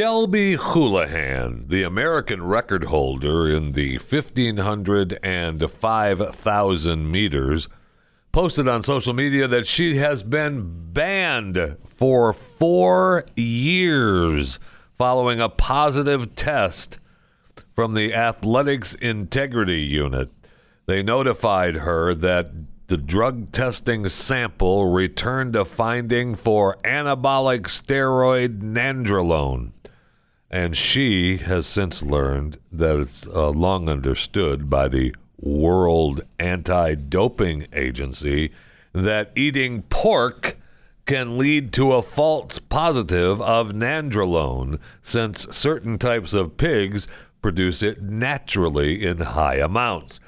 Shelby 0.00 0.54
Houlihan, 0.54 1.66
the 1.68 1.82
American 1.82 2.42
record 2.42 2.84
holder 2.84 3.50
in 3.50 3.72
the 3.72 3.98
1500 3.98 5.18
and 5.22 5.70
5000 5.70 7.12
meters, 7.12 7.68
posted 8.32 8.66
on 8.66 8.82
social 8.82 9.12
media 9.12 9.46
that 9.46 9.66
she 9.66 9.96
has 9.96 10.22
been 10.22 10.90
banned 10.94 11.76
for 11.84 12.32
four 12.32 13.26
years 13.36 14.58
following 14.96 15.38
a 15.38 15.50
positive 15.50 16.34
test 16.34 16.98
from 17.74 17.92
the 17.92 18.14
Athletics 18.14 18.94
Integrity 18.94 19.82
Unit. 19.82 20.30
They 20.86 21.02
notified 21.02 21.74
her 21.74 22.14
that 22.14 22.52
the 22.86 22.96
drug 22.96 23.52
testing 23.52 24.08
sample 24.08 24.90
returned 24.90 25.54
a 25.54 25.66
finding 25.66 26.36
for 26.36 26.78
anabolic 26.84 27.64
steroid 27.64 28.62
nandrolone. 28.62 29.72
And 30.50 30.76
she 30.76 31.36
has 31.38 31.66
since 31.66 32.02
learned 32.02 32.58
that 32.72 32.98
it's 32.98 33.26
uh, 33.26 33.50
long 33.50 33.88
understood 33.88 34.68
by 34.68 34.88
the 34.88 35.14
World 35.38 36.22
Anti 36.38 36.96
Doping 36.96 37.68
Agency 37.72 38.50
that 38.92 39.30
eating 39.36 39.82
pork 39.82 40.56
can 41.06 41.38
lead 41.38 41.72
to 41.72 41.92
a 41.92 42.02
false 42.02 42.58
positive 42.58 43.40
of 43.40 43.72
nandrolone, 43.72 44.78
since 45.02 45.46
certain 45.50 45.98
types 45.98 46.32
of 46.32 46.56
pigs 46.56 47.08
produce 47.40 47.82
it 47.82 48.02
naturally 48.02 49.04
in 49.04 49.18
high 49.18 49.56
amounts. 49.56 50.20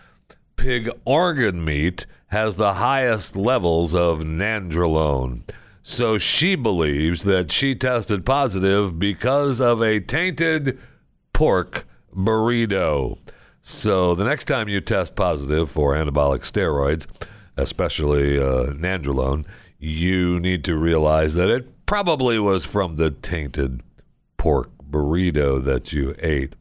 Pig 0.56 0.88
organ 1.04 1.64
meat 1.64 2.06
has 2.28 2.56
the 2.56 2.74
highest 2.74 3.36
levels 3.36 3.94
of 3.94 4.20
nandrolone. 4.20 5.42
So 5.82 6.16
she 6.16 6.54
believes 6.54 7.24
that 7.24 7.50
she 7.50 7.74
tested 7.74 8.24
positive 8.24 8.98
because 8.98 9.60
of 9.60 9.82
a 9.82 10.00
tainted 10.00 10.78
pork 11.32 11.86
burrito. 12.14 13.18
So 13.62 14.14
the 14.14 14.24
next 14.24 14.44
time 14.44 14.68
you 14.68 14.80
test 14.80 15.16
positive 15.16 15.70
for 15.70 15.94
anabolic 15.94 16.40
steroids, 16.40 17.06
especially 17.56 18.38
uh, 18.38 18.72
nandrolone, 18.72 19.44
you 19.78 20.38
need 20.38 20.64
to 20.64 20.76
realize 20.76 21.34
that 21.34 21.48
it 21.48 21.86
probably 21.86 22.38
was 22.38 22.64
from 22.64 22.96
the 22.96 23.10
tainted 23.10 23.82
pork 24.36 24.70
burrito 24.88 25.62
that 25.64 25.92
you 25.92 26.14
ate. 26.20 26.54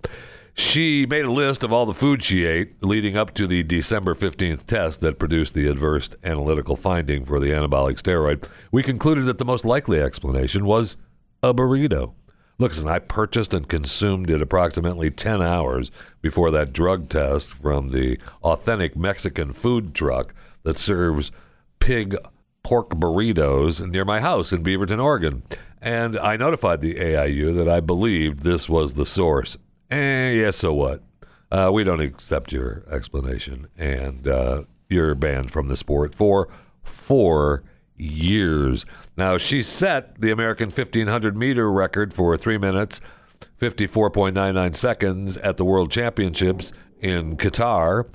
She 0.62 1.06
made 1.06 1.26
a 1.26 1.31
list 1.31 1.64
of 1.64 1.73
all 1.73 1.86
the 1.86 1.94
food 1.94 2.23
she 2.23 2.45
ate 2.45 2.81
leading 2.81 3.17
up 3.17 3.34
to 3.34 3.45
the 3.48 3.62
December 3.64 4.14
15th 4.14 4.67
test 4.67 5.02
that 5.02 5.20
produced 5.20 5.54
the 5.54 5.67
adverse 5.67 6.09
analytical 6.23 6.78
finding 6.78 7.26
for 7.26 7.40
the 7.40 7.50
anabolic 7.50 8.00
steroid. 8.00 8.48
We 8.72 8.84
concluded 8.84 9.26
that 9.26 9.38
the 9.38 9.44
most 9.44 9.66
likely 9.66 10.00
explanation 10.00 10.66
was 10.66 10.95
a 11.44 11.54
burrito. 11.54 12.14
Listen, 12.58 12.88
I 12.88 13.00
purchased 13.00 13.54
and 13.54 13.67
consumed 13.67 14.30
it 14.30 14.42
approximately 14.42 15.09
10 15.09 15.42
hours 15.42 15.92
before 16.22 16.52
that 16.52 16.72
drug 16.72 17.09
test 17.09 17.52
from 17.52 17.89
the 17.89 18.17
authentic 18.44 18.95
Mexican 18.95 19.52
food 19.52 19.94
truck 19.95 20.34
that 20.64 20.78
serves 20.78 21.32
pig 21.80 22.16
pork 22.64 22.92
burritos 22.92 23.86
near 23.89 24.06
my 24.06 24.22
house 24.22 24.54
in 24.54 24.64
Beaverton, 24.64 25.04
Oregon. 25.04 25.42
And 25.82 26.17
I 26.17 26.38
notified 26.38 26.80
the 26.82 26.95
AIU 26.95 27.54
that 27.58 27.67
I 27.67 27.82
believed 27.82 28.44
this 28.44 28.70
was 28.70 28.94
the 28.94 29.08
source. 29.08 29.58
Eh, 29.92 30.31
yeah, 30.31 30.52
so 30.52 30.73
what? 30.73 31.03
Uh, 31.52 31.70
we 31.73 31.84
don't 31.84 32.00
accept 32.00 32.53
your 32.53 32.84
explanation, 32.89 33.67
and 33.78 34.25
uh, 34.25 34.64
you're 34.89 35.14
banned 35.16 35.52
from 35.52 35.67
the 35.67 35.75
sport 35.75 36.16
for 36.16 36.48
four 36.81 37.64
years. 37.98 38.86
Now, 39.17 39.38
she 39.38 39.61
set 39.61 40.22
the 40.22 40.31
American 40.31 40.67
1500 40.67 41.36
meter 41.36 41.70
record 41.70 42.14
for 42.14 42.38
three 42.38 42.58
minutes, 42.58 43.02
54.99 43.59 44.75
seconds 44.75 45.36
at 45.38 45.58
the 45.58 45.66
World 45.66 45.92
Championships 45.92 46.72
in 47.02 47.36
Qatar. 47.36 48.05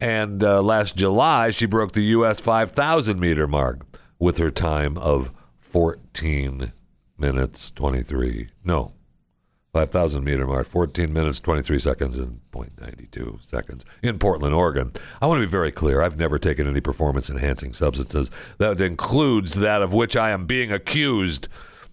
And 0.00 0.42
uh, 0.42 0.62
last 0.62 0.96
July, 0.96 1.50
she 1.50 1.66
broke 1.66 1.92
the 1.92 2.02
U.S. 2.04 2.40
5,000 2.40 3.20
meter 3.20 3.46
mark 3.46 3.86
with 4.18 4.38
her 4.38 4.50
time 4.50 4.98
of 4.98 5.30
14 5.60 6.72
minutes 7.18 7.70
23. 7.70 8.48
No, 8.64 8.94
5,000 9.72 10.24
meter 10.24 10.46
mark, 10.46 10.66
14 10.66 11.12
minutes, 11.12 11.38
23 11.40 11.78
seconds, 11.78 12.18
and 12.18 12.40
0.92 12.52 13.48
seconds 13.48 13.84
in 14.02 14.18
Portland, 14.18 14.54
Oregon. 14.54 14.92
I 15.22 15.26
want 15.26 15.40
to 15.40 15.46
be 15.46 15.50
very 15.50 15.70
clear. 15.70 16.02
I've 16.02 16.18
never 16.18 16.38
taken 16.38 16.66
any 16.66 16.80
performance 16.80 17.30
enhancing 17.30 17.74
substances. 17.74 18.30
That 18.58 18.80
includes 18.80 19.54
that 19.54 19.82
of 19.82 19.92
which 19.92 20.16
I 20.16 20.30
am 20.30 20.46
being 20.46 20.72
accused. 20.72 21.46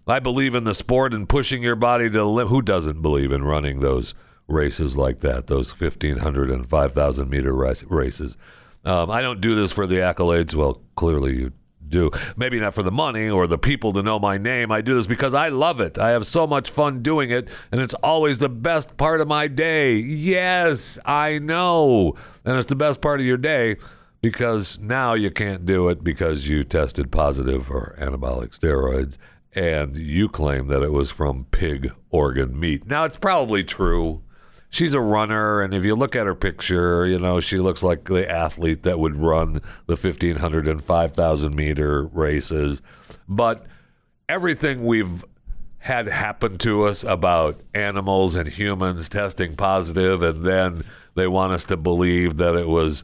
I 0.07 0.19
believe 0.19 0.55
in 0.55 0.63
the 0.63 0.73
sport 0.73 1.13
and 1.13 1.29
pushing 1.29 1.61
your 1.61 1.75
body 1.75 2.09
to 2.09 2.23
limit. 2.23 2.49
Who 2.49 2.61
doesn't 2.61 3.01
believe 3.01 3.31
in 3.31 3.43
running 3.43 3.81
those 3.81 4.15
races 4.47 4.97
like 4.97 5.19
that, 5.19 5.47
those 5.47 5.79
1,500 5.79 6.49
and 6.49 6.67
5,000 6.67 7.29
meter 7.29 7.53
races? 7.53 8.37
Um, 8.85 9.11
I 9.11 9.21
don't 9.21 9.41
do 9.41 9.53
this 9.53 9.71
for 9.71 9.85
the 9.85 9.97
accolades. 9.97 10.55
Well, 10.55 10.81
clearly 10.95 11.35
you 11.35 11.51
do. 11.89 12.11
Maybe 12.35 12.59
not 12.59 12.73
for 12.73 12.83
the 12.83 12.91
money 12.91 13.29
or 13.29 13.47
the 13.47 13.57
people 13.57 13.93
to 13.93 14.03
know 14.03 14.19
my 14.19 14.37
name. 14.37 14.71
I 14.71 14.81
do 14.81 14.95
this 14.95 15.07
because 15.07 15.33
I 15.33 15.49
love 15.49 15.79
it. 15.79 15.97
I 15.97 16.09
have 16.09 16.25
so 16.25 16.47
much 16.47 16.69
fun 16.69 17.01
doing 17.01 17.29
it, 17.29 17.47
and 17.71 17.81
it's 17.81 17.93
always 17.95 18.39
the 18.39 18.49
best 18.49 18.97
part 18.97 19.21
of 19.21 19.27
my 19.27 19.47
day. 19.47 19.95
Yes, 19.95 20.99
I 21.05 21.39
know. 21.39 22.15
And 22.45 22.57
it's 22.57 22.67
the 22.67 22.75
best 22.75 23.01
part 23.01 23.19
of 23.19 23.25
your 23.25 23.37
day 23.37 23.77
because 24.21 24.79
now 24.79 25.13
you 25.13 25.31
can't 25.31 25.65
do 25.65 25.89
it 25.89 26.03
because 26.03 26.47
you 26.47 26.63
tested 26.63 27.11
positive 27.11 27.67
for 27.67 27.95
anabolic 27.99 28.57
steroids 28.57 29.17
and 29.53 29.95
you 29.95 30.29
claim 30.29 30.67
that 30.67 30.83
it 30.83 30.91
was 30.91 31.09
from 31.09 31.45
pig 31.51 31.91
organ 32.09 32.59
meat. 32.59 32.85
Now, 32.85 33.05
it's 33.05 33.17
probably 33.17 33.63
true 33.63 34.21
she's 34.69 34.93
a 34.93 35.01
runner, 35.01 35.61
and 35.61 35.73
if 35.73 35.83
you 35.83 35.95
look 35.95 36.15
at 36.15 36.27
her 36.27 36.35
picture, 36.35 37.05
you 37.05 37.19
know 37.19 37.39
she 37.39 37.57
looks 37.57 37.83
like 37.83 38.05
the 38.05 38.29
athlete 38.29 38.83
that 38.83 38.99
would 38.99 39.15
run 39.15 39.61
the 39.85 39.97
fifteen 39.97 40.37
hundred 40.37 40.67
and 40.67 40.83
five 40.83 41.13
thousand 41.13 41.55
meter 41.55 42.05
races. 42.05 42.81
But 43.27 43.65
everything 44.29 44.85
we've 44.85 45.23
had 45.79 46.07
happen 46.07 46.57
to 46.57 46.83
us 46.83 47.03
about 47.03 47.61
animals 47.73 48.35
and 48.35 48.49
humans 48.49 49.09
testing 49.09 49.55
positive, 49.55 50.21
and 50.21 50.45
then 50.45 50.83
they 51.15 51.27
want 51.27 51.53
us 51.53 51.63
to 51.65 51.77
believe 51.77 52.37
that 52.37 52.55
it 52.55 52.67
was 52.67 53.03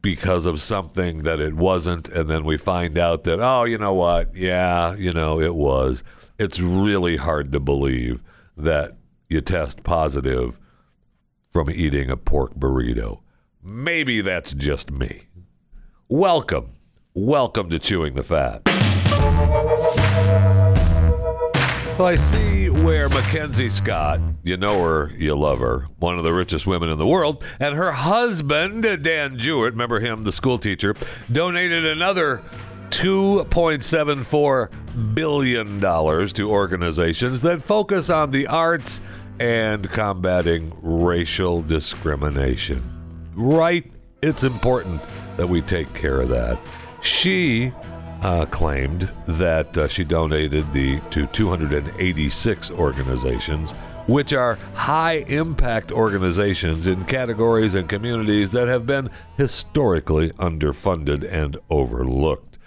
because 0.00 0.46
of 0.46 0.62
something 0.62 1.24
that 1.24 1.40
it 1.40 1.54
wasn't, 1.54 2.08
and 2.08 2.30
then 2.30 2.44
we 2.44 2.56
find 2.56 2.96
out 2.96 3.24
that 3.24 3.40
oh, 3.40 3.64
you 3.64 3.78
know 3.78 3.94
what? 3.94 4.34
Yeah, 4.34 4.94
you 4.94 5.10
know 5.10 5.40
it 5.40 5.54
was. 5.54 6.02
It's 6.38 6.60
really 6.60 7.16
hard 7.16 7.52
to 7.52 7.60
believe 7.60 8.22
that 8.56 8.96
you 9.28 9.40
test 9.40 9.82
positive 9.82 10.58
from 11.54 11.70
eating 11.70 12.10
a 12.10 12.16
pork 12.16 12.54
burrito. 12.56 13.20
Maybe 13.62 14.20
that's 14.20 14.52
just 14.52 14.90
me. 14.90 15.28
Welcome. 16.08 16.72
Welcome 17.14 17.70
to 17.70 17.78
Chewing 17.78 18.14
the 18.14 18.24
Fat. 18.24 18.62
Well, 21.96 22.08
I 22.08 22.16
see 22.16 22.70
where 22.70 23.08
Mackenzie 23.08 23.70
Scott, 23.70 24.18
you 24.42 24.56
know 24.56 24.82
her, 24.82 25.12
you 25.16 25.36
love 25.36 25.60
her, 25.60 25.86
one 26.00 26.18
of 26.18 26.24
the 26.24 26.32
richest 26.32 26.66
women 26.66 26.88
in 26.88 26.98
the 26.98 27.06
world, 27.06 27.44
and 27.60 27.76
her 27.76 27.92
husband, 27.92 28.82
Dan 29.04 29.38
Jewett, 29.38 29.74
remember 29.74 30.00
him, 30.00 30.24
the 30.24 30.32
school 30.32 30.58
teacher, 30.58 30.96
donated 31.30 31.86
another 31.86 32.42
$2.74 32.90 35.14
billion 35.14 35.80
to 35.80 36.50
organizations 36.50 37.42
that 37.42 37.62
focus 37.62 38.10
on 38.10 38.32
the 38.32 38.48
arts 38.48 39.00
and 39.38 39.90
combating 39.90 40.72
racial 40.82 41.62
discrimination. 41.62 42.82
Right? 43.34 43.90
It's 44.22 44.44
important 44.44 45.02
that 45.36 45.48
we 45.48 45.60
take 45.62 45.92
care 45.94 46.20
of 46.20 46.28
that. 46.28 46.58
She 47.00 47.72
uh, 48.22 48.46
claimed 48.46 49.10
that 49.26 49.76
uh, 49.76 49.88
she 49.88 50.02
donated 50.04 50.72
the 50.72 50.98
to 51.10 51.26
286 51.26 52.70
organizations, 52.70 53.72
which 54.06 54.32
are 54.32 54.58
high 54.74 55.24
impact 55.28 55.92
organizations 55.92 56.86
in 56.86 57.04
categories 57.04 57.74
and 57.74 57.88
communities 57.88 58.52
that 58.52 58.68
have 58.68 58.86
been 58.86 59.10
historically 59.36 60.30
underfunded 60.30 61.30
and 61.30 61.58
overlooked. 61.68 62.58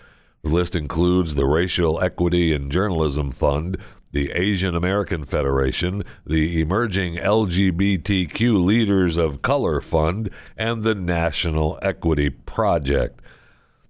The 0.44 0.50
list 0.50 0.76
includes 0.76 1.34
the 1.34 1.46
Racial 1.46 2.02
Equity 2.02 2.54
in 2.54 2.70
Journalism 2.70 3.32
Fund, 3.32 3.78
the 4.18 4.32
Asian 4.32 4.76
American 4.76 5.24
Federation, 5.24 6.02
the 6.26 6.60
Emerging 6.60 7.18
LGBTQ 7.18 8.66
Leaders 8.66 9.16
of 9.16 9.44
Color 9.44 9.80
Fund, 9.80 10.32
and 10.58 10.82
the 10.82 10.96
National 10.96 11.78
Equity 11.84 12.32
Project. 12.32 13.22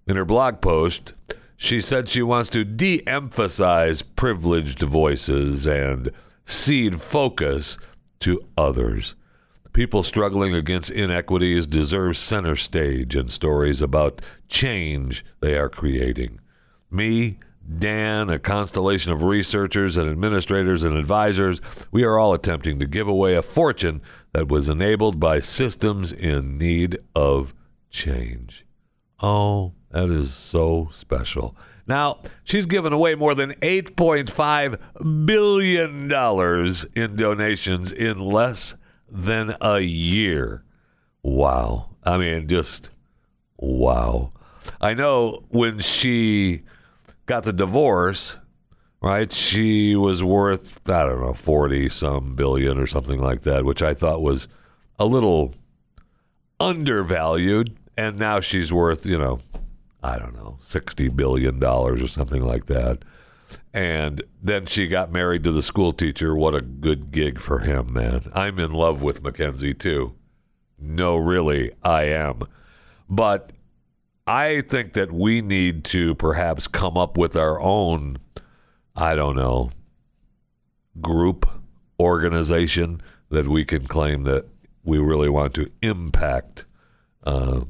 In 0.05 0.17
her 0.17 0.25
blog 0.25 0.59
post, 0.59 1.13
she 1.55 1.79
said 1.79 2.09
she 2.09 2.21
wants 2.21 2.49
to 2.49 2.65
de 2.65 3.07
emphasize 3.07 4.01
privileged 4.01 4.81
voices 4.81 5.65
and 5.65 6.11
cede 6.43 7.01
focus 7.01 7.77
to 8.19 8.41
others. 8.57 9.15
People 9.71 10.03
struggling 10.03 10.53
against 10.53 10.91
inequities 10.91 11.65
deserve 11.65 12.17
center 12.17 12.57
stage 12.57 13.15
in 13.15 13.29
stories 13.29 13.81
about 13.81 14.21
change 14.49 15.23
they 15.39 15.57
are 15.57 15.69
creating. 15.69 16.41
Me, 16.91 17.37
Dan, 17.67 18.29
a 18.29 18.39
constellation 18.39 19.11
of 19.11 19.23
researchers 19.23 19.97
and 19.97 20.09
administrators 20.09 20.83
and 20.83 20.95
advisors, 20.95 21.59
we 21.91 22.03
are 22.03 22.17
all 22.17 22.33
attempting 22.33 22.79
to 22.79 22.85
give 22.85 23.07
away 23.07 23.35
a 23.35 23.41
fortune 23.41 24.01
that 24.31 24.47
was 24.47 24.69
enabled 24.69 25.19
by 25.19 25.39
systems 25.39 26.11
in 26.11 26.57
need 26.57 26.97
of 27.13 27.53
change. 27.89 28.65
Oh, 29.19 29.73
that 29.91 30.09
is 30.09 30.33
so 30.33 30.89
special. 30.91 31.55
Now, 31.87 32.19
she's 32.43 32.65
given 32.65 32.93
away 32.93 33.15
more 33.15 33.33
than 33.33 33.53
$8.5 33.55 35.25
billion 35.25 36.11
in 36.95 37.15
donations 37.15 37.91
in 37.91 38.19
less 38.19 38.75
than 39.09 39.55
a 39.61 39.79
year. 39.79 40.63
Wow. 41.23 41.89
I 42.03 42.17
mean, 42.17 42.47
just 42.47 42.89
wow. 43.57 44.31
I 44.81 44.93
know 44.93 45.45
when 45.49 45.79
she 45.79 46.63
got 47.27 47.43
the 47.43 47.53
divorce, 47.53 48.37
right? 49.01 49.31
She 49.31 49.95
was 49.95 50.23
worth, 50.23 50.79
I 50.89 51.05
don't 51.05 51.21
know, 51.21 51.33
40 51.33 51.89
some 51.89 52.35
billion 52.35 52.79
or 52.79 52.87
something 52.87 53.21
like 53.21 53.43
that, 53.43 53.63
which 53.63 53.83
I 53.83 53.93
thought 53.93 54.23
was 54.23 54.47
a 54.97 55.05
little 55.05 55.53
undervalued. 56.59 57.77
And 57.95 58.17
now 58.17 58.39
she's 58.39 58.73
worth, 58.73 59.05
you 59.05 59.17
know, 59.17 59.39
I 60.01 60.17
don't 60.17 60.35
know, 60.35 60.57
$60 60.61 61.15
billion 61.15 61.63
or 61.63 62.07
something 62.07 62.43
like 62.43 62.65
that. 62.65 63.03
And 63.73 64.23
then 64.41 64.65
she 64.65 64.87
got 64.87 65.11
married 65.11 65.43
to 65.43 65.51
the 65.51 65.63
school 65.63 65.93
teacher. 65.93 66.35
What 66.35 66.55
a 66.55 66.61
good 66.61 67.11
gig 67.11 67.39
for 67.39 67.59
him, 67.59 67.93
man. 67.93 68.31
I'm 68.33 68.59
in 68.59 68.71
love 68.71 69.01
with 69.01 69.23
Mackenzie 69.23 69.73
too. 69.73 70.15
No, 70.79 71.15
really, 71.15 71.71
I 71.83 72.03
am. 72.03 72.43
But 73.09 73.51
I 74.27 74.61
think 74.61 74.93
that 74.93 75.11
we 75.11 75.41
need 75.41 75.85
to 75.85 76.13
perhaps 76.15 76.67
come 76.67 76.97
up 76.97 77.17
with 77.17 77.37
our 77.37 77.61
own, 77.61 78.17
I 78.95 79.15
don't 79.15 79.37
know, 79.37 79.71
group 80.99 81.49
organization 81.99 83.01
that 83.29 83.47
we 83.47 83.63
can 83.63 83.87
claim 83.87 84.23
that 84.23 84.45
we 84.83 84.97
really 84.97 85.29
want 85.29 85.53
to 85.55 85.71
impact 85.81 86.65
uh, 87.23 87.61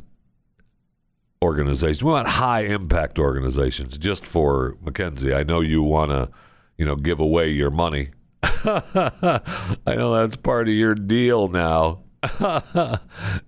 organizations. 1.44 2.04
We 2.04 2.12
want 2.12 2.28
high 2.28 2.62
impact 2.62 3.20
organizations. 3.20 3.98
Just 3.98 4.26
for 4.26 4.78
Mackenzie, 4.82 5.34
I 5.34 5.44
know 5.44 5.62
you 5.62 5.84
want 5.84 6.12
to, 6.12 6.30
you 6.78 6.86
know, 6.86 6.96
give 6.96 7.20
away 7.20 7.50
your 7.50 7.72
money. 7.72 8.10
I 8.44 9.42
know 9.88 10.16
that's 10.16 10.36
part 10.36 10.68
of 10.68 10.74
your 10.74 10.96
deal 10.96 11.48
now. 11.48 12.04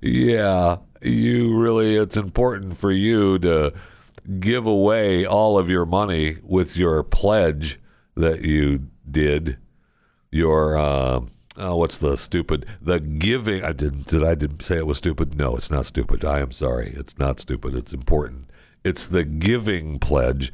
yeah, 0.01 0.77
you 1.01 1.57
really. 1.57 1.95
It's 1.95 2.17
important 2.17 2.77
for 2.77 2.91
you 2.91 3.39
to 3.39 3.73
give 4.39 4.65
away 4.65 5.25
all 5.25 5.57
of 5.57 5.69
your 5.69 5.85
money 5.85 6.37
with 6.43 6.77
your 6.77 7.03
pledge 7.03 7.79
that 8.15 8.41
you 8.41 8.87
did. 9.09 9.57
Your 10.31 10.77
uh, 10.77 11.21
oh, 11.57 11.75
what's 11.77 11.97
the 11.97 12.17
stupid 12.17 12.65
the 12.81 12.99
giving? 12.99 13.63
I 13.63 13.71
didn't 13.71 14.07
did 14.07 14.23
I 14.23 14.35
didn't 14.35 14.63
say 14.63 14.77
it 14.77 14.87
was 14.87 14.97
stupid? 14.97 15.35
No, 15.35 15.55
it's 15.55 15.71
not 15.71 15.85
stupid. 15.85 16.23
I 16.23 16.39
am 16.39 16.51
sorry. 16.51 16.93
It's 16.95 17.17
not 17.17 17.39
stupid. 17.39 17.75
It's 17.75 17.93
important. 17.93 18.49
It's 18.83 19.07
the 19.07 19.23
giving 19.23 19.99
pledge, 19.99 20.53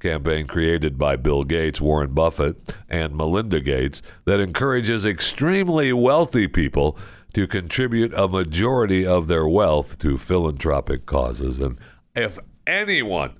campaign 0.00 0.46
created 0.46 0.98
by 0.98 1.16
Bill 1.16 1.44
Gates, 1.44 1.80
Warren 1.80 2.12
Buffett, 2.12 2.74
and 2.88 3.16
Melinda 3.16 3.60
Gates 3.60 4.02
that 4.24 4.40
encourages 4.40 5.06
extremely 5.06 5.92
wealthy 5.92 6.48
people 6.48 6.98
to 7.32 7.46
contribute 7.46 8.12
a 8.14 8.28
majority 8.28 9.06
of 9.06 9.26
their 9.26 9.46
wealth 9.46 9.98
to 9.98 10.18
philanthropic 10.18 11.06
causes. 11.06 11.58
And 11.58 11.78
if 12.14 12.38
anyone, 12.66 13.36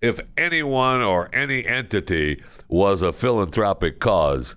if 0.00 0.20
anyone 0.36 1.02
or 1.02 1.34
any 1.34 1.66
entity 1.66 2.42
was 2.68 3.02
a 3.02 3.12
philanthropic 3.12 4.00
cause, 4.00 4.56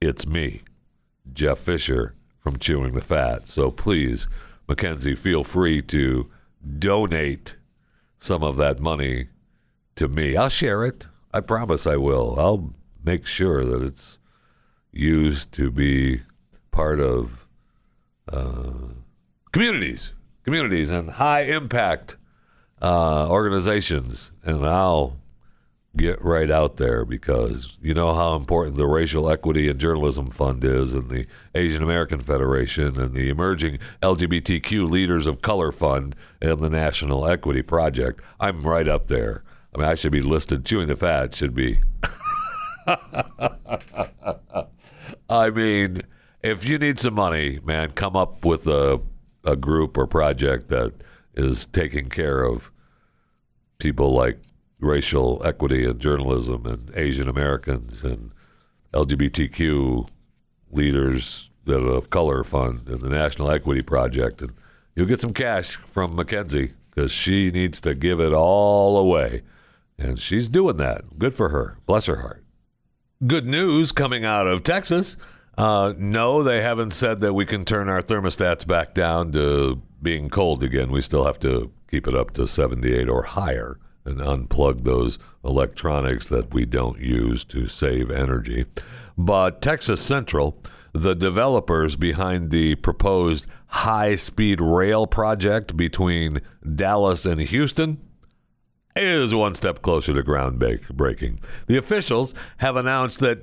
it's 0.00 0.26
me, 0.26 0.62
Jeff 1.32 1.58
Fisher 1.58 2.14
from 2.38 2.58
Chewing 2.58 2.94
the 2.94 3.02
Fat. 3.02 3.48
So 3.48 3.70
please, 3.70 4.26
Mackenzie, 4.66 5.14
feel 5.14 5.44
free 5.44 5.82
to 5.82 6.28
donate 6.78 7.56
some 8.18 8.42
of 8.42 8.56
that 8.56 8.80
money 8.80 9.28
to 9.96 10.08
me. 10.08 10.36
I'll 10.36 10.48
share 10.48 10.84
it. 10.84 11.08
I 11.32 11.40
promise 11.40 11.86
I 11.86 11.96
will. 11.96 12.38
I'll 12.38 12.74
make 13.04 13.26
sure 13.26 13.64
that 13.64 13.82
it's 13.82 14.18
used 14.92 15.52
to 15.52 15.70
be 15.70 16.22
part 16.70 17.00
of 17.00 17.39
uh, 18.30 18.94
communities, 19.52 20.12
communities, 20.44 20.90
and 20.90 21.10
high 21.10 21.42
impact 21.42 22.16
uh, 22.82 23.28
organizations, 23.28 24.30
and 24.44 24.66
I'll 24.66 25.20
get 25.96 26.22
right 26.22 26.50
out 26.50 26.76
there 26.76 27.04
because 27.04 27.76
you 27.82 27.92
know 27.92 28.14
how 28.14 28.36
important 28.36 28.76
the 28.76 28.86
Racial 28.86 29.28
Equity 29.28 29.68
and 29.68 29.78
Journalism 29.80 30.30
Fund 30.30 30.64
is, 30.64 30.94
and 30.94 31.10
the 31.10 31.26
Asian 31.54 31.82
American 31.82 32.20
Federation, 32.20 32.98
and 33.00 33.14
the 33.14 33.28
Emerging 33.28 33.78
LGBTQ 34.02 34.88
Leaders 34.88 35.26
of 35.26 35.42
Color 35.42 35.72
Fund, 35.72 36.14
and 36.40 36.60
the 36.60 36.70
National 36.70 37.26
Equity 37.26 37.62
Project. 37.62 38.22
I'm 38.38 38.62
right 38.62 38.88
up 38.88 39.08
there. 39.08 39.42
I 39.74 39.78
mean, 39.78 39.88
I 39.88 39.94
should 39.94 40.12
be 40.12 40.22
listed. 40.22 40.64
Chewing 40.64 40.88
the 40.88 40.96
Fat 40.96 41.34
should 41.34 41.54
be. 41.54 41.80
I 45.28 45.50
mean, 45.50 46.02
if 46.42 46.64
you 46.64 46.78
need 46.78 46.98
some 46.98 47.14
money, 47.14 47.60
man, 47.64 47.90
come 47.92 48.16
up 48.16 48.44
with 48.44 48.66
a 48.66 49.00
a 49.44 49.56
group 49.56 49.96
or 49.96 50.06
project 50.06 50.68
that 50.68 50.92
is 51.34 51.66
taking 51.66 52.08
care 52.08 52.42
of 52.42 52.70
people 53.78 54.12
like 54.12 54.38
racial 54.80 55.40
equity 55.44 55.84
and 55.84 55.98
journalism 55.98 56.66
and 56.66 56.90
Asian 56.94 57.28
Americans 57.28 58.02
and 58.02 58.32
LGBTQ 58.92 60.08
leaders 60.70 61.50
that 61.64 61.80
of 61.80 62.10
color 62.10 62.44
fund 62.44 62.88
and 62.88 63.00
the 63.00 63.08
National 63.08 63.50
Equity 63.50 63.82
Project 63.82 64.42
and 64.42 64.52
you'll 64.94 65.06
get 65.06 65.20
some 65.20 65.32
cash 65.32 65.76
from 65.76 66.14
Mackenzie 66.14 66.72
because 66.90 67.12
she 67.12 67.50
needs 67.50 67.80
to 67.80 67.94
give 67.94 68.20
it 68.20 68.32
all 68.32 68.98
away. 68.98 69.42
And 69.98 70.18
she's 70.18 70.48
doing 70.48 70.78
that. 70.78 71.18
Good 71.18 71.34
for 71.34 71.50
her. 71.50 71.78
Bless 71.86 72.06
her 72.06 72.16
heart. 72.16 72.42
Good 73.26 73.46
news 73.46 73.92
coming 73.92 74.24
out 74.24 74.46
of 74.46 74.62
Texas. 74.62 75.16
Uh, 75.58 75.94
no, 75.98 76.42
they 76.42 76.62
haven't 76.62 76.92
said 76.92 77.20
that 77.20 77.34
we 77.34 77.44
can 77.44 77.64
turn 77.64 77.88
our 77.88 78.02
thermostats 78.02 78.66
back 78.66 78.94
down 78.94 79.32
to 79.32 79.82
being 80.02 80.30
cold 80.30 80.62
again. 80.62 80.90
We 80.90 81.02
still 81.02 81.24
have 81.24 81.38
to 81.40 81.70
keep 81.90 82.06
it 82.06 82.14
up 82.14 82.32
to 82.34 82.46
78 82.46 83.08
or 83.08 83.22
higher 83.22 83.78
and 84.04 84.18
unplug 84.18 84.84
those 84.84 85.18
electronics 85.44 86.28
that 86.28 86.52
we 86.54 86.64
don't 86.64 87.00
use 87.00 87.44
to 87.44 87.66
save 87.66 88.10
energy. 88.10 88.66
But 89.18 89.60
Texas 89.60 90.00
Central, 90.00 90.56
the 90.92 91.14
developers 91.14 91.96
behind 91.96 92.50
the 92.50 92.76
proposed 92.76 93.46
high 93.66 94.16
speed 94.16 94.60
rail 94.60 95.06
project 95.06 95.76
between 95.76 96.40
Dallas 96.74 97.26
and 97.26 97.40
Houston, 97.40 97.98
is 98.96 99.34
one 99.34 99.54
step 99.54 99.82
closer 99.82 100.12
to 100.14 100.22
groundbreaking. 100.22 101.38
The 101.66 101.76
officials 101.76 102.34
have 102.58 102.76
announced 102.76 103.20
that 103.20 103.38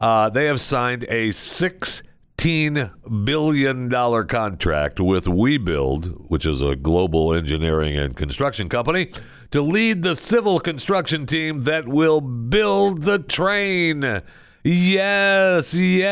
uh, 0.00 0.30
they 0.30 0.46
have 0.46 0.60
signed 0.60 1.04
a 1.08 1.28
$16 1.28 3.24
billion 3.24 3.90
contract 4.26 4.98
with 5.00 5.26
WeBuild, 5.26 6.30
which 6.30 6.46
is 6.46 6.62
a 6.62 6.74
global 6.76 7.34
engineering 7.34 7.96
and 7.96 8.16
construction 8.16 8.68
company, 8.68 9.12
to 9.50 9.60
lead 9.60 10.02
the 10.02 10.16
civil 10.16 10.58
construction 10.60 11.26
team 11.26 11.62
that 11.62 11.86
will 11.88 12.20
build 12.20 13.02
the 13.02 13.18
train. 13.18 14.22
Yes, 14.62 15.74
yay! 15.74 16.10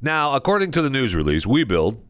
Now, 0.00 0.34
according 0.34 0.72
to 0.72 0.82
the 0.82 0.90
news 0.90 1.14
release, 1.14 1.44
WeBuild 1.46 2.00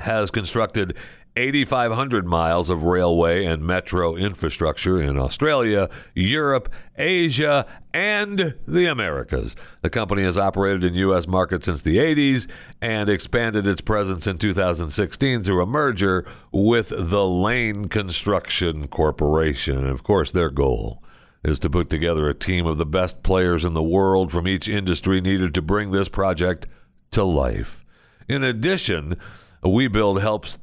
has 0.00 0.30
constructed 0.30 0.96
8,500 1.36 2.26
miles 2.26 2.68
of 2.68 2.82
railway 2.82 3.44
and 3.44 3.64
metro 3.64 4.14
infrastructure 4.16 5.00
in 5.00 5.16
Australia, 5.16 5.88
Europe, 6.14 6.72
Asia, 6.96 7.66
and 7.94 8.54
the 8.66 8.86
Americas. 8.86 9.56
The 9.80 9.90
company 9.90 10.22
has 10.24 10.36
operated 10.36 10.84
in 10.84 10.94
U.S. 10.94 11.26
markets 11.26 11.66
since 11.66 11.82
the 11.82 11.96
80s 11.96 12.48
and 12.80 13.08
expanded 13.08 13.66
its 13.66 13.80
presence 13.80 14.26
in 14.26 14.36
2016 14.36 15.42
through 15.42 15.62
a 15.62 15.66
merger 15.66 16.26
with 16.52 16.90
the 16.90 17.26
Lane 17.26 17.88
Construction 17.88 18.88
Corporation. 18.88 19.86
Of 19.86 20.02
course, 20.02 20.32
their 20.32 20.50
goal 20.50 21.02
is 21.42 21.58
to 21.60 21.70
put 21.70 21.90
together 21.90 22.28
a 22.28 22.34
team 22.34 22.66
of 22.66 22.78
the 22.78 22.86
best 22.86 23.22
players 23.22 23.64
in 23.64 23.74
the 23.74 23.82
world 23.82 24.30
from 24.30 24.46
each 24.46 24.68
industry 24.68 25.20
needed 25.20 25.54
to 25.54 25.62
bring 25.62 25.90
this 25.90 26.08
project 26.08 26.66
to 27.10 27.24
life. 27.24 27.84
In 28.28 28.44
addition, 28.44 29.16
WeBuild 29.64 30.20
helps 30.20 30.56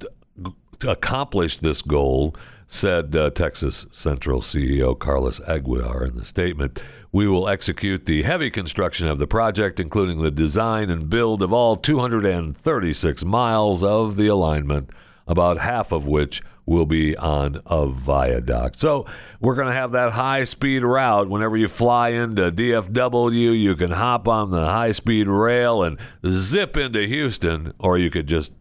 accomplish 0.83 1.57
this 1.57 1.81
goal, 1.81 2.35
said 2.67 3.15
uh, 3.15 3.31
Texas 3.31 3.87
Central 3.91 4.41
CEO 4.41 4.97
Carlos 4.97 5.39
Aguiar 5.41 6.07
in 6.07 6.15
the 6.15 6.23
statement. 6.23 6.81
We 7.11 7.27
will 7.27 7.49
execute 7.49 8.05
the 8.05 8.21
heavy 8.21 8.51
construction 8.51 9.07
of 9.07 9.17
the 9.17 9.25
project, 9.25 9.79
including 9.79 10.21
the 10.21 10.29
design 10.29 10.91
and 10.91 11.09
build 11.09 11.41
of 11.41 11.51
all 11.51 11.75
236 11.75 13.25
miles 13.25 13.81
of 13.83 14.17
the 14.17 14.27
alignment, 14.27 14.91
about 15.27 15.57
half 15.57 15.91
of 15.91 16.05
which 16.05 16.43
will 16.69 16.85
be 16.85 17.17
on 17.17 17.59
a 17.65 17.87
viaduct. 17.87 18.79
So 18.79 19.07
we're 19.39 19.55
going 19.55 19.69
to 19.69 19.73
have 19.73 19.91
that 19.93 20.13
high 20.13 20.43
speed 20.43 20.83
route. 20.83 21.27
Whenever 21.27 21.57
you 21.57 21.67
fly 21.67 22.09
into 22.09 22.51
DFW, 22.51 23.59
you 23.59 23.75
can 23.75 23.89
hop 23.89 24.27
on 24.27 24.51
the 24.51 24.67
high 24.67 24.91
speed 24.91 25.27
rail 25.27 25.81
and 25.81 25.99
zip 26.27 26.77
into 26.77 27.07
Houston, 27.07 27.73
or 27.79 27.97
you 27.97 28.11
could 28.11 28.27
just 28.27 28.53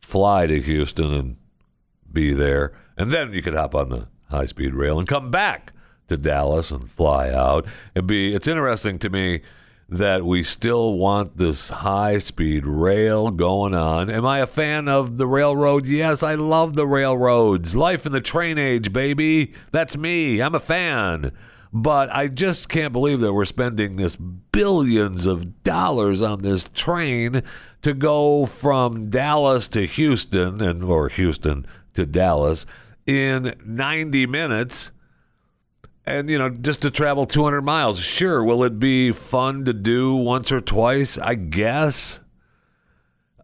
fly 0.00 0.46
to 0.46 0.62
Houston 0.62 1.12
and 1.12 1.36
be 2.12 2.32
there. 2.32 2.72
And 2.96 3.12
then 3.12 3.32
you 3.32 3.42
could 3.42 3.54
hop 3.54 3.74
on 3.74 3.88
the 3.88 4.08
high 4.30 4.46
speed 4.46 4.74
rail 4.74 4.98
and 4.98 5.08
come 5.08 5.30
back 5.30 5.72
to 6.08 6.16
Dallas 6.16 6.70
and 6.70 6.90
fly 6.90 7.30
out. 7.30 7.66
It'd 7.94 8.06
be 8.06 8.34
it's 8.34 8.48
interesting 8.48 8.98
to 9.00 9.10
me 9.10 9.42
that 9.88 10.24
we 10.24 10.42
still 10.42 10.94
want 10.94 11.36
this 11.36 11.68
high 11.68 12.16
speed 12.16 12.64
rail 12.66 13.30
going 13.30 13.74
on. 13.74 14.08
Am 14.08 14.24
I 14.24 14.38
a 14.38 14.46
fan 14.46 14.88
of 14.88 15.18
the 15.18 15.26
railroad? 15.26 15.86
Yes, 15.86 16.22
I 16.22 16.34
love 16.34 16.74
the 16.74 16.86
railroads. 16.86 17.76
Life 17.76 18.06
in 18.06 18.12
the 18.12 18.20
train 18.20 18.56
age, 18.56 18.92
baby. 18.92 19.52
That's 19.70 19.96
me. 19.96 20.40
I'm 20.40 20.54
a 20.54 20.60
fan. 20.60 21.32
But 21.74 22.10
I 22.14 22.28
just 22.28 22.68
can't 22.68 22.92
believe 22.92 23.20
that 23.20 23.32
we're 23.32 23.44
spending 23.44 23.96
this 23.96 24.16
billions 24.16 25.26
of 25.26 25.62
dollars 25.62 26.20
on 26.20 26.42
this 26.42 26.68
train 26.74 27.42
to 27.82 27.94
go 27.94 28.46
from 28.46 29.10
Dallas 29.10 29.68
to 29.68 29.86
Houston 29.86 30.60
and 30.60 30.84
or 30.84 31.08
Houston 31.08 31.66
to 31.94 32.06
Dallas 32.06 32.66
in 33.06 33.54
90 33.64 34.26
minutes. 34.26 34.90
And 36.04 36.28
you 36.28 36.36
know 36.36 36.48
just 36.48 36.82
to 36.82 36.90
travel 36.90 37.26
200 37.26 37.62
miles. 37.62 38.00
Sure 38.00 38.42
will 38.42 38.64
it 38.64 38.80
be 38.80 39.12
fun 39.12 39.64
to 39.66 39.72
do 39.72 40.16
once 40.16 40.50
or 40.50 40.60
twice? 40.60 41.16
I 41.16 41.36
guess. 41.36 42.18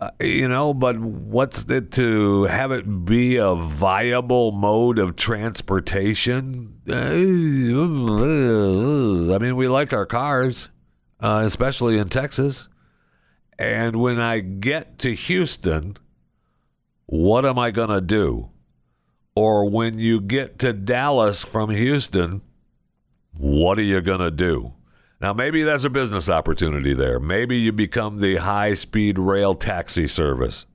Uh, 0.01 0.11
you 0.21 0.49
know 0.49 0.75
but 0.75 0.99
what's 0.99 1.63
it 1.71 1.93
to 1.93 2.45
have 2.45 2.73
it 2.73 3.05
be 3.05 3.37
a 3.37 3.55
viable 3.55 4.51
mode 4.51 4.99
of 4.99 5.15
transportation? 5.15 6.81
I 6.89 7.15
mean 9.39 9.57
we 9.57 9.69
like 9.69 9.93
our 9.93 10.07
cars 10.07 10.69
uh, 11.21 11.43
especially 11.45 11.99
in 11.99 12.09
texas. 12.09 12.69
And 13.57 13.97
when 13.97 14.21
i 14.21 14.41
get 14.41 14.99
to 15.01 15.15
houston 15.15 15.97
what 17.11 17.45
am 17.45 17.59
i 17.59 17.71
going 17.71 17.91
to 17.91 18.01
do 18.01 18.49
or 19.35 19.69
when 19.69 19.99
you 19.99 20.21
get 20.21 20.59
to 20.59 20.73
dallas 20.73 21.43
from 21.43 21.71
houston 21.71 22.43
what 23.39 23.79
are 23.79 23.83
you 23.83 24.01
going 24.01 24.21
to 24.21 24.33
do? 24.33 24.73
Now, 25.21 25.33
maybe 25.33 25.63
that's 25.63 25.85
a 25.85 25.91
business 25.91 26.29
opportunity 26.29 26.93
there. 26.93 27.21
Maybe 27.21 27.57
you 27.57 27.73
become 27.73 28.19
the 28.19 28.37
high 28.37 28.75
speed 28.75 29.19
rail 29.19 29.55
taxi 29.55 30.09
service. 30.09 30.67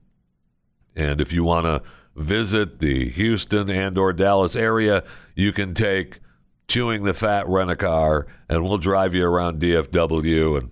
And 0.96 1.20
if 1.20 1.32
you 1.32 1.44
want 1.44 1.66
to 1.66 1.82
visit 2.16 2.78
the 2.78 3.10
Houston 3.10 3.68
and 3.68 3.98
or 3.98 4.12
Dallas 4.12 4.56
area, 4.56 5.04
you 5.34 5.52
can 5.52 5.74
take 5.74 6.20
chewing 6.68 7.04
the 7.04 7.14
fat 7.14 7.46
rent 7.48 7.70
a 7.70 7.76
car 7.76 8.26
and 8.48 8.64
we'll 8.64 8.78
drive 8.78 9.14
you 9.14 9.26
around 9.26 9.60
DFW 9.60 10.58
and 10.58 10.70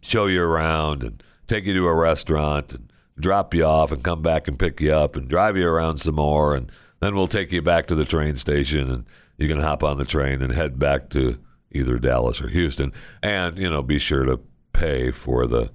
show 0.00 0.26
you 0.26 0.42
around 0.42 1.02
and 1.02 1.22
take 1.46 1.64
you 1.64 1.74
to 1.74 1.86
a 1.86 1.94
restaurant 1.94 2.72
and 2.72 2.91
drop 3.18 3.54
you 3.54 3.64
off 3.64 3.92
and 3.92 4.02
come 4.02 4.22
back 4.22 4.48
and 4.48 4.58
pick 4.58 4.80
you 4.80 4.92
up 4.92 5.16
and 5.16 5.28
drive 5.28 5.56
you 5.56 5.66
around 5.66 5.98
some 5.98 6.14
more 6.14 6.54
and 6.54 6.70
then 7.00 7.14
we'll 7.14 7.26
take 7.26 7.50
you 7.50 7.60
back 7.60 7.86
to 7.86 7.94
the 7.94 8.04
train 8.04 8.36
station 8.36 8.90
and 8.90 9.04
you 9.36 9.48
can 9.48 9.58
hop 9.58 9.82
on 9.82 9.98
the 9.98 10.04
train 10.04 10.40
and 10.40 10.52
head 10.52 10.78
back 10.78 11.10
to 11.10 11.38
either 11.72 11.98
Dallas 11.98 12.40
or 12.40 12.48
Houston, 12.48 12.92
and 13.22 13.58
you 13.58 13.68
know 13.68 13.82
be 13.82 13.98
sure 13.98 14.24
to 14.24 14.40
pay 14.72 15.10
for 15.10 15.46
the 15.46 15.70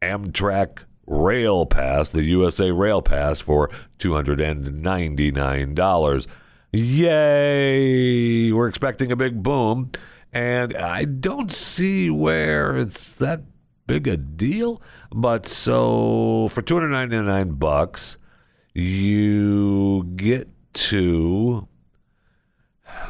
Amtrak 0.00 0.84
Rail 1.08 1.66
Pass, 1.66 2.10
the 2.10 2.22
USA 2.24 2.70
Rail 2.70 3.02
Pass, 3.02 3.40
for 3.40 3.68
$299. 3.98 6.26
Yay! 6.70 8.52
We're 8.52 8.68
expecting 8.68 9.10
a 9.10 9.16
big 9.16 9.42
boom 9.42 9.90
and 10.32 10.76
I 10.76 11.04
don't 11.04 11.50
see 11.50 12.10
where 12.10 12.76
it's 12.76 13.12
that 13.14 13.42
big 13.86 14.06
a 14.06 14.16
deal. 14.16 14.82
But 15.10 15.46
so 15.46 16.48
for 16.48 16.62
299 16.62 17.52
bucks, 17.52 18.18
you 18.74 20.04
get 20.16 20.48
to 20.74 21.66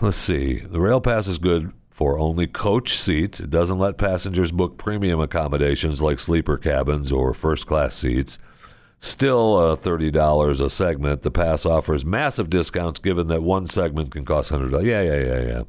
let's 0.01 0.17
see. 0.17 0.61
The 0.61 0.81
rail 0.81 1.01
pass 1.01 1.27
is 1.27 1.39
good 1.39 1.73
for 1.99 2.17
only 2.17 2.47
coach 2.47 2.97
seats. 2.97 3.41
It 3.41 3.51
doesn't 3.51 3.81
let 3.81 3.99
passengers 3.99 4.53
book 4.53 4.79
premium 4.79 5.19
accommodations 5.19 6.01
like 6.01 6.21
sleeper 6.21 6.57
cabins 6.57 7.11
or 7.11 7.35
first 7.35 7.67
class 7.67 7.97
seats. 7.97 8.39
Still 9.01 9.57
uh, 9.57 9.75
$30 9.75 10.65
a 10.65 10.71
segment. 10.71 11.23
The 11.23 11.33
pass 11.33 11.67
offers 11.67 12.05
massive 12.05 12.51
discounts 12.51 13.01
given 13.01 13.27
that 13.27 13.43
one 13.43 13.67
segment 13.67 14.13
can 14.13 14.25
cost 14.25 14.53
$100. 14.53 14.85
Yeah, 14.85 15.03
yeah, 15.03 15.25
yeah, 15.25 15.41
yeah. 15.49 15.63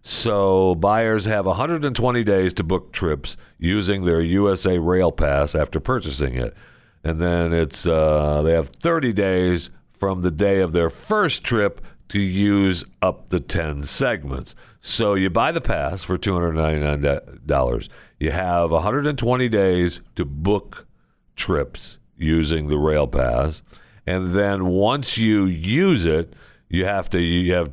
So 0.00 0.74
buyers 0.76 1.26
have 1.26 1.44
120 1.44 2.24
days 2.24 2.54
to 2.54 2.62
book 2.62 2.90
trips 2.90 3.36
using 3.58 4.06
their 4.06 4.22
USA 4.22 4.78
Rail 4.78 5.12
Pass 5.12 5.54
after 5.54 5.78
purchasing 5.78 6.36
it, 6.36 6.54
and 7.04 7.20
then 7.20 7.52
it's 7.52 7.86
uh, 7.86 8.40
they 8.40 8.52
have 8.52 8.70
30 8.70 9.12
days 9.12 9.68
from 9.92 10.22
the 10.22 10.30
day 10.30 10.60
of 10.60 10.72
their 10.72 10.88
first 10.88 11.44
trip 11.44 11.82
to 12.08 12.20
use 12.20 12.84
up 13.02 13.30
the 13.30 13.40
10 13.40 13.84
segments. 13.84 14.54
So 14.80 15.14
you 15.14 15.30
buy 15.30 15.52
the 15.52 15.60
pass 15.60 16.04
for 16.04 16.16
$299. 16.16 17.88
You 18.18 18.30
have 18.30 18.70
120 18.70 19.48
days 19.48 20.00
to 20.14 20.24
book 20.24 20.86
trips 21.34 21.98
using 22.16 22.68
the 22.68 22.78
rail 22.78 23.06
pass. 23.06 23.62
And 24.06 24.34
then 24.34 24.66
once 24.66 25.18
you 25.18 25.44
use 25.44 26.04
it, 26.04 26.34
you 26.68 26.84
have 26.84 27.10
to 27.10 27.20
you 27.20 27.52
have 27.54 27.72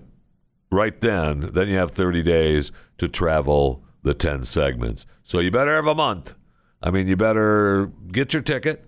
right 0.72 1.00
then, 1.02 1.52
then 1.54 1.68
you 1.68 1.78
have 1.78 1.92
30 1.92 2.24
days 2.24 2.72
to 2.98 3.08
travel 3.08 3.84
the 4.02 4.14
10 4.14 4.44
segments. 4.44 5.06
So 5.24 5.40
you 5.40 5.52
better 5.52 5.76
have 5.76 5.88
a 5.88 5.96
month. 5.96 6.36
I 6.82 6.92
mean, 6.92 7.08
you 7.08 7.16
better 7.16 7.92
get 8.12 8.34
your 8.34 8.42
ticket 8.42 8.86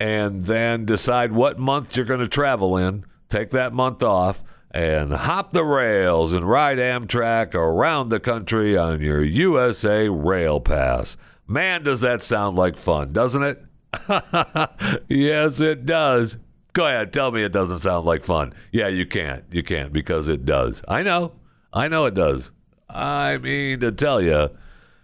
and 0.00 0.46
then 0.46 0.84
decide 0.84 1.32
what 1.32 1.58
month 1.58 1.96
you're 1.96 2.06
going 2.06 2.20
to 2.20 2.28
travel 2.28 2.76
in. 2.76 3.04
Take 3.28 3.50
that 3.50 3.72
month 3.72 4.02
off 4.02 4.42
and 4.76 5.10
hop 5.10 5.52
the 5.52 5.64
rails 5.64 6.34
and 6.34 6.46
ride 6.46 6.76
Amtrak 6.76 7.54
around 7.54 8.10
the 8.10 8.20
country 8.20 8.76
on 8.76 9.00
your 9.00 9.24
USA 9.24 10.10
Rail 10.10 10.60
Pass. 10.60 11.16
Man, 11.46 11.82
does 11.82 12.02
that 12.02 12.22
sound 12.22 12.58
like 12.58 12.76
fun, 12.76 13.14
doesn't 13.14 13.42
it? 13.42 13.64
yes, 15.08 15.62
it 15.62 15.86
does. 15.86 16.36
Go 16.74 16.86
ahead, 16.86 17.10
tell 17.10 17.30
me 17.30 17.42
it 17.42 17.52
doesn't 17.52 17.78
sound 17.78 18.04
like 18.04 18.22
fun. 18.22 18.52
Yeah, 18.70 18.88
you 18.88 19.06
can't. 19.06 19.44
You 19.50 19.62
can't 19.62 19.94
because 19.94 20.28
it 20.28 20.44
does. 20.44 20.82
I 20.86 21.02
know. 21.02 21.32
I 21.72 21.88
know 21.88 22.04
it 22.04 22.12
does. 22.12 22.50
I 22.90 23.38
mean, 23.38 23.80
to 23.80 23.90
tell 23.92 24.20
you, 24.20 24.50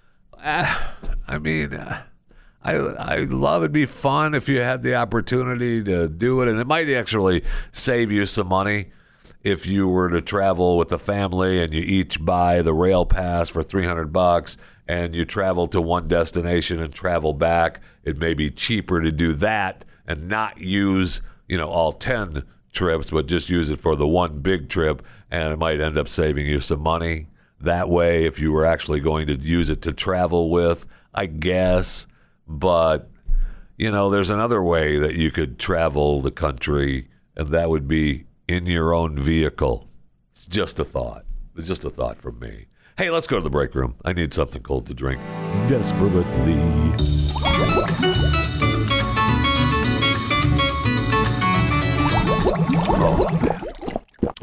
I 0.36 1.38
mean, 1.40 1.72
I 2.62 2.74
I 2.74 3.16
love 3.20 3.62
it'd 3.62 3.72
be 3.72 3.86
fun 3.86 4.34
if 4.34 4.50
you 4.50 4.60
had 4.60 4.82
the 4.82 4.96
opportunity 4.96 5.82
to 5.82 6.08
do 6.08 6.42
it, 6.42 6.48
and 6.48 6.60
it 6.60 6.66
might 6.66 6.90
actually 6.90 7.42
save 7.72 8.12
you 8.12 8.26
some 8.26 8.48
money 8.48 8.90
if 9.42 9.66
you 9.66 9.88
were 9.88 10.08
to 10.08 10.20
travel 10.20 10.76
with 10.76 10.88
the 10.88 10.98
family 10.98 11.62
and 11.62 11.72
you 11.72 11.80
each 11.80 12.24
buy 12.24 12.62
the 12.62 12.74
rail 12.74 13.04
pass 13.04 13.48
for 13.48 13.62
300 13.62 14.12
bucks 14.12 14.56
and 14.88 15.14
you 15.14 15.24
travel 15.24 15.66
to 15.66 15.80
one 15.80 16.08
destination 16.08 16.80
and 16.80 16.94
travel 16.94 17.32
back 17.32 17.80
it 18.04 18.18
may 18.18 18.34
be 18.34 18.50
cheaper 18.50 19.00
to 19.00 19.10
do 19.12 19.32
that 19.32 19.84
and 20.06 20.28
not 20.28 20.58
use 20.58 21.20
you 21.48 21.56
know 21.56 21.68
all 21.68 21.92
ten 21.92 22.44
trips, 22.72 23.10
but 23.10 23.26
just 23.26 23.50
use 23.50 23.68
it 23.68 23.80
for 23.80 23.94
the 23.96 24.08
one 24.08 24.40
big 24.40 24.68
trip, 24.68 25.02
and 25.30 25.52
it 25.52 25.58
might 25.58 25.80
end 25.80 25.98
up 25.98 26.08
saving 26.08 26.46
you 26.46 26.60
some 26.60 26.80
money 26.80 27.28
that 27.60 27.88
way 27.88 28.24
if 28.24 28.40
you 28.40 28.50
were 28.50 28.64
actually 28.64 28.98
going 28.98 29.26
to 29.26 29.38
use 29.38 29.68
it 29.68 29.82
to 29.82 29.92
travel 29.92 30.50
with. 30.50 30.86
I 31.14 31.26
guess, 31.26 32.06
but 32.48 33.10
you 33.76 33.90
know, 33.90 34.08
there's 34.08 34.30
another 34.30 34.62
way 34.62 34.98
that 34.98 35.14
you 35.14 35.30
could 35.30 35.58
travel 35.58 36.20
the 36.20 36.30
country, 36.30 37.08
and 37.36 37.48
that 37.48 37.68
would 37.68 37.86
be 37.86 38.24
in 38.52 38.66
your 38.66 38.92
own 38.92 39.18
vehicle. 39.18 39.88
It's 40.32 40.46
just 40.46 40.78
a 40.78 40.84
thought. 40.84 41.24
It's 41.56 41.68
just 41.68 41.84
a 41.84 41.90
thought 41.90 42.18
from 42.18 42.38
me. 42.38 42.66
Hey, 42.98 43.10
let's 43.10 43.26
go 43.26 43.36
to 43.36 43.42
the 43.42 43.50
break 43.50 43.74
room. 43.74 43.94
I 44.04 44.12
need 44.12 44.34
something 44.34 44.62
cold 44.62 44.86
to 44.86 44.94
drink 44.94 45.20
desperately. 45.68 46.58
Oh. 52.94 53.26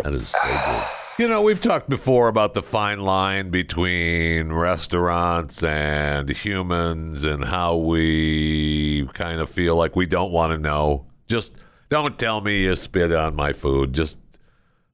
That 0.03 0.13
is 0.13 0.29
so 0.29 0.37
good. 0.43 0.83
You 1.19 1.27
know, 1.27 1.41
we've 1.41 1.61
talked 1.61 1.89
before 1.89 2.29
about 2.29 2.53
the 2.53 2.61
fine 2.61 3.01
line 3.01 3.49
between 3.49 4.53
restaurants 4.53 5.61
and 5.61 6.29
humans 6.29 7.23
and 7.23 7.43
how 7.43 7.75
we 7.75 9.07
kind 9.13 9.41
of 9.41 9.49
feel 9.49 9.75
like 9.75 9.95
we 9.95 10.05
don't 10.05 10.31
want 10.31 10.53
to 10.53 10.57
know. 10.57 11.05
Just 11.27 11.51
don't 11.89 12.17
tell 12.17 12.41
me 12.41 12.63
you 12.63 12.75
spit 12.75 13.11
on 13.13 13.35
my 13.35 13.53
food. 13.53 13.93
Just 13.93 14.17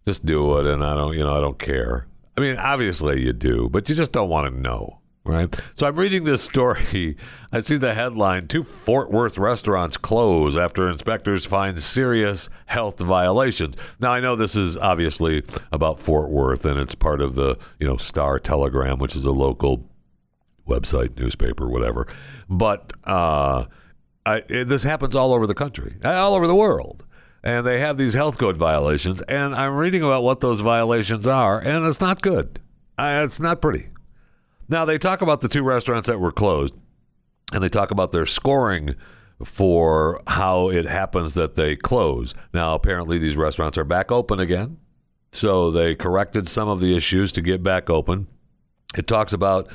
just 0.05 0.25
do 0.25 0.57
it 0.59 0.67
and 0.67 0.83
I 0.83 0.93
don't, 0.93 1.13
you 1.13 1.23
know, 1.23 1.35
I 1.35 1.41
don't 1.41 1.57
care. 1.57 2.07
I 2.37 2.41
mean, 2.41 2.57
obviously 2.57 3.23
you 3.23 3.33
do, 3.33 3.69
but 3.69 3.89
you 3.89 3.95
just 3.95 4.11
don't 4.11 4.29
want 4.29 4.53
to 4.53 4.59
know 4.59 4.99
right? 5.25 5.59
So 5.75 5.87
I'm 5.87 5.95
reading 5.97 6.23
this 6.23 6.43
story. 6.43 7.17
I 7.51 7.59
see 7.59 7.77
the 7.77 7.93
headline 7.93 8.47
Two 8.47 8.63
Fort 8.63 9.11
Worth 9.11 9.37
restaurants 9.37 9.97
close 9.97 10.55
after 10.55 10.89
inspectors 10.89 11.45
find 11.45 11.81
serious 11.81 12.47
health 12.67 12.99
violations. 12.99 13.75
Now, 13.99 14.11
I 14.11 14.19
know 14.19 14.35
this 14.35 14.55
is 14.55 14.77
obviously 14.77 15.43
about 15.71 15.99
Fort 15.99 16.29
Worth 16.29 16.63
and 16.63 16.79
it's 16.79 16.95
part 16.95 17.21
of 17.21 17.35
the, 17.35 17.57
you 17.79 17.87
know, 17.87 17.97
Star 17.97 18.39
Telegram, 18.39 18.99
which 18.99 19.15
is 19.15 19.25
a 19.25 19.31
local 19.31 19.89
website, 20.67 21.17
newspaper, 21.17 21.67
whatever. 21.67 22.07
But 22.47 22.93
uh, 23.03 23.65
I, 24.25 24.43
it, 24.49 24.67
this 24.67 24.83
happens 24.83 25.15
all 25.15 25.33
over 25.33 25.45
the 25.45 25.53
country, 25.53 25.97
all 26.03 26.33
over 26.33 26.47
the 26.47 26.55
world. 26.55 27.05
And 27.43 27.65
they 27.65 27.79
have 27.79 27.97
these 27.97 28.15
health 28.15 28.39
code 28.39 28.57
violations. 28.57 29.21
And 29.27 29.53
I'm 29.53 29.75
reading 29.75 30.01
about 30.01 30.23
what 30.23 30.39
those 30.39 30.61
violations 30.61 31.27
are, 31.27 31.59
and 31.59 31.85
it's 31.85 32.01
not 32.01 32.23
good. 32.23 32.59
Uh, 32.97 33.21
it's 33.23 33.39
not 33.39 33.61
pretty. 33.61 33.89
Now, 34.67 34.83
they 34.83 34.97
talk 34.97 35.21
about 35.21 35.41
the 35.41 35.47
two 35.47 35.61
restaurants 35.61 36.07
that 36.07 36.19
were 36.19 36.31
closed, 36.31 36.73
and 37.53 37.63
they 37.63 37.69
talk 37.69 37.91
about 37.91 38.11
their 38.11 38.25
scoring 38.25 38.95
for 39.43 40.21
how 40.25 40.69
it 40.69 40.85
happens 40.85 41.33
that 41.35 41.55
they 41.55 41.75
close. 41.75 42.33
Now, 42.51 42.73
apparently, 42.73 43.19
these 43.19 43.35
restaurants 43.35 43.77
are 43.77 43.83
back 43.83 44.11
open 44.11 44.39
again. 44.39 44.77
So 45.31 45.69
they 45.69 45.95
corrected 45.95 46.47
some 46.47 46.69
of 46.69 46.79
the 46.79 46.95
issues 46.95 47.31
to 47.33 47.41
get 47.41 47.61
back 47.61 47.89
open. 47.89 48.27
It 48.97 49.05
talks 49.05 49.33
about 49.33 49.67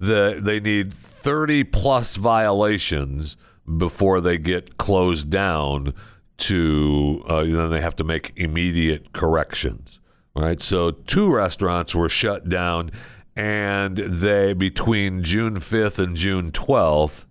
the 0.00 0.40
they 0.42 0.58
need 0.58 0.92
30 0.92 1.64
plus 1.64 2.16
violations 2.16 3.36
before 3.78 4.20
they 4.20 4.38
get 4.38 4.76
closed 4.76 5.30
down 5.30 5.94
to 6.36 7.24
uh, 7.28 7.44
then 7.44 7.70
they 7.70 7.80
have 7.80 7.96
to 7.96 8.04
make 8.04 8.32
immediate 8.36 9.12
corrections 9.12 10.00
right? 10.34 10.60
So 10.62 10.90
two 10.90 11.32
restaurants 11.32 11.94
were 11.94 12.08
shut 12.08 12.48
down 12.48 12.90
and 13.36 13.96
they 13.96 14.52
between 14.52 15.22
June 15.22 15.56
5th 15.56 15.98
and 15.98 16.16
June 16.16 16.50
12th 16.50 17.24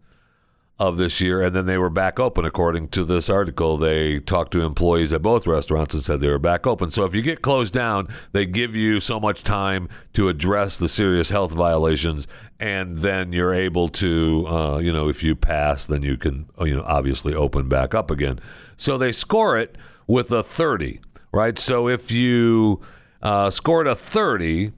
of 0.87 0.97
this 0.97 1.21
year, 1.21 1.41
and 1.41 1.55
then 1.55 1.65
they 1.65 1.77
were 1.77 1.89
back 1.89 2.19
open. 2.19 2.43
According 2.43 2.89
to 2.89 3.05
this 3.05 3.29
article, 3.29 3.77
they 3.77 4.19
talked 4.19 4.51
to 4.51 4.61
employees 4.61 5.13
at 5.13 5.21
both 5.21 5.47
restaurants 5.47 5.93
and 5.93 6.03
said 6.03 6.19
they 6.19 6.27
were 6.27 6.37
back 6.37 6.67
open. 6.67 6.91
So 6.91 7.05
if 7.05 7.15
you 7.15 7.21
get 7.21 7.41
closed 7.41 7.73
down, 7.73 8.13
they 8.33 8.45
give 8.45 8.75
you 8.75 8.99
so 8.99 9.17
much 9.17 9.43
time 9.43 9.87
to 10.13 10.27
address 10.27 10.77
the 10.77 10.89
serious 10.89 11.29
health 11.29 11.53
violations, 11.53 12.27
and 12.59 12.97
then 12.97 13.31
you're 13.31 13.53
able 13.53 13.87
to, 13.89 14.45
uh, 14.45 14.77
you 14.79 14.91
know, 14.91 15.07
if 15.07 15.24
you 15.24 15.35
pass, 15.35 15.85
then 15.85 16.01
you 16.01 16.17
can, 16.17 16.50
you 16.59 16.75
know, 16.75 16.83
obviously 16.85 17.33
open 17.33 17.69
back 17.69 17.96
up 17.96 18.11
again. 18.11 18.41
So 18.75 18.98
they 18.98 19.13
score 19.13 19.57
it 19.57 19.77
with 20.05 20.31
a 20.31 20.43
30, 20.43 21.00
right? 21.31 21.57
So 21.57 21.87
if 21.87 22.11
you 22.11 22.81
uh, 23.22 23.51
scored 23.51 23.87
a 23.87 23.96
30 23.96 24.74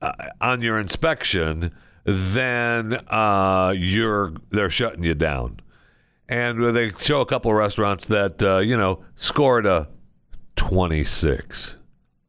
uh, 0.00 0.12
on 0.40 0.62
your 0.62 0.78
inspection, 0.78 1.70
then 2.04 2.94
uh, 3.08 3.74
you're 3.76 4.34
they're 4.50 4.70
shutting 4.70 5.04
you 5.04 5.14
down. 5.14 5.60
And 6.28 6.76
they 6.76 6.92
show 7.00 7.20
a 7.20 7.26
couple 7.26 7.50
of 7.50 7.56
restaurants 7.56 8.06
that 8.06 8.42
uh, 8.42 8.58
you 8.58 8.76
know 8.76 9.02
scored 9.16 9.66
a 9.66 9.88
26, 10.56 11.76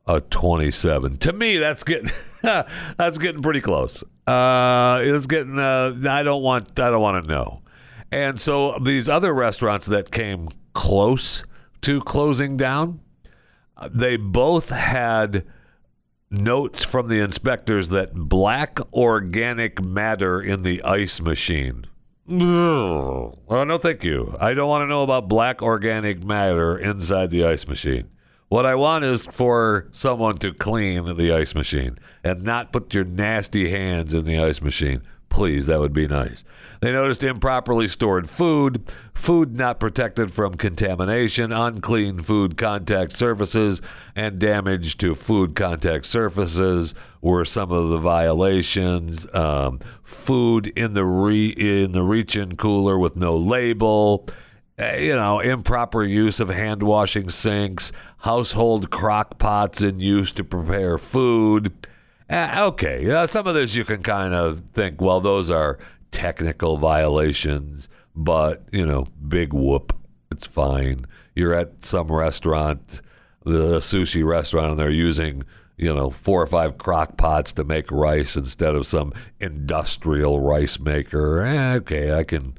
a 0.08 0.22
27. 0.22 1.18
To 1.18 1.34
me, 1.34 1.58
that's 1.58 1.84
getting 1.84 2.10
that's 2.42 3.18
getting 3.18 3.42
pretty 3.42 3.62
close. 3.62 4.04
Uh, 4.26 5.00
it's 5.04 5.28
getting. 5.28 5.60
Uh, 5.60 5.94
I 6.10 6.24
don't 6.24 6.42
want. 6.42 6.80
I 6.80 6.90
don't 6.90 7.02
want 7.02 7.24
to 7.24 7.30
know. 7.30 7.62
And 8.12 8.42
so 8.42 8.78
these 8.84 9.08
other 9.08 9.34
restaurants 9.34 9.86
that 9.88 10.12
came 10.12 10.50
close 10.74 11.44
to 11.82 12.02
closing 12.02 12.58
down, 12.58 13.00
they 13.90 14.18
both 14.18 14.70
had 14.70 15.46
notes 16.32 16.84
from 16.84 17.08
the 17.08 17.20
inspectors 17.20 17.90
that 17.90 18.14
black 18.14 18.80
organic 18.94 19.84
matter 19.84 20.42
in 20.42 20.64
the 20.64 20.82
ice 20.84 21.20
machine. 21.20 21.86
Oh, 22.30 23.36
no, 23.50 23.78
thank 23.78 24.04
you. 24.04 24.36
I 24.40 24.54
don't 24.54 24.70
want 24.70 24.84
to 24.84 24.88
know 24.88 25.04
about 25.04 25.28
black 25.28 25.62
organic 25.62 26.24
matter 26.24 26.78
inside 26.78 27.30
the 27.30 27.46
ice 27.46 27.68
machine. 27.68 28.10
What 28.48 28.66
I 28.66 28.76
want 28.76 29.04
is 29.04 29.26
for 29.26 29.88
someone 29.92 30.36
to 30.38 30.54
clean 30.54 31.18
the 31.18 31.34
ice 31.34 31.54
machine 31.54 31.98
and 32.24 32.44
not 32.44 32.72
put 32.72 32.94
your 32.94 33.04
nasty 33.04 33.70
hands 33.70 34.14
in 34.14 34.26
the 34.26 34.40
ice 34.40 34.62
machine. 34.62 35.02
Please, 35.32 35.66
that 35.68 35.80
would 35.80 35.94
be 35.94 36.08
nice. 36.08 36.44
They 36.82 36.92
noticed 36.92 37.24
improperly 37.24 37.88
stored 37.88 38.30
food, 38.30 38.84
food 39.14 39.56
not 39.56 39.80
protected 39.80 40.34
from 40.34 40.56
contamination, 40.56 41.54
unclean 41.54 42.20
food 42.20 42.58
contact 42.58 43.14
surfaces, 43.14 43.82
and 44.14 44.40
damage 44.40 44.98
to 44.98 45.16
food 45.16 45.56
contact 45.56 46.06
surfaces 46.06 46.94
were 47.22 47.46
some 47.46 47.72
of 47.72 47.90
the 47.90 47.98
violations. 47.98 49.26
Um, 49.34 49.80
food 50.04 50.68
in 50.76 50.96
the 50.96 51.06
re- 51.06 51.56
in 51.58 51.94
the 51.94 52.04
reach-in 52.04 52.58
cooler 52.58 53.00
with 53.00 53.16
no 53.16 53.38
label. 53.38 54.28
Uh, 54.78 54.96
you 54.96 55.16
know, 55.16 55.40
improper 55.40 56.04
use 56.04 56.42
of 56.42 56.50
hand 56.50 56.84
washing 56.84 57.30
sinks, 57.30 57.94
household 58.20 58.90
crock 58.90 59.40
pots 59.40 59.82
in 59.82 60.02
use 60.02 60.34
to 60.34 60.44
prepare 60.44 60.98
food 60.98 61.72
uh, 62.32 62.56
okay, 62.68 63.10
uh, 63.12 63.28
some 63.28 63.48
of 63.48 63.56
this 63.56 63.76
you 63.76 63.84
can 63.84 64.02
kind 64.02 64.34
of 64.34 64.64
think, 64.74 65.02
well, 65.02 65.20
those 65.20 65.50
are 65.50 65.78
technical 66.12 66.78
violations, 66.78 67.90
but 68.16 68.64
you 68.72 68.86
know, 68.86 69.08
big 69.28 69.54
whoop, 69.54 69.96
it's 70.32 70.46
fine. 70.46 71.06
You're 71.36 71.54
at 71.54 71.84
some 71.86 72.12
restaurant, 72.12 73.02
the 73.44 73.78
sushi 73.78 74.26
restaurant, 74.26 74.72
and 74.72 74.80
they're 74.80 74.90
using 74.90 75.44
you 75.78 75.94
know 75.94 76.12
four 76.12 76.42
or 76.42 76.48
five 76.48 76.78
crock 76.78 77.18
pots 77.18 77.52
to 77.54 77.64
make 77.64 77.92
rice 77.92 78.36
instead 78.36 78.76
of 78.76 78.86
some 78.86 79.14
industrial 79.40 80.40
rice 80.40 80.80
maker. 80.80 81.42
Eh, 81.42 81.74
okay, 81.76 82.14
I 82.14 82.24
can 82.24 82.58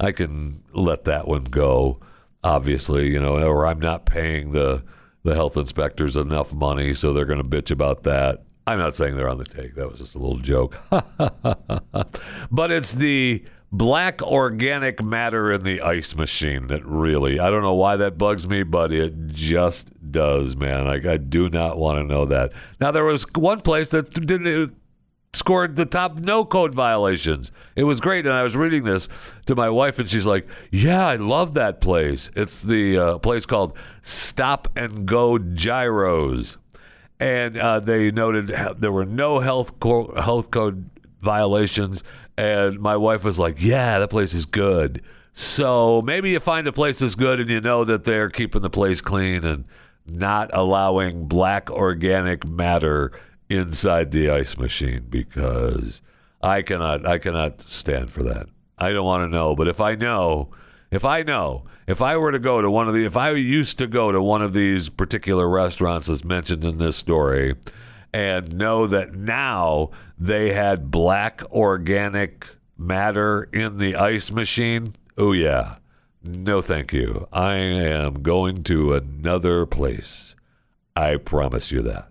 I 0.00 0.12
can 0.12 0.62
let 0.72 1.04
that 1.04 1.26
one 1.28 1.44
go. 1.44 2.00
Obviously, 2.42 3.10
you 3.10 3.20
know, 3.20 3.42
or 3.42 3.66
I'm 3.66 3.80
not 3.80 4.06
paying 4.06 4.52
the 4.52 4.82
the 5.22 5.34
health 5.34 5.56
inspectors 5.56 6.16
enough 6.16 6.52
money, 6.52 6.92
so 6.92 7.12
they're 7.12 7.24
going 7.24 7.42
to 7.42 7.44
bitch 7.48 7.70
about 7.70 8.02
that. 8.02 8.43
I'm 8.66 8.78
not 8.78 8.96
saying 8.96 9.16
they're 9.16 9.28
on 9.28 9.38
the 9.38 9.44
take. 9.44 9.74
That 9.74 9.90
was 9.90 10.00
just 10.00 10.14
a 10.14 10.18
little 10.18 10.38
joke. 10.38 10.78
but 12.50 12.70
it's 12.70 12.94
the 12.94 13.44
black 13.70 14.22
organic 14.22 15.02
matter 15.02 15.52
in 15.52 15.64
the 15.64 15.80
ice 15.82 16.14
machine 16.14 16.68
that 16.68 16.84
really, 16.86 17.38
I 17.38 17.50
don't 17.50 17.62
know 17.62 17.74
why 17.74 17.96
that 17.96 18.16
bugs 18.16 18.48
me, 18.48 18.62
but 18.62 18.90
it 18.92 19.26
just 19.28 19.90
does, 20.10 20.56
man. 20.56 20.86
Like, 20.86 21.04
I 21.04 21.18
do 21.18 21.50
not 21.50 21.76
want 21.76 21.98
to 21.98 22.04
know 22.04 22.24
that. 22.26 22.52
Now, 22.80 22.90
there 22.90 23.04
was 23.04 23.24
one 23.34 23.60
place 23.60 23.88
that 23.88 24.10
didn't. 24.26 24.76
Scored 25.34 25.74
the 25.74 25.84
top 25.84 26.20
no 26.20 26.44
code 26.44 26.76
violations. 26.76 27.50
It 27.74 27.82
was 27.82 27.98
great, 27.98 28.24
and 28.24 28.32
I 28.32 28.44
was 28.44 28.54
reading 28.54 28.84
this 28.84 29.08
to 29.46 29.56
my 29.56 29.68
wife, 29.68 29.98
and 29.98 30.08
she's 30.08 30.26
like, 30.26 30.46
"Yeah, 30.70 31.04
I 31.04 31.16
love 31.16 31.54
that 31.54 31.80
place. 31.80 32.30
It's 32.36 32.62
the 32.62 32.96
uh, 32.96 33.18
place 33.18 33.44
called 33.44 33.76
Stop 34.00 34.68
and 34.76 35.06
Go 35.06 35.38
Gyros." 35.38 36.56
And 37.24 37.56
uh, 37.56 37.80
they 37.80 38.10
noted 38.10 38.48
there 38.78 38.92
were 38.92 39.06
no 39.06 39.40
health 39.40 39.80
co- 39.80 40.14
health 40.20 40.50
code 40.50 40.90
violations. 41.22 42.04
And 42.36 42.80
my 42.80 42.96
wife 42.96 43.24
was 43.24 43.38
like, 43.38 43.62
"Yeah, 43.62 43.98
that 43.98 44.10
place 44.10 44.34
is 44.34 44.44
good." 44.44 45.00
So 45.32 46.02
maybe 46.02 46.30
you 46.30 46.40
find 46.40 46.66
a 46.66 46.72
place 46.72 46.98
that's 46.98 47.14
good, 47.14 47.40
and 47.40 47.48
you 47.48 47.60
know 47.60 47.84
that 47.84 48.04
they're 48.04 48.28
keeping 48.28 48.62
the 48.62 48.70
place 48.70 49.00
clean 49.00 49.44
and 49.44 49.64
not 50.06 50.50
allowing 50.52 51.26
black 51.26 51.70
organic 51.70 52.46
matter 52.46 53.10
inside 53.48 54.10
the 54.10 54.28
ice 54.30 54.58
machine 54.58 55.06
because 55.08 56.02
I 56.42 56.62
cannot 56.62 57.06
I 57.06 57.18
cannot 57.18 57.62
stand 57.62 58.10
for 58.10 58.22
that. 58.24 58.46
I 58.76 58.90
don't 58.90 59.06
want 59.06 59.22
to 59.22 59.28
know, 59.28 59.56
but 59.56 59.68
if 59.68 59.80
I 59.80 59.94
know 59.94 60.50
If 60.90 61.04
I 61.04 61.22
know, 61.24 61.64
if 61.86 62.00
I 62.00 62.16
were 62.16 62.32
to 62.32 62.38
go 62.38 62.62
to 62.62 62.70
one 62.70 62.88
of 62.88 62.94
the, 62.94 63.04
if 63.04 63.16
I 63.16 63.30
used 63.30 63.78
to 63.78 63.86
go 63.86 64.12
to 64.12 64.22
one 64.22 64.42
of 64.42 64.52
these 64.52 64.88
particular 64.88 65.48
restaurants 65.48 66.06
that's 66.06 66.24
mentioned 66.24 66.64
in 66.64 66.78
this 66.78 66.96
story, 66.96 67.54
and 68.12 68.56
know 68.56 68.86
that 68.86 69.14
now 69.14 69.90
they 70.18 70.52
had 70.52 70.90
black 70.90 71.42
organic 71.50 72.46
matter 72.78 73.48
in 73.52 73.78
the 73.78 73.96
ice 73.96 74.30
machine, 74.30 74.94
oh 75.18 75.32
yeah, 75.32 75.76
no 76.22 76.62
thank 76.62 76.92
you. 76.92 77.28
I 77.32 77.54
am 77.56 78.22
going 78.22 78.62
to 78.64 78.94
another 78.94 79.66
place. 79.66 80.34
I 80.96 81.16
promise 81.16 81.72
you 81.72 81.82
that. 81.82 82.08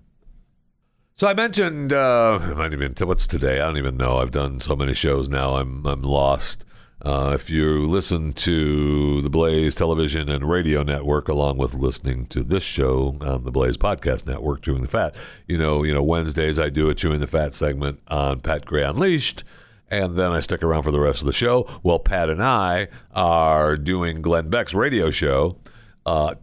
So 1.16 1.28
I 1.28 1.34
mentioned, 1.34 1.94
uh, 1.94 2.40
I 2.42 2.54
might 2.54 2.74
even 2.74 2.94
what's 3.06 3.28
today? 3.28 3.62
I 3.62 3.66
don't 3.66 3.78
even 3.78 3.98
know. 3.98 4.18
I've 4.18 4.32
done 4.32 4.60
so 4.60 4.76
many 4.76 4.94
shows 4.94 5.30
now. 5.30 5.56
I'm 5.56 5.86
I'm 5.86 6.02
lost. 6.02 6.66
Uh, 7.04 7.34
if 7.36 7.50
you 7.50 7.86
listen 7.86 8.32
to 8.32 9.22
the 9.22 9.30
Blaze 9.30 9.76
Television 9.76 10.30
and 10.30 10.50
Radio 10.50 10.84
Network, 10.84 11.28
along 11.28 11.58
with 11.58 11.74
listening 11.74 12.26
to 12.28 12.44
this 12.44 12.64
show 12.64 13.18
on 13.20 13.44
the 13.44 13.52
Blaze 13.52 13.76
Podcast 13.76 14.26
Network, 14.26 14.62
Chewing 14.62 14.84
the 14.84 14.88
Fat, 14.88 15.14
you 15.46 15.58
know, 15.58 15.84
you 15.84 15.94
know, 15.94 16.02
Wednesdays 16.02 16.58
I 16.58 16.70
do 16.70 16.90
a 16.90 16.96
Chewing 16.96 17.20
the 17.20 17.28
Fat 17.28 17.56
segment 17.56 18.00
on 18.08 18.40
Pat 18.40 18.66
Gray 18.66 18.84
Unleashed, 18.84 19.44
and 19.92 20.16
then 20.16 20.32
I 20.32 20.40
stick 20.40 20.64
around 20.64 20.84
for 20.84 20.92
the 20.92 21.00
rest 21.02 21.20
of 21.20 21.26
the 21.26 21.34
show. 21.34 21.68
Well, 21.84 22.00
Pat 22.00 22.30
and 22.30 22.42
I 22.42 22.88
are 23.14 23.76
doing 23.76 24.22
Glenn 24.22 24.50
Beck's 24.50 24.74
radio 24.74 25.10
show. 25.10 25.58
Uh, 26.06 26.36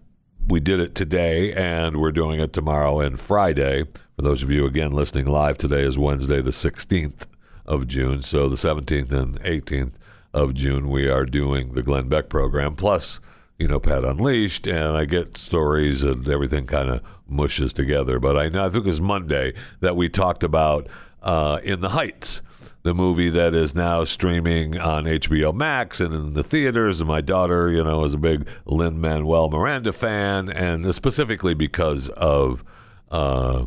we 0.47 0.61
did 0.61 0.79
it 0.79 0.95
today, 0.95 1.55
and 1.55 1.97
we're 1.97 2.13
doing 2.13 2.39
it 2.39 2.53
tomorrow 2.53 3.01
and 3.01 3.19
Friday. 3.19 3.85
For 4.15 4.21
those 4.21 4.43
of 4.43 4.51
you 4.51 4.67
again 4.67 4.93
listening 4.93 5.25
live, 5.25 5.57
today 5.57 5.85
is 5.85 5.97
Wednesday, 5.97 6.43
the 6.43 6.51
16th 6.51 7.25
of 7.65 7.87
June. 7.87 8.21
So 8.21 8.47
the 8.51 8.57
17th 8.57 9.11
and 9.11 9.41
18th 9.41 9.93
of 10.33 10.55
June, 10.55 10.89
we 10.89 11.09
are 11.09 11.25
doing 11.25 11.73
the 11.73 11.83
Glenn 11.83 12.09
Beck 12.09 12.29
program. 12.29 12.75
Plus, 12.75 13.21
you 13.59 13.69
know, 13.69 13.81
Pat 13.81 14.05
Unleashed, 14.05 14.67
and 14.67 14.97
I 14.97 15.05
get 15.05 15.37
stories 15.37 16.03
and 16.03 16.27
everything 16.29 16.67
kind 16.67 16.89
of 16.89 17.03
mushes 17.29 17.73
together. 17.73 18.19
But 18.19 18.39
I 18.39 18.49
know 18.49 18.67
I 18.67 18.71
think 18.71 18.85
it 18.85 18.89
was 18.89 19.01
Monday 19.01 19.53
that 19.81 19.97
we 19.97 20.09
talked 20.09 20.43
about 20.43 20.89
uh, 21.23 21.61
In 21.63 21.81
the 21.81 21.91
Heights, 21.91 22.43
the 22.83 22.95
movie 22.95 23.29
that 23.29 23.55
is 23.55 23.75
now 23.75 24.05
streaming 24.05 24.79
on 24.79 25.05
HBO 25.05 25.53
Max 25.55 26.01
and 26.01 26.15
in 26.15 26.33
the 26.33 26.43
theaters. 26.43 27.01
And 27.01 27.09
my 27.09 27.21
daughter, 27.21 27.71
you 27.71 27.85
know, 27.85 28.05
is 28.05 28.15
a 28.15 28.19
big 28.19 28.49
Lin 28.65 29.01
Manuel 29.01 29.51
Miranda 29.51 29.93
fan, 29.93 30.49
and 30.49 30.95
specifically 30.95 31.53
because 31.53 32.09
of 32.11 32.65
uh, 33.11 33.67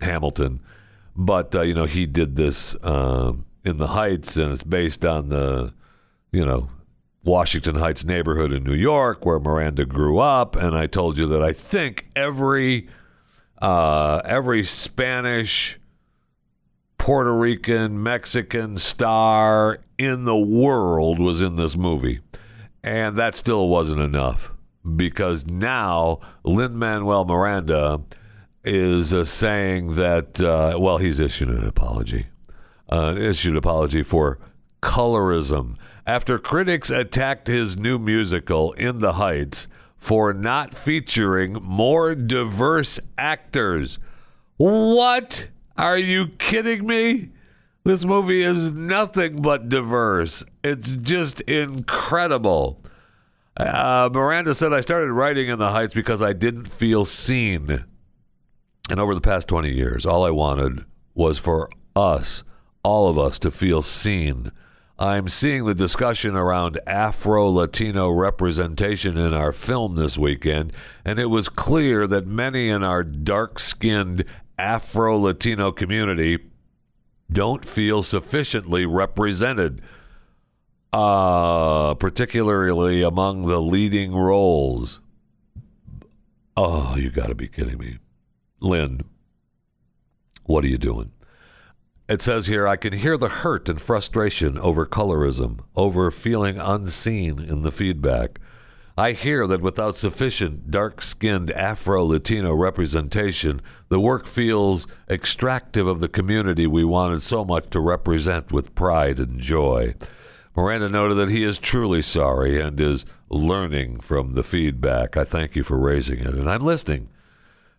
Hamilton. 0.00 0.60
But 1.14 1.54
uh, 1.54 1.62
you 1.62 1.74
know, 1.74 1.84
he 1.86 2.06
did 2.06 2.36
this. 2.36 2.74
Uh, 2.82 3.34
in 3.64 3.78
the 3.78 3.88
Heights, 3.88 4.36
and 4.36 4.52
it's 4.52 4.62
based 4.62 5.04
on 5.04 5.28
the, 5.28 5.72
you 6.30 6.44
know, 6.44 6.68
Washington 7.24 7.76
Heights 7.76 8.04
neighborhood 8.04 8.52
in 8.52 8.62
New 8.64 8.74
York 8.74 9.24
where 9.24 9.40
Miranda 9.40 9.86
grew 9.86 10.18
up. 10.18 10.54
And 10.54 10.76
I 10.76 10.86
told 10.86 11.16
you 11.16 11.26
that 11.28 11.42
I 11.42 11.52
think 11.52 12.06
every 12.14 12.88
uh, 13.62 14.20
every 14.26 14.62
Spanish, 14.62 15.78
Puerto 16.98 17.34
Rican, 17.34 18.02
Mexican 18.02 18.76
star 18.76 19.78
in 19.96 20.24
the 20.26 20.36
world 20.36 21.18
was 21.18 21.40
in 21.40 21.56
this 21.56 21.76
movie, 21.76 22.20
and 22.82 23.16
that 23.16 23.34
still 23.34 23.68
wasn't 23.68 24.00
enough 24.00 24.52
because 24.96 25.46
now 25.46 26.20
Lin 26.44 26.78
Manuel 26.78 27.24
Miranda 27.24 28.02
is 28.64 29.14
uh, 29.14 29.24
saying 29.24 29.94
that 29.94 30.40
uh, 30.40 30.76
well 30.78 30.98
he's 30.98 31.20
issued 31.20 31.48
an 31.48 31.64
apology 31.66 32.26
uh, 32.88 33.14
issued 33.16 33.56
apology 33.56 34.02
for 34.02 34.38
colorism 34.82 35.76
after 36.06 36.38
critics 36.38 36.90
attacked 36.90 37.46
his 37.46 37.78
new 37.78 37.98
musical, 37.98 38.72
In 38.72 39.00
the 39.00 39.14
Heights, 39.14 39.68
for 39.96 40.34
not 40.34 40.74
featuring 40.74 41.54
more 41.54 42.14
diverse 42.14 43.00
actors. 43.16 43.98
What? 44.56 45.48
Are 45.76 45.98
you 45.98 46.28
kidding 46.38 46.86
me? 46.86 47.30
This 47.84 48.04
movie 48.04 48.42
is 48.42 48.70
nothing 48.70 49.36
but 49.36 49.68
diverse. 49.68 50.44
It's 50.62 50.96
just 50.96 51.40
incredible. 51.42 52.82
Uh, 53.56 54.10
Miranda 54.12 54.54
said, 54.54 54.72
I 54.72 54.80
started 54.80 55.12
writing 55.12 55.48
in 55.48 55.58
the 55.58 55.70
Heights 55.70 55.94
because 55.94 56.20
I 56.20 56.32
didn't 56.32 56.66
feel 56.66 57.04
seen. 57.04 57.84
And 58.90 59.00
over 59.00 59.14
the 59.14 59.20
past 59.20 59.48
20 59.48 59.72
years, 59.72 60.04
all 60.04 60.24
I 60.24 60.30
wanted 60.30 60.84
was 61.14 61.38
for 61.38 61.70
us 61.96 62.42
all 62.84 63.08
of 63.08 63.18
us 63.18 63.40
to 63.40 63.50
feel 63.50 63.82
seen. 63.82 64.52
I'm 64.96 65.28
seeing 65.28 65.64
the 65.64 65.74
discussion 65.74 66.36
around 66.36 66.78
Afro 66.86 67.48
Latino 67.48 68.10
representation 68.10 69.18
in 69.18 69.34
our 69.34 69.52
film 69.52 69.96
this 69.96 70.16
weekend, 70.16 70.72
and 71.04 71.18
it 71.18 71.26
was 71.26 71.48
clear 71.48 72.06
that 72.06 72.28
many 72.28 72.68
in 72.68 72.84
our 72.84 73.02
dark 73.02 73.58
skinned 73.58 74.24
Afro 74.56 75.18
Latino 75.18 75.72
community 75.72 76.38
don't 77.32 77.64
feel 77.64 78.04
sufficiently 78.04 78.86
represented, 78.86 79.82
uh, 80.92 81.94
particularly 81.94 83.02
among 83.02 83.46
the 83.46 83.60
leading 83.60 84.14
roles. 84.14 85.00
Oh, 86.56 86.94
you 86.94 87.10
got 87.10 87.28
to 87.28 87.34
be 87.34 87.48
kidding 87.48 87.78
me. 87.78 87.98
Lin, 88.60 89.00
what 90.44 90.64
are 90.64 90.68
you 90.68 90.78
doing? 90.78 91.10
It 92.06 92.20
says 92.20 92.46
here, 92.46 92.68
I 92.68 92.76
can 92.76 92.92
hear 92.92 93.16
the 93.16 93.30
hurt 93.30 93.66
and 93.66 93.80
frustration 93.80 94.58
over 94.58 94.84
colorism, 94.84 95.60
over 95.74 96.10
feeling 96.10 96.58
unseen 96.58 97.38
in 97.38 97.62
the 97.62 97.72
feedback. 97.72 98.38
I 98.96 99.12
hear 99.12 99.46
that 99.46 99.62
without 99.62 99.96
sufficient 99.96 100.70
dark 100.70 101.00
skinned 101.00 101.50
Afro 101.52 102.04
Latino 102.04 102.52
representation, 102.52 103.62
the 103.88 103.98
work 103.98 104.26
feels 104.26 104.86
extractive 105.08 105.86
of 105.86 106.00
the 106.00 106.08
community 106.08 106.66
we 106.66 106.84
wanted 106.84 107.22
so 107.22 107.42
much 107.42 107.70
to 107.70 107.80
represent 107.80 108.52
with 108.52 108.74
pride 108.74 109.18
and 109.18 109.40
joy. 109.40 109.94
Miranda 110.54 110.90
noted 110.90 111.14
that 111.14 111.30
he 111.30 111.42
is 111.42 111.58
truly 111.58 112.02
sorry 112.02 112.60
and 112.60 112.78
is 112.78 113.06
learning 113.30 114.00
from 114.00 114.34
the 114.34 114.44
feedback. 114.44 115.16
I 115.16 115.24
thank 115.24 115.56
you 115.56 115.64
for 115.64 115.78
raising 115.80 116.18
it, 116.18 116.34
and 116.34 116.50
I'm 116.50 116.62
listening. 116.62 117.08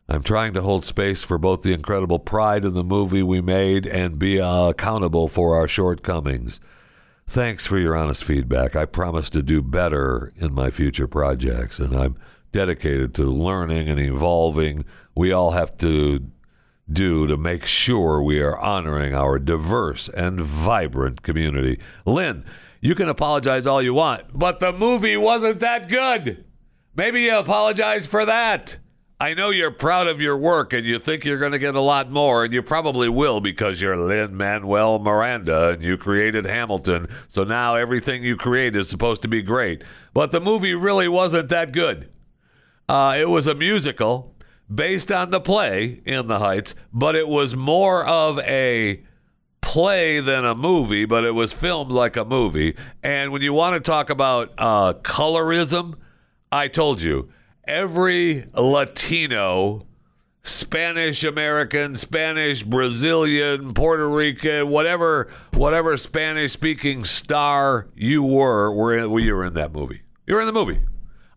I'm 0.07 0.21
trying 0.21 0.53
to 0.53 0.61
hold 0.61 0.85
space 0.85 1.23
for 1.23 1.37
both 1.37 1.63
the 1.63 1.73
incredible 1.73 2.19
pride 2.19 2.63
in 2.63 2.75
the 2.75 2.83
movie 2.83 3.23
we 3.23 3.41
made 3.41 3.87
and 3.87 4.19
be 4.19 4.39
uh, 4.39 4.65
accountable 4.65 5.27
for 5.27 5.55
our 5.55 5.67
shortcomings. 5.67 6.59
Thanks 7.27 7.65
for 7.65 7.79
your 7.79 7.95
honest 7.95 8.23
feedback. 8.23 8.75
I 8.75 8.85
promise 8.85 9.31
to 9.31 9.41
do 9.41 9.63
better 9.63 10.31
in 10.35 10.53
my 10.53 10.69
future 10.69 11.07
projects, 11.07 11.79
and 11.79 11.97
I'm 11.97 12.17
dedicated 12.51 13.15
to 13.15 13.23
learning 13.23 13.89
and 13.89 13.99
evolving. 13.99 14.85
We 15.15 15.31
all 15.31 15.51
have 15.51 15.75
to 15.79 16.29
do 16.91 17.25
to 17.25 17.35
make 17.35 17.65
sure 17.65 18.21
we 18.21 18.39
are 18.39 18.59
honoring 18.59 19.15
our 19.15 19.39
diverse 19.39 20.07
and 20.09 20.39
vibrant 20.39 21.23
community. 21.23 21.79
Lin, 22.05 22.45
you 22.79 22.93
can 22.93 23.09
apologize 23.09 23.65
all 23.65 23.81
you 23.81 23.95
want, 23.95 24.37
but 24.37 24.59
the 24.59 24.71
movie 24.71 25.17
wasn't 25.17 25.59
that 25.61 25.89
good. 25.89 26.45
Maybe 26.95 27.23
you 27.23 27.35
apologize 27.35 28.05
for 28.05 28.23
that. 28.25 28.77
I 29.17 29.33
know 29.33 29.49
you're 29.49 29.71
proud 29.71 30.07
of 30.07 30.19
your 30.19 30.37
work 30.37 30.73
and 30.73 30.85
you 30.85 30.99
think 30.99 31.23
you're 31.23 31.37
going 31.37 31.53
to 31.53 31.59
get 31.59 31.73
a 31.73 31.81
lot 31.81 32.11
more, 32.11 32.43
and 32.43 32.53
you 32.53 32.61
probably 32.61 33.07
will 33.07 33.39
because 33.39 33.81
you're 33.81 33.95
Lin 33.95 34.35
Manuel 34.35 34.99
Miranda 34.99 35.69
and 35.69 35.81
you 35.81 35.95
created 35.95 36.45
Hamilton. 36.45 37.07
So 37.29 37.45
now 37.45 37.75
everything 37.75 38.23
you 38.23 38.35
create 38.35 38.75
is 38.75 38.89
supposed 38.89 39.21
to 39.21 39.29
be 39.29 39.41
great. 39.41 39.83
But 40.13 40.31
the 40.31 40.41
movie 40.41 40.73
really 40.73 41.07
wasn't 41.07 41.47
that 41.49 41.71
good. 41.71 42.09
Uh, 42.89 43.15
it 43.17 43.29
was 43.29 43.47
a 43.47 43.55
musical 43.55 44.35
based 44.73 45.11
on 45.11 45.29
the 45.29 45.39
play 45.39 46.01
In 46.05 46.27
the 46.27 46.39
Heights, 46.39 46.75
but 46.91 47.15
it 47.15 47.29
was 47.29 47.55
more 47.55 48.05
of 48.05 48.37
a 48.39 49.01
play 49.61 50.19
than 50.19 50.43
a 50.43 50.55
movie, 50.55 51.05
but 51.05 51.23
it 51.23 51.31
was 51.31 51.53
filmed 51.53 51.91
like 51.91 52.17
a 52.17 52.25
movie. 52.25 52.75
And 53.01 53.31
when 53.31 53.41
you 53.41 53.53
want 53.53 53.75
to 53.75 53.79
talk 53.79 54.09
about 54.09 54.53
uh, 54.57 54.93
colorism, 54.95 55.95
I 56.51 56.67
told 56.67 57.01
you 57.01 57.29
every 57.67 58.47
Latino, 58.53 59.85
Spanish 60.43 61.23
American, 61.23 61.95
Spanish 61.95 62.63
Brazilian, 62.63 63.73
Puerto 63.73 64.07
Rican, 64.07 64.69
whatever 64.69 65.31
whatever 65.53 65.97
Spanish 65.97 66.53
speaking 66.53 67.03
star 67.03 67.87
you 67.95 68.23
were, 68.23 68.71
were 68.71 68.97
in, 68.97 69.09
well, 69.09 69.23
you 69.23 69.33
were 69.33 69.45
in 69.45 69.53
that 69.55 69.73
movie. 69.73 70.01
You're 70.27 70.39
in 70.39 70.47
the 70.47 70.53
movie. 70.53 70.81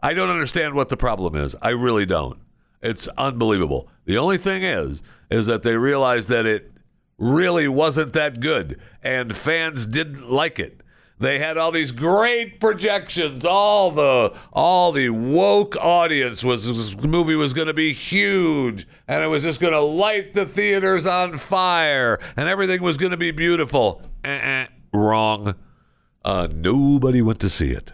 I 0.00 0.12
don't 0.14 0.30
understand 0.30 0.74
what 0.74 0.88
the 0.88 0.96
problem 0.96 1.34
is. 1.34 1.56
I 1.60 1.70
really 1.70 2.06
don't. 2.06 2.38
It's 2.80 3.08
unbelievable. 3.18 3.88
The 4.04 4.18
only 4.18 4.38
thing 4.38 4.62
is, 4.62 5.02
is 5.30 5.46
that 5.46 5.62
they 5.62 5.76
realized 5.76 6.28
that 6.28 6.46
it 6.46 6.70
really 7.18 7.66
wasn't 7.66 8.12
that 8.12 8.40
good, 8.40 8.80
and 9.02 9.36
fans 9.36 9.86
didn't 9.86 10.30
like 10.30 10.58
it. 10.58 10.82
They 11.20 11.38
had 11.38 11.58
all 11.58 11.72
these 11.72 11.90
great 11.90 12.60
projections. 12.60 13.44
All 13.44 13.90
the 13.90 14.36
all 14.52 14.92
the 14.92 15.10
woke 15.10 15.76
audience 15.76 16.44
was 16.44 16.68
this 16.68 16.96
movie 16.96 17.34
was 17.34 17.52
going 17.52 17.66
to 17.66 17.74
be 17.74 17.92
huge, 17.92 18.86
and 19.08 19.22
it 19.22 19.26
was 19.26 19.42
just 19.42 19.60
going 19.60 19.72
to 19.72 19.80
light 19.80 20.34
the 20.34 20.46
theaters 20.46 21.06
on 21.06 21.36
fire, 21.38 22.20
and 22.36 22.48
everything 22.48 22.82
was 22.82 22.96
going 22.96 23.10
to 23.10 23.16
be 23.16 23.32
beautiful. 23.32 24.02
Uh-uh, 24.24 24.66
wrong. 24.92 25.54
Uh, 26.24 26.48
nobody 26.54 27.22
went 27.22 27.40
to 27.40 27.48
see 27.48 27.70
it. 27.70 27.92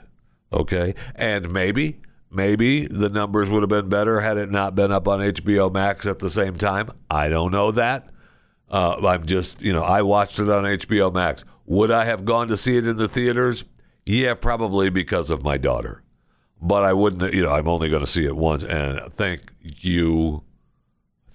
Okay. 0.52 0.94
And 1.14 1.52
maybe, 1.52 2.00
maybe 2.30 2.86
the 2.86 3.08
numbers 3.08 3.50
would 3.50 3.62
have 3.62 3.68
been 3.68 3.88
better 3.88 4.20
had 4.20 4.36
it 4.38 4.50
not 4.50 4.74
been 4.74 4.92
up 4.92 5.08
on 5.08 5.20
HBO 5.20 5.72
Max 5.72 6.06
at 6.06 6.20
the 6.20 6.30
same 6.30 6.54
time. 6.56 6.90
I 7.10 7.28
don't 7.28 7.50
know 7.50 7.70
that. 7.72 8.08
Uh, 8.70 8.96
I'm 9.06 9.26
just, 9.26 9.60
you 9.60 9.72
know, 9.72 9.82
I 9.82 10.02
watched 10.02 10.38
it 10.38 10.48
on 10.48 10.64
HBO 10.64 11.12
Max. 11.12 11.44
Would 11.66 11.90
I 11.90 12.04
have 12.04 12.24
gone 12.24 12.48
to 12.48 12.56
see 12.56 12.76
it 12.76 12.86
in 12.86 12.96
the 12.96 13.08
theaters? 13.08 13.64
Yeah, 14.06 14.34
probably 14.34 14.90
because 14.90 15.30
of 15.30 15.42
my 15.42 15.56
daughter. 15.56 16.02
But 16.60 16.84
I 16.84 16.92
wouldn't, 16.92 17.32
you 17.34 17.42
know, 17.42 17.52
I'm 17.52 17.68
only 17.68 17.88
going 17.88 18.04
to 18.04 18.10
see 18.10 18.24
it 18.24 18.36
once. 18.36 18.62
And 18.64 19.00
thank 19.12 19.52
you, 19.60 20.44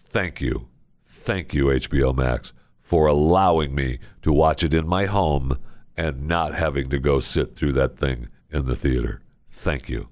thank 0.10 0.42
you, 0.42 0.68
thank 1.06 1.54
you, 1.54 1.66
HBO 1.66 2.16
Max, 2.16 2.54
for 2.80 3.08
allowing 3.08 3.76
me 3.76 4.00
to 4.22 4.34
watch 4.34 4.64
it 4.64 4.74
in 4.74 4.88
my 4.88 5.06
home 5.06 5.58
and 5.98 6.28
not 6.28 6.56
having 6.56 6.90
to 6.90 7.00
go 7.00 7.20
sit 7.20 7.56
through 7.56 7.74
that 7.74 7.98
thing 7.98 8.30
in 8.52 8.66
the 8.66 8.76
theater. 8.76 9.22
Thank 9.50 9.90
you. 9.90 10.10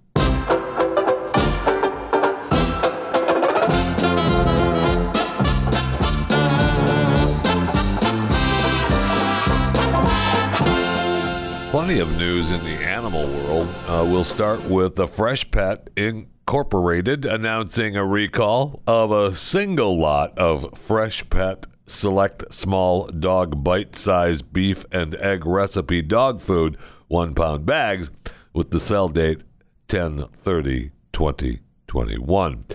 Plenty 11.78 12.00
of 12.00 12.18
news 12.18 12.50
in 12.50 12.63
the 12.63 12.72
animal 12.72 13.28
world. 13.28 13.68
Uh, 13.86 14.04
we'll 14.04 14.24
start 14.24 14.63
with 14.68 14.96
the 14.96 15.06
Freshpet 15.06 15.90
Incorporated 15.96 17.24
announcing 17.24 17.96
a 17.96 18.04
recall 18.04 18.82
of 18.88 19.12
a 19.12 19.36
single 19.36 19.96
lot 19.96 20.36
of 20.40 20.63
Freshpet 20.72 21.66
Select 21.86 22.52
Small 22.52 23.06
Dog 23.10 23.63
Bite 23.63 23.96
Size 23.96 24.42
Beef 24.42 24.86
and 24.92 25.13
Egg 25.18 25.46
Recipe 25.46 26.02
Dog 26.02 26.42
Food 26.42 26.78
one 27.10 27.36
pound 27.36 27.68
bags 27.68 28.10
with 28.54 28.72
the 28.72 28.80
sell 28.80 29.08
date 29.08 29.44
10 29.88 30.30
30 30.36 30.90
2021 31.13 32.66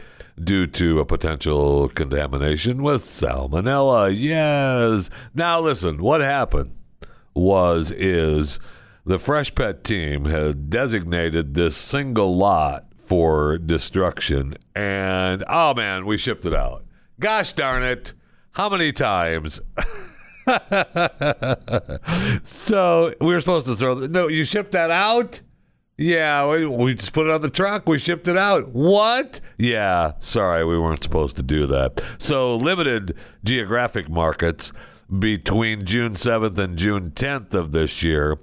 due 0.45 0.69
to 0.69 1.01
a 1.01 1.05
potential 1.05 1.89
contamination 1.89 2.85
with 2.85 3.03
salmonella. 3.03 4.17
Yes. 4.17 5.11
Now 5.35 5.59
listen, 5.59 6.01
what 6.01 6.21
happened 6.21 6.77
was 7.35 7.91
is 7.91 8.61
the 9.05 9.19
Freshpet 9.19 9.83
team 9.83 10.27
had 10.27 10.71
designated 10.71 11.55
this 11.55 11.77
single 11.77 12.37
lot 12.37 12.87
for 12.97 13.59
destruction 13.59 14.55
and 14.75 15.45
oh 15.49 15.75
man, 15.75 16.07
we 16.07 16.17
shipped 16.17 16.47
it 16.47 16.55
out. 16.55 16.85
Gosh 17.19 17.53
darn 17.53 17.83
it. 17.83 18.15
How 18.53 18.69
many 18.69 18.93
times? 18.93 19.61
so 22.45 23.15
we 23.21 23.27
were 23.27 23.41
supposed 23.41 23.67
to 23.67 23.77
throw. 23.77 23.95
The, 23.95 24.09
no, 24.09 24.29
you 24.29 24.45
shipped 24.45 24.73
that 24.73 24.91
out. 24.91 25.41
Yeah, 25.99 26.49
we, 26.49 26.67
we 26.67 26.95
just 26.95 27.13
put 27.13 27.27
it 27.27 27.33
on 27.33 27.43
the 27.43 27.51
truck. 27.51 27.87
We 27.87 27.99
shipped 27.99 28.27
it 28.29 28.37
out. 28.37 28.71
What? 28.71 29.41
Yeah, 29.59 30.13
sorry, 30.19 30.65
we 30.65 30.79
weren't 30.79 31.03
supposed 31.03 31.37
to 31.37 31.43
do 31.43 31.67
that. 31.67 32.03
So 32.19 32.57
limited 32.57 33.15
geographic 33.45 34.09
markets 34.09 34.73
between 35.19 35.85
June 35.85 36.15
7th 36.15 36.59
and 36.59 36.77
June 36.79 37.11
10th 37.11 37.53
of 37.55 37.73
this 37.73 38.03
year 38.03 38.39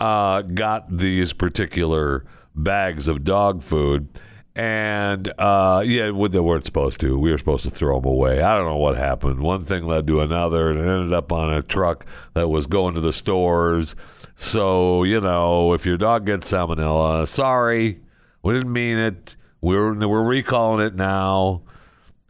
uh, 0.00 0.42
got 0.42 0.96
these 0.96 1.32
particular 1.32 2.24
bags 2.54 3.06
of 3.06 3.22
dog 3.24 3.62
food 3.62 4.08
and 4.56 5.32
uh, 5.38 5.82
yeah, 5.86 6.06
they 6.06 6.40
weren't 6.40 6.66
supposed 6.66 7.00
to. 7.00 7.18
We 7.18 7.30
were 7.30 7.38
supposed 7.38 7.62
to 7.64 7.70
throw 7.70 8.00
them 8.00 8.10
away. 8.10 8.42
I 8.42 8.56
don't 8.56 8.66
know 8.66 8.76
what 8.76 8.96
happened. 8.96 9.40
One 9.40 9.64
thing 9.64 9.84
led 9.84 10.06
to 10.08 10.20
another, 10.20 10.70
and 10.70 10.80
it 10.80 10.82
ended 10.82 11.12
up 11.12 11.30
on 11.32 11.52
a 11.52 11.62
truck 11.62 12.04
that 12.34 12.48
was 12.48 12.66
going 12.66 12.94
to 12.94 13.00
the 13.00 13.12
stores. 13.12 13.94
So 14.36 15.04
you 15.04 15.20
know, 15.20 15.72
if 15.72 15.86
your 15.86 15.96
dog 15.96 16.26
gets 16.26 16.50
salmonella, 16.50 17.28
sorry, 17.28 18.00
we 18.42 18.54
didn't 18.54 18.72
mean 18.72 18.98
it. 18.98 19.36
We're 19.60 19.94
we're 19.94 20.24
recalling 20.24 20.84
it 20.84 20.94
now. 20.94 21.62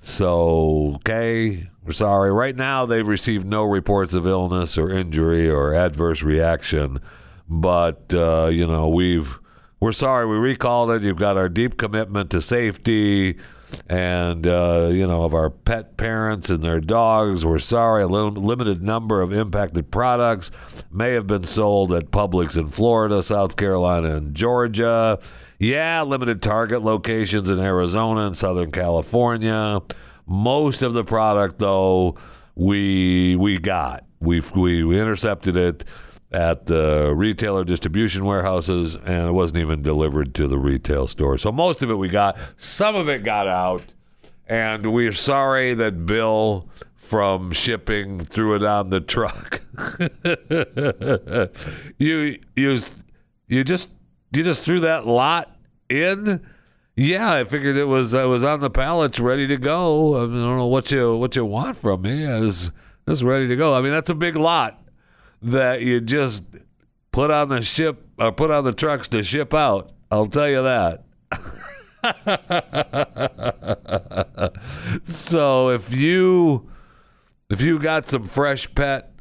So 0.01 0.93
okay, 0.97 1.69
we're 1.85 1.93
sorry. 1.93 2.31
Right 2.31 2.55
now, 2.55 2.85
they've 2.85 3.07
received 3.07 3.47
no 3.47 3.65
reports 3.65 4.13
of 4.13 4.27
illness 4.27 4.77
or 4.77 4.91
injury 4.91 5.49
or 5.49 5.75
adverse 5.75 6.23
reaction, 6.23 7.01
but 7.51 8.15
uh, 8.15 8.47
you 8.47 8.67
know 8.67 8.89
we've 8.89 9.39
we're 9.81 9.93
sorry 9.93 10.27
we 10.27 10.37
recalled 10.37 10.91
it. 10.93 11.03
You've 11.03 11.19
got 11.19 11.37
our 11.37 11.49
deep 11.49 11.77
commitment 11.77 12.31
to 12.31 12.41
safety 12.41 13.39
and 13.89 14.47
uh, 14.47 14.89
you 14.93 15.07
know 15.07 15.25
of 15.25 15.35
our 15.35 15.51
pet 15.51 15.97
parents 15.97 16.49
and 16.49 16.63
their 16.63 16.81
dogs. 16.81 17.45
We're 17.45 17.59
sorry. 17.59 18.05
A 18.05 18.07
little, 18.07 18.31
limited 18.31 18.83
number 18.83 19.21
of 19.21 19.33
impacted 19.33 19.91
products 19.91 20.51
may 20.91 21.13
have 21.13 21.27
been 21.27 21.45
sold 21.45 21.93
at 21.93 22.11
Publix 22.11 22.57
in 22.57 22.67
Florida, 22.69 23.23
South 23.23 23.57
Carolina, 23.57 24.17
and 24.17 24.35
Georgia. 24.35 25.19
Yeah, 25.59 26.03
limited 26.03 26.41
target 26.41 26.83
locations 26.83 27.51
in 27.51 27.59
Arizona 27.59 28.27
and 28.27 28.37
Southern 28.37 28.71
California. 28.71 29.81
Most 30.27 30.83
of 30.83 30.95
the 30.95 31.05
product, 31.05 31.59
though, 31.59 32.17
we 32.55 33.37
we 33.37 33.59
got. 33.59 34.05
We 34.21 34.41
we, 34.55 34.85
we 34.85 35.01
intercepted 35.01 35.57
it 35.57 35.85
at 36.33 36.67
the 36.67 37.13
retailer 37.15 37.65
distribution 37.65 38.25
warehouses, 38.25 38.95
and 38.95 39.29
it 39.29 39.33
wasn't 39.33 39.59
even 39.59 39.83
delivered 39.83 40.35
to 40.37 40.47
the 40.47 40.59
retail 40.59 41.07
store. 41.07 41.39
So 41.39 41.51
most 41.51 41.83
of 41.83 41.91
it 41.91 41.95
we 41.95 42.09
got. 42.09 42.37
Some 42.57 42.95
of 42.95 43.09
it 43.09 43.25
got 43.25 43.49
out, 43.49 43.95
and 44.47 44.93
we're 44.93 45.13
sorry 45.13 45.75
that 45.75 46.07
Bill 46.07 46.69
from 46.95 47.51
shipping 47.51 48.25
threw 48.25 48.55
it 48.55 48.63
on 48.63 48.91
the 48.91 49.01
truck. 49.01 49.61
you 51.99 52.39
you 52.55 52.79
you 53.49 53.65
just 53.65 53.89
you 54.31 54.45
just 54.45 54.63
threw 54.63 54.81
that 54.81 55.07
lot 55.07 55.57
in. 55.89 56.47
Yeah, 56.97 57.33
I 57.33 57.45
figured 57.45 57.77
it 57.77 57.87
was 57.87 58.15
I 58.15 58.25
was 58.25 58.45
on 58.45 58.61
the 58.61 58.71
pallets 58.71 59.19
ready 59.19 59.49
to 59.49 59.57
go. 59.57 60.23
I, 60.23 60.27
mean, 60.27 60.39
I 60.39 60.47
don't 60.47 60.59
know 60.59 60.67
what 60.67 60.93
you 60.93 61.17
what 61.17 61.35
you 61.35 61.45
want 61.45 61.77
from 61.77 62.03
me. 62.03 62.25
Is 62.25 62.71
just 63.09 63.23
ready 63.23 63.49
to 63.49 63.57
go. 63.57 63.75
I 63.75 63.81
mean, 63.81 63.91
that's 63.91 64.11
a 64.11 64.15
big 64.15 64.37
lot 64.37 64.80
that 65.43 65.81
you 65.81 66.01
just 66.01 66.45
put 67.13 67.31
on 67.31 67.49
the 67.49 67.63
ship 67.63 68.07
or 68.19 68.33
put 68.33 68.51
on 68.51 68.65
the 68.65 68.73
trucks 68.73 69.09
to 69.09 69.23
ship 69.23 69.55
out. 69.55 69.93
I'll 70.11 70.27
tell 70.27 70.49
you 70.49 70.63
that. 70.63 71.05
so 75.05 75.69
if 75.69 75.93
you 75.93 76.67
if 77.51 77.61
you 77.61 77.79
got 77.79 78.09
some 78.09 78.25
fresh 78.25 78.75
pet 78.75 79.13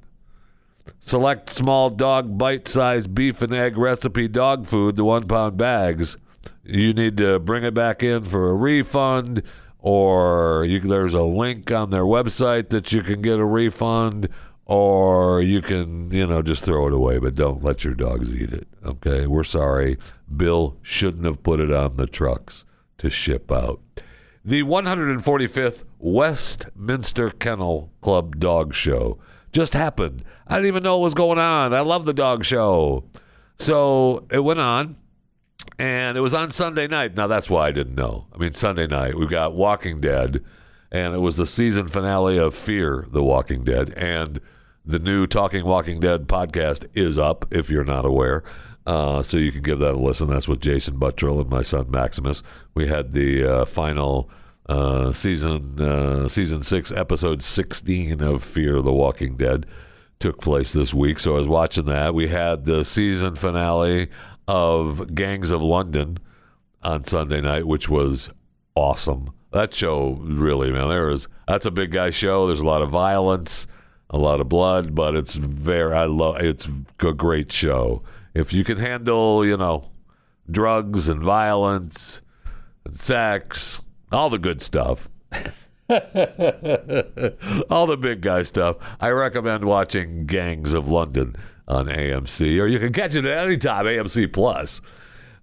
select 1.02 1.50
small 1.50 1.90
dog 1.90 2.38
bite-sized 2.38 3.14
beef 3.14 3.42
and 3.42 3.54
egg 3.54 3.78
recipe 3.78 4.30
dog 4.30 4.66
food 4.66 4.96
the 4.96 5.04
one 5.04 5.28
pound 5.28 5.58
bags 5.58 6.16
you 6.64 6.94
need 6.94 7.18
to 7.18 7.38
bring 7.38 7.66
it 7.66 7.74
back 7.74 8.02
in 8.02 8.24
for 8.24 8.50
a 8.50 8.54
refund 8.54 9.44
or 9.80 10.66
you, 10.66 10.80
there's 10.80 11.14
a 11.14 11.24
link 11.24 11.72
on 11.72 11.90
their 11.90 12.04
website 12.04 12.70
that 12.70 12.92
you 12.92 13.02
can 13.02 13.22
get 13.22 13.40
a 13.40 13.46
refund 13.46 14.28
or 14.70 15.42
you 15.42 15.64
can, 15.64 16.12
you 16.12 16.28
know, 16.28 16.44
just 16.44 16.64
throw 16.64 16.86
it 16.86 16.94
away, 16.94 17.18
but 17.18 17.34
don't 17.34 17.64
let 17.64 17.84
your 17.84 17.96
dogs 17.96 18.32
eat 18.32 18.54
it. 18.54 18.68
Okay, 18.86 19.26
we're 19.26 19.44
sorry. 19.44 19.98
Bill 20.38 20.78
shouldn't 20.84 21.26
have 21.26 21.42
put 21.42 21.60
it 21.60 21.74
on 21.74 21.98
the 21.98 22.06
trucks 22.06 22.66
to 23.00 23.10
ship 23.10 23.52
out. 23.52 23.82
The 24.46 24.62
145th 24.62 25.86
Westminster 25.98 27.32
Kennel 27.32 27.92
Club 28.02 28.40
Dog 28.40 28.76
Show 28.76 29.18
just 29.52 29.74
happened. 29.74 30.24
I 30.46 30.58
didn't 30.58 30.68
even 30.68 30.84
know 30.84 31.00
what 31.00 31.06
was 31.06 31.14
going 31.16 31.40
on. 31.40 31.74
I 31.74 31.80
love 31.80 32.06
the 32.06 32.14
dog 32.14 32.46
show. 32.46 33.06
So 33.58 34.28
it 34.30 34.42
went 34.42 34.60
on, 34.60 34.98
and 35.80 36.16
it 36.16 36.22
was 36.22 36.36
on 36.36 36.52
Sunday 36.52 36.86
night. 36.86 37.16
Now, 37.16 37.26
that's 37.26 37.50
why 37.50 37.70
I 37.70 37.72
didn't 37.72 37.96
know. 37.96 38.28
I 38.32 38.38
mean, 38.38 38.54
Sunday 38.54 38.86
night, 38.86 39.18
we've 39.18 39.32
got 39.32 39.56
Walking 39.56 40.00
Dead, 40.00 40.44
and 40.92 41.16
it 41.16 41.20
was 41.20 41.38
the 41.38 41.48
season 41.48 41.88
finale 41.88 42.38
of 42.38 42.54
Fear 42.54 43.08
the 43.10 43.24
Walking 43.24 43.64
Dead. 43.64 43.96
And 43.98 44.40
the 44.90 44.98
new 44.98 45.28
Talking 45.28 45.66
Walking 45.66 46.00
Dead 46.00 46.28
podcast 46.28 46.88
is 46.96 47.16
up, 47.16 47.46
if 47.52 47.70
you're 47.70 47.86
not 47.86 48.06
aware. 48.06 48.44
Uh, 48.88 49.22
so 49.22 49.38
you 49.38 49.52
can 49.52 49.62
give 49.62 49.78
that 49.78 49.94
a 49.94 50.00
listen. 50.00 50.28
That's 50.28 50.48
with 50.48 50.62
Jason 50.62 50.98
Buttrill 50.98 51.40
and 51.40 51.50
my 51.50 51.62
son 51.62 51.92
Maximus. 51.92 52.42
We 52.74 52.88
had 52.88 53.12
the 53.12 53.44
uh, 53.44 53.66
final 53.66 54.32
uh, 54.68 55.14
season 55.14 55.80
uh, 55.80 56.28
season 56.28 56.64
six, 56.64 56.92
episode 56.92 57.44
sixteen 57.44 58.20
of 58.20 58.44
Fear 58.44 58.82
the 58.82 58.92
Walking 58.92 59.38
Dead 59.38 59.68
took 60.20 60.42
place 60.42 60.74
this 60.74 60.92
week. 60.92 61.20
So 61.20 61.36
I 61.36 61.38
was 61.38 61.48
watching 61.48 61.86
that. 61.86 62.16
We 62.16 62.30
had 62.30 62.66
the 62.66 62.84
season 62.84 63.36
finale 63.36 64.10
of 64.48 65.14
Gangs 65.14 65.52
of 65.52 65.62
London 65.62 66.18
on 66.82 67.04
Sunday 67.04 67.42
night, 67.42 67.68
which 67.68 67.90
was 67.90 68.32
awesome. 68.74 69.34
That 69.54 69.72
show 69.72 70.18
really, 70.20 70.72
man, 70.72 70.90
there 70.90 71.12
is 71.12 71.28
that's 71.48 71.68
a 71.68 71.72
big 71.72 71.92
guy 71.92 72.10
show. 72.10 72.48
There's 72.48 72.60
a 72.60 72.66
lot 72.66 72.82
of 72.82 72.90
violence 72.90 73.68
a 74.10 74.18
lot 74.18 74.42
of 74.42 74.50
blood, 74.50 74.96
but 74.96 75.16
it's 75.16 75.34
very 75.34 75.94
I 75.94 76.06
love 76.06 76.38
it's 76.40 76.68
a 77.00 77.14
great 77.14 77.52
show. 77.52 78.02
If 78.34 78.54
you 78.54 78.64
can 78.64 78.78
handle, 78.78 79.46
you 79.46 79.58
know, 79.58 79.90
drugs 80.50 81.08
and 81.08 81.22
violence 81.22 82.22
and 82.86 82.96
sex, 82.98 83.82
all 84.12 84.30
the 84.30 84.40
good 84.40 84.62
stuff. 84.62 85.10
all 87.70 87.88
the 87.88 87.98
big 88.00 88.22
guy 88.22 88.44
stuff. 88.44 88.78
I 89.00 89.10
recommend 89.10 89.66
watching 89.66 90.26
Gangs 90.26 90.74
of 90.74 90.88
London 90.88 91.36
on 91.68 91.88
AMC, 91.88 92.60
or 92.60 92.68
you 92.68 92.80
can 92.80 92.94
catch 92.94 93.16
it 93.16 93.26
at 93.26 93.46
any 93.46 93.58
time, 93.58 93.86
AMC 93.86 94.32
Plus. 94.34 94.82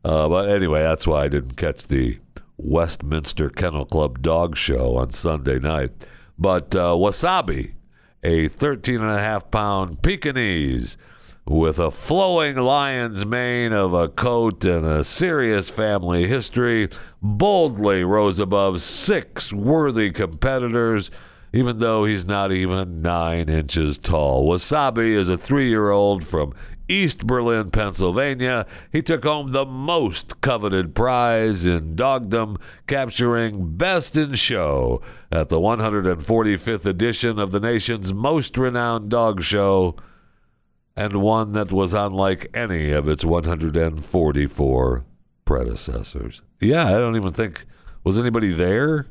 Uh, 0.05 0.29
but 0.29 0.49
anyway, 0.49 0.83
that's 0.83 1.07
why 1.07 1.25
I 1.25 1.29
didn't 1.29 1.57
catch 1.57 1.85
the 1.85 2.19
Westminster 2.57 3.51
Kennel 3.51 3.87
Club 3.87 4.23
dog 4.23 4.57
show 4.57 4.97
on 4.97 5.11
Sunday 5.11 5.59
night. 5.59 5.91
But 6.39 6.75
uh, 6.77 6.95
Wasabi, 6.95 7.76
a 8.27 8.49
13 8.49 9.01
and 9.01 9.11
a 9.11 9.21
half 9.21 9.53
pound 9.53 10.03
Pekingese 10.03 10.97
with 11.47 11.79
a 11.79 11.93
flowing 11.93 12.57
lion's 12.57 13.25
mane 13.25 13.73
of 13.73 13.95
a 13.95 14.09
coat 14.09 14.65
and 14.65 14.85
a 14.85 15.05
serious 15.05 15.71
family 15.71 16.27
history, 16.27 16.89
boldly 17.23 18.03
rose 18.03 18.41
above 18.41 18.83
six 18.83 19.53
worthy 19.53 20.11
competitors, 20.11 21.09
even 21.53 21.79
though 21.79 22.05
he's 22.05 22.25
not 22.25 22.51
even 22.51 23.01
nine 23.01 23.49
inches 23.49 23.97
tall. 23.97 24.45
Wasabi 24.45 25.15
is 25.15 25.29
a 25.29 25.39
three 25.39 25.69
year 25.69 25.91
old 25.91 26.27
from 26.27 26.53
East 26.88 27.27
Berlin, 27.27 27.70
Pennsylvania. 27.70 28.66
He 28.92 29.03
took 29.03 29.25
home 29.25 29.53
the 29.53 29.64
most 29.64 30.40
coveted 30.40 30.94
prize 30.94 31.66
in 31.66 31.96
dogdom, 31.96 32.59
capturing 32.87 33.77
Best 33.77 34.16
in 34.16 34.35
Show 34.35 35.03
at 35.31 35.49
the 35.49 35.61
145th 35.61 36.87
edition 36.87 37.38
of 37.38 37.51
the 37.51 37.61
nation's 37.61 38.12
most 38.12 38.57
renowned 38.57 39.11
dog 39.11 39.42
show 39.42 39.96
and 40.96 41.20
one 41.20 41.53
that 41.53 41.70
was 41.70 41.92
unlike 41.92 42.49
any 42.55 42.90
of 42.90 43.09
its 43.09 43.25
144 43.25 45.05
predecessors. 45.44 46.42
Yeah, 46.61 46.87
I 46.88 46.99
don't 46.99 47.16
even 47.16 47.33
think 47.33 47.66
was 48.03 48.18
anybody 48.18 48.53
there. 48.53 49.07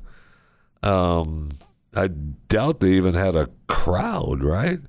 Um, 0.81 1.49
I 1.93 2.07
doubt 2.07 2.79
they 2.79 2.93
even 2.93 3.13
had 3.13 3.35
a 3.35 3.49
crowd, 3.67 4.43
right? 4.43 4.79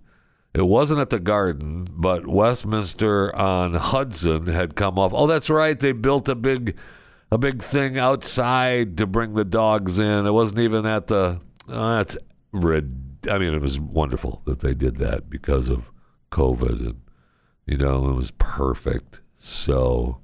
It 0.56 0.66
wasn't 0.66 1.00
at 1.00 1.10
the 1.10 1.20
Garden, 1.20 1.86
but 1.90 2.26
Westminster 2.26 3.34
on 3.36 3.74
Hudson 3.74 4.46
had 4.46 4.74
come 4.74 4.98
off. 4.98 5.12
Oh, 5.14 5.26
that's 5.26 5.50
right. 5.50 5.78
They 5.78 5.92
built 5.92 6.30
a 6.30 6.34
big, 6.34 6.78
a 7.30 7.36
big 7.36 7.60
thing 7.60 7.98
outside 7.98 8.96
to 8.96 9.06
bring 9.06 9.34
the 9.34 9.44
dogs 9.44 9.98
in. 9.98 10.24
It 10.24 10.30
wasn't 10.30 10.60
even 10.60 10.86
at 10.86 11.08
the. 11.08 11.42
Oh, 11.68 11.96
that's 11.96 12.16
rid. 12.52 13.28
I 13.30 13.36
mean, 13.36 13.52
it 13.52 13.60
was 13.60 13.78
wonderful 13.78 14.40
that 14.46 14.60
they 14.60 14.72
did 14.72 14.96
that 14.96 15.28
because 15.28 15.68
of 15.68 15.90
COVID, 16.32 16.80
and 16.86 17.02
you 17.66 17.76
know, 17.76 18.08
it 18.08 18.14
was 18.14 18.30
perfect. 18.30 19.20
So 19.34 20.22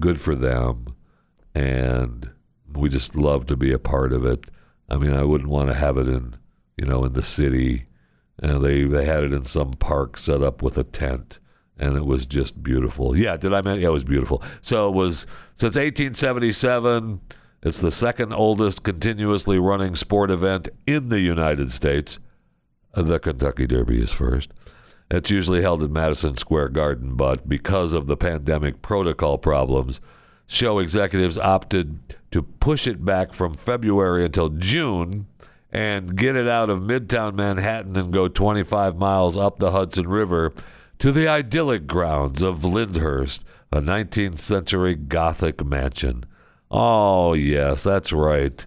good 0.00 0.20
for 0.20 0.34
them, 0.34 0.96
and 1.54 2.30
we 2.74 2.88
just 2.88 3.14
love 3.14 3.46
to 3.46 3.54
be 3.54 3.72
a 3.72 3.78
part 3.78 4.12
of 4.12 4.26
it. 4.26 4.46
I 4.88 4.96
mean, 4.96 5.12
I 5.12 5.22
wouldn't 5.22 5.50
want 5.50 5.68
to 5.68 5.74
have 5.74 5.98
it 5.98 6.08
in, 6.08 6.34
you 6.76 6.84
know, 6.84 7.04
in 7.04 7.12
the 7.12 7.22
city. 7.22 7.84
And 8.40 8.62
they 8.62 8.84
they 8.84 9.04
had 9.04 9.24
it 9.24 9.32
in 9.32 9.44
some 9.44 9.72
park 9.72 10.16
set 10.16 10.42
up 10.42 10.62
with 10.62 10.78
a 10.78 10.84
tent, 10.84 11.38
and 11.78 11.96
it 11.96 12.06
was 12.06 12.24
just 12.26 12.62
beautiful. 12.62 13.16
Yeah, 13.16 13.36
did 13.36 13.52
I 13.52 13.62
mention? 13.62 13.82
Yeah, 13.82 13.88
it 13.88 13.92
was 13.92 14.04
beautiful. 14.04 14.42
So 14.62 14.88
it 14.88 14.94
was 14.94 15.26
since 15.54 15.76
1877. 15.76 17.20
It's 17.60 17.80
the 17.80 17.90
second 17.90 18.32
oldest 18.32 18.84
continuously 18.84 19.58
running 19.58 19.96
sport 19.96 20.30
event 20.30 20.68
in 20.86 21.08
the 21.08 21.18
United 21.18 21.72
States. 21.72 22.20
The 22.94 23.18
Kentucky 23.18 23.66
Derby 23.66 24.00
is 24.00 24.12
first. 24.12 24.52
It's 25.10 25.30
usually 25.30 25.62
held 25.62 25.82
at 25.82 25.90
Madison 25.90 26.36
Square 26.36 26.70
Garden, 26.70 27.16
but 27.16 27.48
because 27.48 27.92
of 27.92 28.06
the 28.06 28.16
pandemic 28.16 28.82
protocol 28.82 29.38
problems, 29.38 30.00
show 30.46 30.78
executives 30.78 31.38
opted 31.38 31.98
to 32.30 32.42
push 32.42 32.86
it 32.86 33.04
back 33.04 33.32
from 33.32 33.54
February 33.54 34.24
until 34.24 34.50
June 34.50 35.26
and 35.70 36.16
get 36.16 36.36
it 36.36 36.48
out 36.48 36.70
of 36.70 36.80
Midtown 36.80 37.34
Manhattan 37.34 37.96
and 37.96 38.12
go 38.12 38.28
25 38.28 38.96
miles 38.96 39.36
up 39.36 39.58
the 39.58 39.70
Hudson 39.70 40.08
River 40.08 40.52
to 40.98 41.12
the 41.12 41.28
idyllic 41.28 41.86
grounds 41.86 42.42
of 42.42 42.64
Lyndhurst, 42.64 43.42
a 43.70 43.80
19th 43.80 44.38
century 44.38 44.94
Gothic 44.94 45.64
mansion. 45.64 46.24
Oh, 46.70 47.34
yes, 47.34 47.82
that's 47.82 48.12
right. 48.12 48.64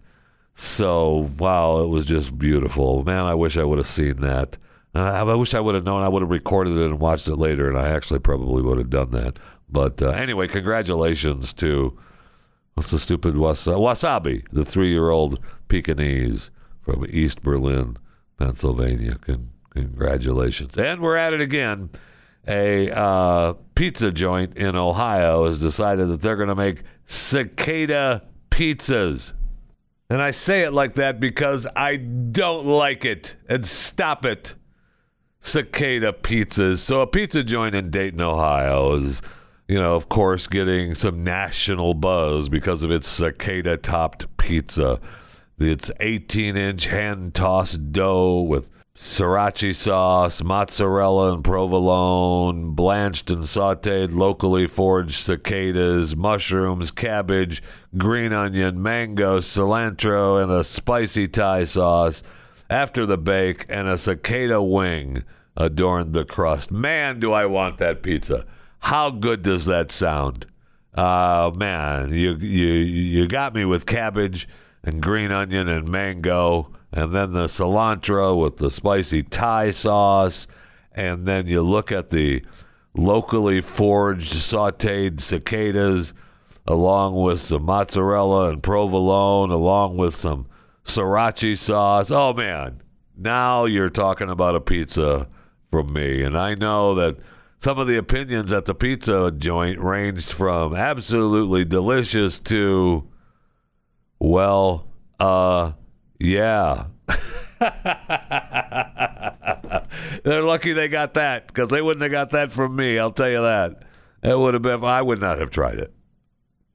So, 0.53 1.31
wow, 1.37 1.79
it 1.79 1.87
was 1.87 2.05
just 2.05 2.37
beautiful. 2.37 3.03
Man, 3.03 3.25
I 3.25 3.33
wish 3.33 3.57
I 3.57 3.63
would 3.63 3.77
have 3.79 3.87
seen 3.87 4.21
that. 4.21 4.57
Uh, 4.93 4.99
I 4.99 5.23
wish 5.23 5.53
I 5.53 5.59
would 5.59 5.75
have 5.75 5.85
known. 5.85 6.03
I 6.03 6.09
would 6.09 6.21
have 6.21 6.29
recorded 6.29 6.77
it 6.77 6.85
and 6.85 6.99
watched 6.99 7.27
it 7.27 7.37
later, 7.37 7.69
and 7.69 7.77
I 7.77 7.89
actually 7.89 8.19
probably 8.19 8.61
would 8.61 8.77
have 8.77 8.89
done 8.89 9.11
that. 9.11 9.37
But 9.69 10.01
uh, 10.01 10.09
anyway, 10.09 10.47
congratulations 10.47 11.53
to 11.53 11.97
what's 12.73 12.91
the 12.91 12.99
stupid 12.99 13.37
was- 13.37 13.65
Wasabi, 13.65 14.45
the 14.51 14.65
three-year-old 14.65 15.39
Pekingese 15.69 16.51
from 16.81 17.05
East 17.09 17.41
Berlin, 17.41 17.97
Pennsylvania. 18.37 19.17
Con- 19.21 19.51
congratulations, 19.69 20.77
and 20.77 21.01
we're 21.01 21.15
at 21.15 21.33
it 21.33 21.41
again. 21.41 21.89
A 22.47 22.89
uh, 22.89 23.53
pizza 23.75 24.11
joint 24.11 24.57
in 24.57 24.75
Ohio 24.75 25.45
has 25.45 25.59
decided 25.59 26.07
that 26.09 26.21
they're 26.21 26.35
going 26.35 26.49
to 26.49 26.55
make 26.55 26.83
cicada 27.05 28.23
pizzas. 28.49 29.33
And 30.09 30.21
I 30.21 30.31
say 30.31 30.63
it 30.63 30.73
like 30.73 30.95
that 30.95 31.19
because 31.19 31.67
I 31.75 31.95
don't 31.95 32.65
like 32.65 33.05
it. 33.05 33.35
And 33.47 33.65
stop 33.65 34.25
it. 34.25 34.55
Cicada 35.39 36.13
pizzas. 36.13 36.79
So, 36.79 37.01
a 37.01 37.07
pizza 37.07 37.43
joint 37.43 37.75
in 37.75 37.89
Dayton, 37.89 38.21
Ohio 38.21 38.95
is, 38.95 39.21
you 39.67 39.79
know, 39.79 39.95
of 39.95 40.09
course, 40.09 40.47
getting 40.47 40.95
some 40.95 41.23
national 41.23 41.93
buzz 41.93 42.49
because 42.49 42.83
of 42.83 42.91
its 42.91 43.07
cicada 43.07 43.77
topped 43.77 44.25
pizza. 44.37 44.99
It's 45.63 45.91
18 45.99 46.57
inch 46.57 46.87
hand 46.87 47.35
tossed 47.35 47.91
dough 47.91 48.41
with 48.41 48.69
sriracha 48.97 49.75
sauce, 49.75 50.41
mozzarella 50.43 51.33
and 51.33 51.43
provolone, 51.43 52.71
blanched 52.71 53.29
and 53.29 53.43
sauteed 53.43 54.11
locally 54.11 54.67
foraged 54.67 55.19
cicadas, 55.19 56.15
mushrooms, 56.15 56.89
cabbage, 56.89 57.61
green 57.95 58.33
onion, 58.33 58.81
mango, 58.81 59.39
cilantro, 59.39 60.41
and 60.41 60.51
a 60.51 60.63
spicy 60.63 61.27
Thai 61.27 61.65
sauce. 61.65 62.23
After 62.69 63.05
the 63.05 63.17
bake, 63.17 63.65
and 63.69 63.87
a 63.87 63.97
cicada 63.97 64.61
wing 64.61 65.23
adorned 65.57 66.13
the 66.13 66.25
crust. 66.25 66.71
Man, 66.71 67.19
do 67.19 67.33
I 67.33 67.45
want 67.45 67.77
that 67.77 68.01
pizza! 68.01 68.45
How 68.79 69.11
good 69.11 69.43
does 69.43 69.65
that 69.65 69.91
sound? 69.91 70.47
Uh, 70.95 71.51
man, 71.53 72.13
you 72.13 72.35
you 72.35 72.73
you 72.73 73.27
got 73.27 73.53
me 73.53 73.65
with 73.65 73.85
cabbage 73.85 74.47
and 74.83 75.01
green 75.01 75.31
onion 75.31 75.67
and 75.67 75.87
mango, 75.87 76.71
and 76.91 77.13
then 77.13 77.33
the 77.33 77.45
cilantro 77.45 78.39
with 78.39 78.57
the 78.57 78.71
spicy 78.71 79.23
Thai 79.23 79.71
sauce, 79.71 80.47
and 80.91 81.25
then 81.25 81.47
you 81.47 81.61
look 81.61 81.91
at 81.91 82.09
the 82.09 82.43
locally 82.93 83.61
foraged 83.61 84.33
sauteed 84.33 85.21
cicadas, 85.21 86.13
along 86.67 87.15
with 87.15 87.39
some 87.39 87.63
mozzarella 87.63 88.49
and 88.49 88.61
provolone, 88.61 89.51
along 89.51 89.97
with 89.97 90.13
some 90.15 90.47
sriracha 90.83 91.57
sauce. 91.57 92.11
Oh 92.11 92.33
man, 92.33 92.81
now 93.17 93.65
you're 93.65 93.89
talking 93.89 94.29
about 94.29 94.55
a 94.55 94.61
pizza 94.61 95.27
from 95.69 95.93
me, 95.93 96.21
and 96.23 96.37
I 96.37 96.55
know 96.55 96.95
that 96.95 97.17
some 97.57 97.77
of 97.77 97.87
the 97.87 97.97
opinions 97.97 98.51
at 98.51 98.65
the 98.65 98.75
pizza 98.75 99.31
joint 99.31 99.79
ranged 99.79 100.31
from 100.31 100.75
absolutely 100.75 101.63
delicious 101.63 102.39
to 102.39 103.07
well, 104.21 104.87
uh, 105.19 105.71
yeah. 106.19 106.85
They're 110.23 110.43
lucky 110.43 110.73
they 110.73 110.89
got 110.89 111.15
that 111.15 111.47
because 111.47 111.69
they 111.69 111.81
wouldn't 111.81 112.03
have 112.03 112.11
got 112.11 112.29
that 112.29 112.51
from 112.51 112.75
me. 112.75 112.99
I'll 112.99 113.11
tell 113.11 113.31
you 113.31 113.41
that. 113.41 113.81
It 114.21 114.37
would 114.37 114.53
have 114.53 114.61
been. 114.61 114.83
I 114.83 115.01
would 115.01 115.19
not 115.19 115.39
have 115.39 115.49
tried 115.49 115.79
it. 115.79 115.91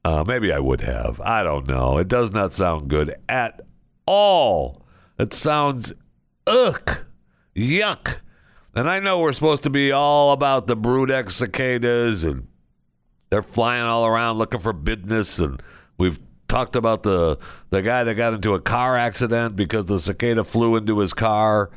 Uh, 0.03 0.25
maybe 0.27 0.51
I 0.51 0.59
would 0.59 0.81
have. 0.81 1.21
I 1.21 1.43
don't 1.43 1.69
know. 1.69 1.97
It 1.97 2.09
does 2.09 2.31
not 2.31 2.53
sound 2.53 2.89
good 2.89 3.15
at 3.29 3.61
all. 4.05 4.85
It 5.17 5.33
sounds 5.33 5.93
ugh, 6.45 7.05
yuck. 7.55 8.17
And 8.75 8.89
I 8.89 8.99
know 8.99 9.19
we're 9.19 9.31
supposed 9.31 9.63
to 9.63 9.69
be 9.69 9.93
all 9.93 10.33
about 10.33 10.67
the 10.67 10.75
brood 10.75 11.11
cicadas 11.31 12.25
and 12.25 12.47
they're 13.29 13.41
flying 13.41 13.83
all 13.83 14.05
around 14.05 14.37
looking 14.37 14.59
for 14.59 14.73
business 14.73 15.39
and 15.39 15.61
we've 15.97 16.19
talked 16.47 16.75
about 16.75 17.03
the 17.03 17.37
the 17.69 17.81
guy 17.81 18.03
that 18.03 18.15
got 18.15 18.33
into 18.33 18.53
a 18.53 18.61
car 18.61 18.95
accident 18.95 19.55
because 19.55 19.85
the 19.85 19.99
cicada 19.99 20.43
flew 20.43 20.75
into 20.75 20.99
his 20.99 21.13
car. 21.13 21.69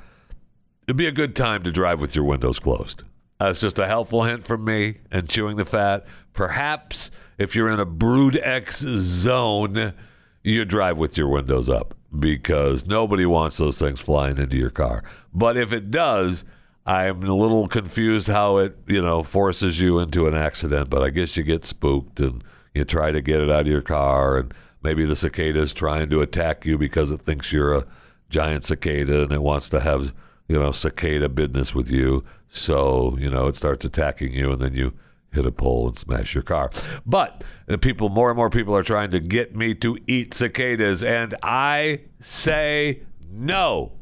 It'd 0.87 0.97
be 0.97 1.07
a 1.07 1.13
good 1.13 1.37
time 1.37 1.63
to 1.65 1.73
drive 1.73 2.01
with 2.01 2.15
your 2.15 2.25
windows 2.25 2.59
closed. 2.59 3.05
That's 3.39 3.61
just 3.61 3.79
a 3.79 3.87
helpful 3.87 4.25
hint 4.25 4.45
from 4.45 4.65
me 4.65 4.99
and 5.11 5.29
chewing 5.29 5.57
the 5.57 5.65
fat. 5.65 6.05
Perhaps 6.33 7.11
if 7.39 7.55
you're 7.55 7.71
in 7.71 7.81
a 7.81 7.87
brood 7.87 8.39
X 8.43 8.81
zone, 8.81 9.95
you 10.43 10.65
drive 10.65 10.99
with 10.99 11.17
your 11.17 11.29
windows 11.29 11.69
up 11.69 11.95
because 12.19 12.87
nobody 12.87 13.25
wants 13.25 13.57
those 13.57 13.79
things 13.79 14.01
flying 14.01 14.37
into 14.37 14.57
your 14.57 14.71
car. 14.71 15.03
But 15.33 15.57
if 15.57 15.73
it 15.73 15.91
does, 15.91 16.45
I'm 16.85 17.23
a 17.23 17.35
little 17.35 17.69
confused 17.69 18.29
how 18.29 18.59
it, 18.59 18.77
you 18.87 19.01
know, 19.01 19.23
forces 19.23 19.81
you 19.81 19.99
into 20.01 20.27
an 20.27 20.35
accident, 20.35 20.91
but 20.91 21.03
I 21.03 21.11
guess 21.11 21.37
you 21.37 21.43
get 21.43 21.65
spooked 21.65 22.21
and 22.21 22.43
you 22.75 22.85
try 22.85 23.11
to 23.11 23.21
get 23.21 23.41
it 23.41 23.51
out 23.51 23.63
of 23.63 23.67
your 23.67 23.83
car 23.83 24.39
and 24.39 24.55
maybe 24.83 25.05
the 25.05 25.17
cicada 25.17 25.61
is 25.61 25.73
trying 25.73 26.11
to 26.11 26.21
attack 26.21 26.65
you 26.65 26.79
because 26.79 27.11
it 27.11 27.21
thinks 27.23 27.53
you're 27.53 27.75
a 27.75 27.87
giant 28.29 28.65
cicada 28.65 29.23
and 29.23 29.33
it 29.33 29.43
wants 29.43 29.69
to 29.69 29.81
have, 29.81 30.15
you 30.49 30.59
know, 30.59 30.73
cicada 30.73 31.29
business 31.29 31.75
with 31.75 31.91
you. 31.91 32.25
So, 32.49 33.17
you 33.19 33.31
know, 33.31 33.47
it 33.47 33.57
starts 33.57 33.85
attacking 33.85 34.33
you 34.33 34.53
and 34.53 34.61
then 34.61 34.75
you 34.75 34.93
hit 35.33 35.47
a 35.47 35.53
pole 35.53 35.89
and 35.89 35.99
smash 35.99 36.35
your 36.35 36.43
car. 36.43 36.71
But 37.07 37.45
uh, 37.69 37.77
people, 37.77 38.09
more 38.09 38.31
and 38.31 38.37
more 38.37 38.51
people 38.51 38.77
are 38.77 38.83
trying 38.83 39.11
to 39.13 39.21
get 39.21 39.55
me 39.55 39.75
to 39.77 39.99
eat 40.07 40.35
cicadas, 40.35 41.03
and 41.03 41.35
I 41.43 42.03
say 42.19 43.03
no. 43.31 43.93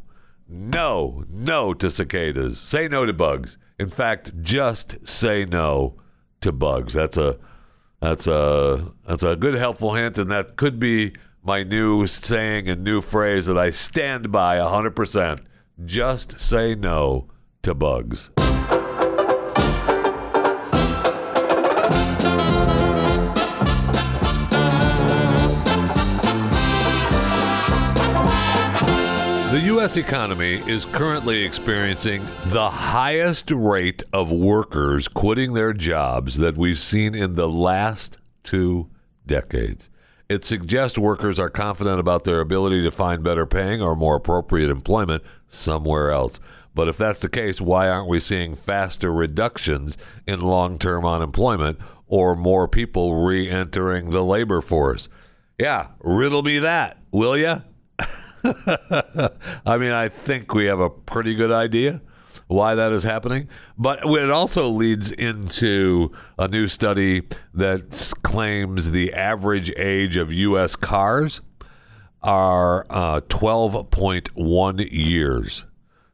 No, 0.49 1.25
no 1.29 1.75
to 1.75 1.91
cicadas. 1.91 2.59
Say 2.59 2.89
no 2.89 3.05
to 3.05 3.13
bugs. 3.13 3.59
In 3.79 3.91
fact, 3.91 4.41
just 4.41 5.07
say 5.07 5.45
no 5.45 5.97
to 6.41 6.53
bugs. 6.53 6.95
That's 6.95 7.19
a 7.19 7.39
that's 8.01 8.27
a 8.27 8.93
that's 9.07 9.23
a 9.23 9.37
good 9.37 9.55
helpful 9.55 9.95
hint, 9.95 10.19
and 10.19 10.31
that 10.31 10.57
could 10.57 10.79
be 10.79 11.15
my 11.43 11.63
new 11.63 12.07
saying 12.07 12.69
and 12.69 12.85
new 12.85 13.01
phrase 13.01 13.47
that 13.47 13.59
I 13.59 13.71
stand 13.71 14.31
by 14.31 14.57
100%. 14.59 15.41
Just 15.85 16.39
say 16.39 16.75
no 16.75 17.29
to 17.63 17.75
bugs. 17.75 18.31
The 29.51 29.61
U.S. 29.61 29.97
economy 29.97 30.63
is 30.71 30.85
currently 30.85 31.43
experiencing 31.43 32.23
the 32.49 32.69
highest 32.69 33.51
rate 33.51 34.03
of 34.13 34.31
workers 34.31 35.09
quitting 35.09 35.55
their 35.55 35.73
jobs 35.73 36.37
that 36.37 36.59
we've 36.59 36.79
seen 36.79 37.15
in 37.15 37.35
the 37.35 37.49
last 37.49 38.19
two 38.43 38.91
decades. 39.25 39.89
It 40.29 40.45
suggests 40.45 40.99
workers 40.99 41.39
are 41.39 41.49
confident 41.49 41.99
about 41.99 42.25
their 42.25 42.41
ability 42.41 42.83
to 42.83 42.91
find 42.91 43.25
better 43.25 43.47
paying 43.47 43.81
or 43.81 43.97
more 43.97 44.17
appropriate 44.17 44.69
employment 44.69 45.23
somewhere 45.49 46.11
else. 46.11 46.41
But 46.75 46.89
if 46.89 46.99
that's 46.99 47.21
the 47.21 47.31
case, 47.31 47.59
why 47.59 47.89
aren't 47.89 48.11
we 48.11 48.21
seeing 48.21 48.55
faster 48.55 49.11
reductions 49.11 49.97
in 50.27 50.43
long 50.43 50.79
term 50.79 51.07
unemployment 51.07 51.79
or 52.07 52.37
more 52.37 52.69
people 52.69 53.25
re 53.25 53.49
entering 53.49 54.11
the 54.11 54.23
labor 54.23 54.61
force? 54.61 55.09
Yeah, 55.59 55.87
riddle 56.01 56.43
me 56.43 56.59
that, 56.59 56.99
will 57.11 57.35
ya? 57.35 57.61
I 59.67 59.79
mean, 59.79 59.93
I 59.93 60.09
think 60.09 60.55
we 60.55 60.67
have 60.67 60.81
a 60.81 60.91
pretty 60.91 61.35
good 61.35 61.53
idea 61.53 62.01
why 62.49 62.75
that 62.75 62.93
is 62.93 63.05
happening. 63.05 63.49
But 63.77 64.01
it 64.05 64.31
also 64.31 64.69
leads 64.69 65.13
into 65.13 66.11
a 66.39 66.49
new 66.49 66.67
study 66.67 67.23
that 67.55 68.13
claims 68.23 68.91
the 68.91 69.13
average 69.13 69.71
age 69.77 70.17
of 70.17 70.33
U.S. 70.33 70.75
cars 70.75 71.41
are 72.23 72.87
uh, 72.91 73.21
12.1 73.29 74.89
years. 74.91 75.65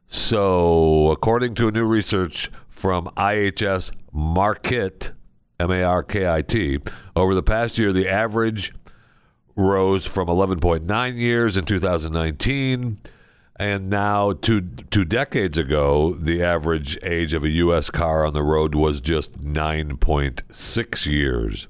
So, 0.07 1.09
according 1.09 1.55
to 1.55 1.67
a 1.67 1.71
new 1.71 1.85
research 1.85 2.51
from 2.69 3.05
IHS 3.17 3.91
Markit, 4.13 5.11
M 5.59 5.71
A 5.71 5.83
R 5.83 6.03
K 6.03 6.29
I 6.29 6.41
T, 6.41 6.79
over 7.15 7.33
the 7.33 7.43
past 7.43 7.77
year, 7.77 7.91
the 7.91 8.07
average 8.07 8.73
rose 9.55 10.05
from 10.05 10.27
11.9 10.27 11.17
years 11.17 11.55
in 11.57 11.65
2019 11.65 12.97
and 13.57 13.89
now 13.89 14.33
two 14.33 14.61
two 14.91 15.05
decades 15.05 15.57
ago 15.57 16.13
the 16.13 16.43
average 16.43 16.97
age 17.03 17.33
of 17.33 17.43
a 17.43 17.49
US 17.49 17.89
car 17.89 18.25
on 18.25 18.33
the 18.33 18.43
road 18.43 18.75
was 18.75 18.99
just 18.99 19.39
9.6 19.39 21.05
years. 21.05 21.67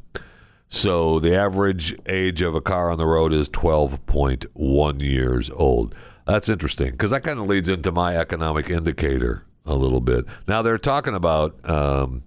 So 0.69 1.19
the 1.19 1.35
average 1.35 1.95
age 2.07 2.41
of 2.41 2.55
a 2.55 2.61
car 2.61 2.89
on 2.89 2.97
the 2.97 3.05
road 3.05 3.33
is 3.33 3.49
12.1 3.49 5.01
years 5.01 5.51
old. 5.51 5.95
That's 6.25 6.49
interesting 6.49 6.91
because 6.91 7.11
that 7.11 7.23
kind 7.23 7.39
of 7.39 7.45
leads 7.45 7.69
into 7.69 7.91
my 7.91 8.17
economic 8.17 8.69
indicator 8.69 9.43
a 9.65 9.75
little 9.75 10.01
bit. 10.01 10.25
Now 10.47 10.63
they're 10.63 10.79
talking 10.79 11.13
about 11.13 11.69
um, 11.69 12.23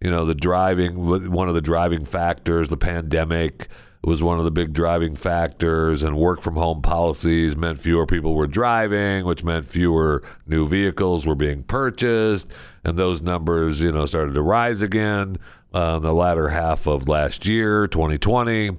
you 0.00 0.10
know 0.10 0.24
the 0.24 0.34
driving 0.34 1.30
one 1.32 1.48
of 1.48 1.54
the 1.54 1.60
driving 1.60 2.04
factors 2.04 2.68
the 2.68 2.76
pandemic 2.76 3.68
was 4.06 4.22
one 4.22 4.38
of 4.38 4.44
the 4.44 4.52
big 4.52 4.72
driving 4.72 5.16
factors, 5.16 6.04
and 6.04 6.16
work 6.16 6.40
from 6.40 6.54
home 6.54 6.80
policies 6.80 7.56
meant 7.56 7.80
fewer 7.80 8.06
people 8.06 8.34
were 8.34 8.46
driving, 8.46 9.26
which 9.26 9.42
meant 9.42 9.66
fewer 9.66 10.22
new 10.46 10.68
vehicles 10.68 11.26
were 11.26 11.34
being 11.34 11.64
purchased, 11.64 12.46
and 12.84 12.96
those 12.96 13.20
numbers, 13.20 13.80
you 13.80 13.90
know, 13.90 14.06
started 14.06 14.32
to 14.32 14.42
rise 14.42 14.80
again 14.80 15.36
uh, 15.74 15.96
in 15.96 16.04
the 16.04 16.14
latter 16.14 16.50
half 16.50 16.86
of 16.86 17.08
last 17.08 17.46
year, 17.46 17.88
2020. 17.88 18.70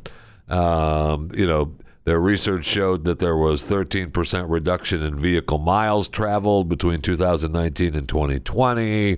Um, 0.48 1.30
you 1.34 1.46
know, 1.46 1.76
their 2.06 2.22
research 2.22 2.64
showed 2.64 3.04
that 3.04 3.20
there 3.20 3.36
was 3.36 3.62
13% 3.62 4.46
reduction 4.50 5.04
in 5.04 5.20
vehicle 5.20 5.58
miles 5.58 6.08
traveled 6.08 6.70
between 6.70 7.02
2019 7.02 7.96
and 7.96 8.08
2020. 8.08 9.18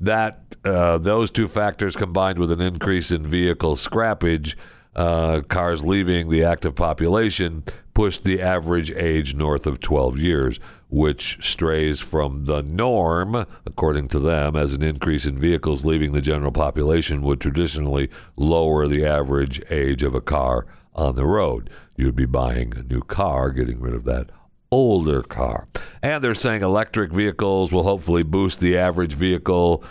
That 0.00 0.56
uh, 0.64 0.96
those 0.96 1.30
two 1.30 1.48
factors 1.48 1.96
combined 1.96 2.38
with 2.38 2.50
an 2.50 2.62
increase 2.62 3.10
in 3.10 3.26
vehicle 3.26 3.76
scrappage 3.76 4.54
uh, 4.96 5.40
cars 5.48 5.84
leaving 5.84 6.28
the 6.28 6.44
active 6.44 6.74
population 6.74 7.64
pushed 7.94 8.24
the 8.24 8.42
average 8.42 8.90
age 8.90 9.34
north 9.34 9.66
of 9.66 9.80
12 9.80 10.18
years, 10.18 10.58
which 10.90 11.38
strays 11.40 12.00
from 12.00 12.44
the 12.46 12.62
norm, 12.62 13.46
according 13.64 14.08
to 14.08 14.18
them, 14.18 14.56
as 14.56 14.74
an 14.74 14.82
increase 14.82 15.24
in 15.24 15.38
vehicles 15.38 15.84
leaving 15.84 16.12
the 16.12 16.20
general 16.20 16.52
population 16.52 17.22
would 17.22 17.40
traditionally 17.40 18.10
lower 18.36 18.86
the 18.86 19.06
average 19.06 19.62
age 19.70 20.02
of 20.02 20.14
a 20.14 20.20
car 20.20 20.66
on 20.94 21.14
the 21.14 21.26
road. 21.26 21.70
You'd 21.96 22.16
be 22.16 22.26
buying 22.26 22.76
a 22.76 22.82
new 22.82 23.00
car, 23.00 23.50
getting 23.50 23.80
rid 23.80 23.94
of 23.94 24.04
that 24.04 24.30
older 24.70 25.22
car. 25.22 25.68
And 26.02 26.22
they're 26.22 26.34
saying 26.34 26.62
electric 26.62 27.12
vehicles 27.12 27.70
will 27.70 27.84
hopefully 27.84 28.24
boost 28.24 28.58
the 28.58 28.76
average 28.76 29.14
vehicle. 29.14 29.84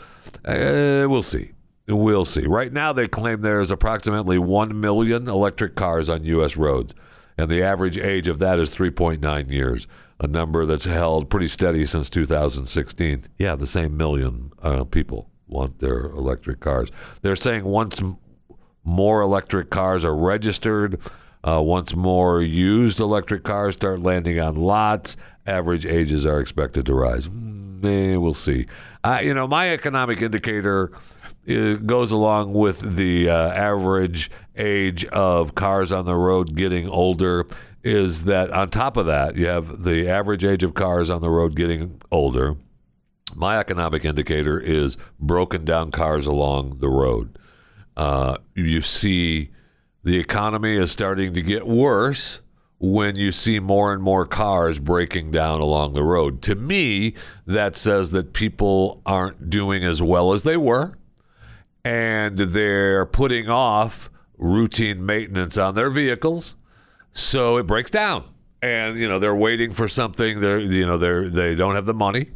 Uh, 0.43 1.07
we'll 1.07 1.23
see. 1.23 1.51
We'll 1.87 2.25
see. 2.25 2.45
Right 2.47 2.71
now, 2.71 2.93
they 2.93 3.07
claim 3.07 3.41
there 3.41 3.59
is 3.59 3.71
approximately 3.71 4.37
1 4.37 4.79
million 4.79 5.27
electric 5.27 5.75
cars 5.75 6.09
on 6.09 6.23
U.S. 6.23 6.55
roads, 6.55 6.93
and 7.37 7.49
the 7.49 7.61
average 7.61 7.97
age 7.97 8.27
of 8.29 8.39
that 8.39 8.57
is 8.57 8.73
3.9 8.73 9.51
years, 9.51 9.85
a 10.19 10.27
number 10.27 10.65
that's 10.65 10.85
held 10.85 11.29
pretty 11.29 11.49
steady 11.49 11.85
since 11.85 12.09
2016. 12.09 13.25
Yeah, 13.37 13.55
the 13.55 13.67
same 13.67 13.97
million 13.97 14.51
uh, 14.61 14.85
people 14.85 15.29
want 15.47 15.79
their 15.79 16.05
electric 16.05 16.61
cars. 16.61 16.89
They're 17.21 17.35
saying 17.35 17.65
once 17.65 18.01
more 18.85 19.21
electric 19.21 19.69
cars 19.69 20.05
are 20.05 20.15
registered, 20.15 20.99
uh, 21.43 21.61
once 21.61 21.93
more 21.93 22.41
used 22.41 23.01
electric 23.01 23.43
cars 23.43 23.75
start 23.75 23.99
landing 23.99 24.39
on 24.39 24.55
lots, 24.55 25.17
average 25.45 25.85
ages 25.85 26.25
are 26.25 26.39
expected 26.39 26.85
to 26.85 26.93
rise. 26.93 27.27
Mm, 27.27 28.21
we'll 28.21 28.33
see. 28.33 28.67
Uh, 29.03 29.19
you 29.21 29.33
know, 29.33 29.47
my 29.47 29.69
economic 29.69 30.21
indicator 30.21 30.89
it 31.45 31.85
goes 31.85 32.11
along 32.11 32.53
with 32.53 32.95
the 32.95 33.29
uh, 33.29 33.49
average 33.49 34.31
age 34.55 35.05
of 35.05 35.55
cars 35.55 35.91
on 35.91 36.05
the 36.05 36.15
road 36.15 36.55
getting 36.55 36.87
older 36.87 37.45
is 37.83 38.23
that 38.23 38.49
on 38.51 38.69
top 38.69 38.95
of 38.95 39.05
that 39.05 39.35
you 39.35 39.45
have 39.47 39.83
the 39.83 40.07
average 40.09 40.45
age 40.45 40.63
of 40.63 40.73
cars 40.73 41.09
on 41.09 41.21
the 41.21 41.29
road 41.29 41.55
getting 41.55 42.01
older. 42.11 42.55
My 43.35 43.57
economic 43.57 44.05
indicator 44.05 44.59
is 44.59 44.95
broken 45.19 45.65
down 45.65 45.91
cars 45.91 46.27
along 46.27 46.79
the 46.79 46.89
road. 46.89 47.37
Uh, 47.97 48.37
you 48.55 48.81
see 48.81 49.51
the 50.03 50.19
economy 50.19 50.77
is 50.77 50.91
starting 50.91 51.33
to 51.33 51.41
get 51.41 51.67
worse 51.67 52.39
when 52.79 53.15
you 53.15 53.31
see 53.31 53.59
more 53.59 53.93
and 53.93 54.03
more 54.03 54.25
cars 54.25 54.77
breaking 54.77 55.31
down 55.31 55.61
along 55.61 55.93
the 55.93 56.03
road. 56.03 56.41
To 56.43 56.55
me 56.55 57.15
that 57.47 57.75
says 57.75 58.11
that 58.11 58.33
people 58.33 59.01
aren't 59.05 59.49
doing 59.49 59.83
as 59.83 60.01
well 60.01 60.33
as 60.33 60.43
they 60.43 60.57
were 60.57 60.97
and 61.83 62.37
they're 62.37 63.05
putting 63.05 63.49
off 63.49 64.09
routine 64.37 65.05
maintenance 65.05 65.57
on 65.57 65.75
their 65.75 65.89
vehicles, 65.89 66.55
so 67.13 67.57
it 67.57 67.67
breaks 67.67 67.91
down. 67.91 68.25
And 68.61 68.97
you 68.97 69.09
know 69.09 69.19
they're 69.19 69.35
waiting 69.35 69.71
for 69.71 69.87
something. 69.87 70.39
They're 70.39 70.59
you 70.59 70.85
know 70.85 70.97
they're 70.97 71.29
they 71.29 71.53
don't 71.53 71.75
have 71.75 71.85
the 71.85 71.93
money, 71.93 72.31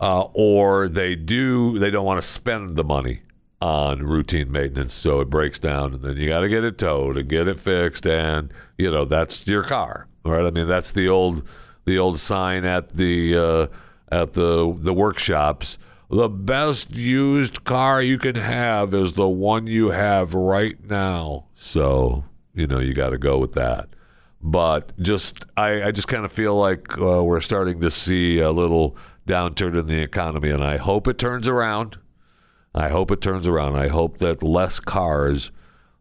uh, 0.00 0.22
or 0.32 0.88
they 0.88 1.14
do 1.14 1.78
they 1.78 1.90
don't 1.90 2.06
want 2.06 2.20
to 2.20 2.26
spend 2.26 2.76
the 2.76 2.84
money 2.84 3.20
on 3.60 4.02
routine 4.02 4.50
maintenance, 4.50 4.94
so 4.94 5.20
it 5.20 5.28
breaks 5.28 5.58
down, 5.58 5.94
and 5.94 6.02
then 6.02 6.16
you 6.16 6.28
got 6.28 6.40
to 6.40 6.48
get 6.48 6.64
it 6.64 6.78
towed 6.78 7.16
and 7.18 7.28
get 7.28 7.46
it 7.46 7.60
fixed, 7.60 8.06
and 8.06 8.52
you 8.78 8.90
know 8.90 9.04
that's 9.04 9.46
your 9.46 9.62
car, 9.62 10.06
right? 10.24 10.46
I 10.46 10.50
mean 10.50 10.66
that's 10.66 10.92
the 10.92 11.08
old 11.08 11.46
the 11.84 11.98
old 11.98 12.18
sign 12.18 12.64
at 12.64 12.96
the 12.96 13.36
uh, 13.36 13.66
at 14.10 14.32
the 14.32 14.74
the 14.78 14.94
workshops 14.94 15.76
the 16.10 16.28
best 16.28 16.90
used 16.90 17.64
car 17.64 18.02
you 18.02 18.18
can 18.18 18.36
have 18.36 18.94
is 18.94 19.14
the 19.14 19.28
one 19.28 19.66
you 19.66 19.90
have 19.90 20.34
right 20.34 20.82
now. 20.88 21.46
So, 21.54 22.24
you 22.54 22.66
know, 22.66 22.78
you 22.78 22.94
got 22.94 23.10
to 23.10 23.18
go 23.18 23.38
with 23.38 23.52
that. 23.52 23.88
But 24.40 24.92
just, 25.00 25.44
I, 25.56 25.84
I 25.84 25.90
just 25.90 26.08
kind 26.08 26.24
of 26.24 26.32
feel 26.32 26.54
like 26.56 26.98
uh, 26.98 27.24
we're 27.24 27.40
starting 27.40 27.80
to 27.80 27.90
see 27.90 28.38
a 28.38 28.52
little 28.52 28.96
downturn 29.26 29.78
in 29.78 29.86
the 29.86 30.02
economy, 30.02 30.50
and 30.50 30.62
I 30.62 30.76
hope 30.76 31.08
it 31.08 31.16
turns 31.18 31.48
around. 31.48 31.98
I 32.74 32.88
hope 32.88 33.10
it 33.10 33.20
turns 33.20 33.46
around. 33.46 33.76
I 33.76 33.88
hope 33.88 34.18
that 34.18 34.42
less 34.42 34.80
cars 34.80 35.50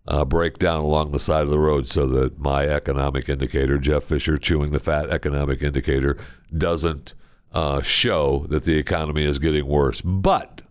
uh, 0.08 0.26
break 0.26 0.58
down 0.58 0.84
along 0.84 1.12
the 1.12 1.20
side 1.20 1.43
of 1.43 1.49
the 1.49 1.60
road 1.60 1.88
so 1.88 2.06
that 2.08 2.39
my 2.39 2.68
economic 2.68 3.30
indicator, 3.30 3.78
Jeff 3.78 4.04
Fisher 4.04 4.38
chewing 4.38 4.72
the 4.72 4.80
fat 4.80 5.10
economic 5.10 5.62
indicator, 5.62 6.18
doesn't 6.56 7.14
uh, 7.54 7.82
show 7.82 8.45
that 8.49 8.64
the 8.64 8.78
economy 8.78 9.24
is 9.24 9.39
getting 9.39 9.68
worse. 9.68 10.01
But 10.01 10.64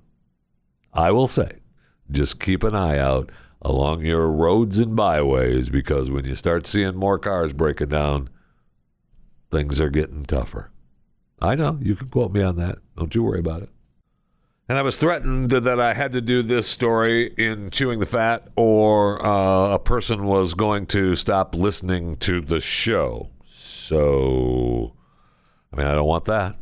I 0.93 1.11
will 1.13 1.29
say 1.29 1.61
just 2.11 2.41
keep 2.41 2.63
an 2.63 2.75
eye 2.75 2.99
out 2.99 3.31
along 3.63 4.05
your 4.05 4.31
roads 4.31 4.79
and 4.79 4.97
byways 4.97 5.69
because 5.69 6.11
when 6.11 6.25
you 6.25 6.35
start 6.35 6.67
seeing 6.67 6.97
more 6.97 7.19
cars 7.19 7.53
breaking 7.53 7.89
down, 7.89 8.29
things 9.51 9.81
are 9.81 9.91
getting 9.91 10.25
tougher. 10.25 10.71
I 11.41 11.55
know. 11.55 11.79
You 11.81 11.97
can 11.97 12.09
quote 12.09 12.33
me 12.33 12.43
on 12.43 12.57
that. 12.57 12.79
Don't 12.97 13.15
you 13.15 13.23
worry 13.23 13.41
about 13.41 13.63
it. 13.63 13.69
And 14.69 14.79
I 14.79 14.83
was 14.83 14.97
threatened 14.97 15.51
that 15.51 15.81
I 15.81 15.93
had 15.93 16.13
to 16.13 16.21
do 16.21 16.43
this 16.43 16.69
story 16.69 17.35
in 17.37 17.71
Chewing 17.71 17.99
the 17.99 18.07
Fat, 18.07 18.49
or 18.57 19.25
uh, 19.25 19.75
a 19.75 19.79
person 19.79 20.25
was 20.25 20.55
going 20.55 20.87
to 20.87 21.17
stop 21.17 21.55
listening 21.55 22.17
to 22.19 22.41
the 22.41 22.61
show. 22.61 23.31
So, 23.51 24.95
I 25.73 25.77
mean, 25.77 25.87
I 25.87 25.95
don't 25.95 26.07
want 26.07 26.25
that. 26.27 26.57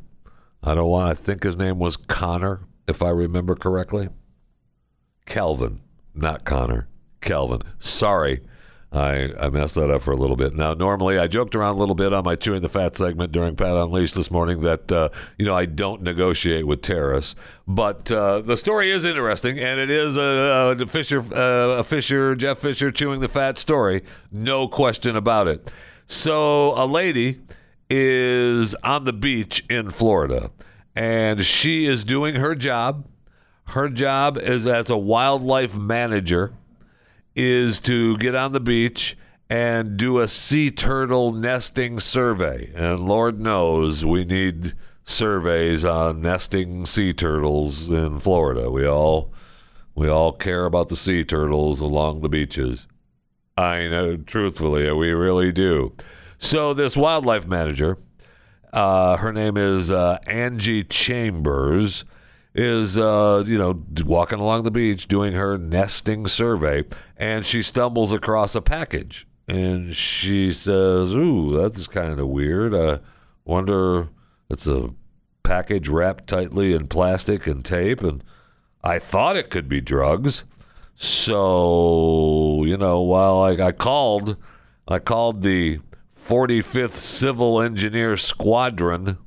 I 0.62 0.74
don't 0.74 0.88
want, 0.88 1.10
I 1.10 1.14
think 1.14 1.42
his 1.42 1.56
name 1.56 1.78
was 1.78 1.96
Connor, 1.96 2.60
if 2.86 3.02
I 3.02 3.08
remember 3.10 3.54
correctly. 3.54 4.08
Kelvin, 5.26 5.80
not 6.14 6.44
Connor. 6.44 6.88
Kelvin. 7.20 7.62
Sorry. 7.78 8.42
I, 8.92 9.30
I 9.38 9.50
messed 9.50 9.76
that 9.76 9.88
up 9.88 10.02
for 10.02 10.10
a 10.10 10.16
little 10.16 10.34
bit. 10.34 10.52
Now, 10.54 10.74
normally 10.74 11.16
I 11.16 11.28
joked 11.28 11.54
around 11.54 11.76
a 11.76 11.78
little 11.78 11.94
bit 11.94 12.12
on 12.12 12.24
my 12.24 12.34
Chewing 12.34 12.60
the 12.60 12.68
Fat 12.68 12.96
segment 12.96 13.30
during 13.30 13.54
Pat 13.54 13.76
Unleashed 13.76 14.16
this 14.16 14.32
morning 14.32 14.62
that, 14.62 14.90
uh, 14.90 15.10
you 15.38 15.46
know, 15.46 15.54
I 15.54 15.64
don't 15.66 16.02
negotiate 16.02 16.66
with 16.66 16.82
terrorists. 16.82 17.36
But 17.68 18.10
uh, 18.10 18.40
the 18.40 18.56
story 18.56 18.90
is 18.90 19.04
interesting, 19.04 19.60
and 19.60 19.78
it 19.78 19.90
is 19.90 20.16
a, 20.16 20.76
a 20.76 20.86
Fisher, 20.86 21.20
uh, 21.32 21.78
a 21.78 21.84
Fisher, 21.84 22.34
Jeff 22.34 22.58
Fisher 22.58 22.90
Chewing 22.90 23.20
the 23.20 23.28
Fat 23.28 23.58
story. 23.58 24.02
No 24.32 24.66
question 24.66 25.14
about 25.14 25.46
it. 25.46 25.72
So, 26.06 26.72
a 26.76 26.84
lady 26.84 27.40
is 27.90 28.74
on 28.84 29.04
the 29.04 29.12
beach 29.12 29.64
in 29.68 29.90
Florida, 29.90 30.50
and 30.94 31.44
she 31.44 31.86
is 31.86 32.04
doing 32.04 32.36
her 32.36 32.54
job. 32.54 33.06
Her 33.66 33.88
job 33.88 34.38
is 34.38 34.66
as 34.66 34.88
a 34.88 34.96
wildlife 34.96 35.76
manager 35.76 36.54
is 37.34 37.80
to 37.80 38.16
get 38.18 38.34
on 38.34 38.52
the 38.52 38.60
beach 38.60 39.16
and 39.48 39.96
do 39.96 40.20
a 40.20 40.28
sea 40.28 40.70
turtle 40.70 41.32
nesting 41.32 41.98
survey. 41.98 42.72
And 42.74 43.08
Lord 43.08 43.40
knows 43.40 44.04
we 44.04 44.24
need 44.24 44.74
surveys 45.04 45.84
on 45.84 46.22
nesting 46.22 46.86
sea 46.86 47.12
turtles 47.12 47.88
in 47.88 48.20
Florida. 48.20 48.70
We 48.70 48.86
all 48.86 49.32
we 49.94 50.08
all 50.08 50.32
care 50.32 50.64
about 50.64 50.88
the 50.88 50.96
sea 50.96 51.24
turtles 51.24 51.80
along 51.80 52.20
the 52.20 52.28
beaches. 52.28 52.86
I 53.56 53.88
know, 53.88 54.16
truthfully, 54.16 54.90
we 54.92 55.10
really 55.10 55.52
do. 55.52 55.94
So 56.42 56.72
this 56.72 56.96
wildlife 56.96 57.46
manager, 57.46 57.98
uh, 58.72 59.18
her 59.18 59.30
name 59.30 59.58
is 59.58 59.90
uh, 59.90 60.18
Angie 60.26 60.82
Chambers 60.82 62.06
is 62.54 62.96
uh, 62.96 63.44
you 63.46 63.58
know 63.58 63.84
walking 64.04 64.40
along 64.40 64.64
the 64.64 64.70
beach 64.70 65.06
doing 65.06 65.34
her 65.34 65.58
nesting 65.58 66.26
survey 66.26 66.82
and 67.16 67.44
she 67.44 67.62
stumbles 67.62 68.10
across 68.10 68.54
a 68.54 68.62
package. 68.62 69.26
And 69.46 69.94
she 69.94 70.50
says 70.52 71.14
ooh 71.14 71.60
that's 71.60 71.86
kind 71.86 72.18
of 72.18 72.28
weird. 72.28 72.74
I 72.74 73.00
wonder 73.44 74.08
it's 74.48 74.66
a 74.66 74.94
package 75.42 75.88
wrapped 75.88 76.26
tightly 76.26 76.72
in 76.72 76.86
plastic 76.86 77.46
and 77.46 77.64
tape 77.64 78.02
and 78.02 78.22
i 78.82 78.98
thought 78.98 79.36
it 79.36 79.50
could 79.50 79.68
be 79.68 79.82
drugs. 79.82 80.44
So 80.96 82.64
you 82.64 82.78
know 82.78 83.02
while 83.02 83.40
I, 83.40 83.50
I 83.66 83.72
called 83.72 84.38
i 84.88 84.98
called 84.98 85.42
the 85.42 85.80
45th 86.30 86.92
civil 86.92 87.60
engineer 87.60 88.16
squadron 88.16 89.18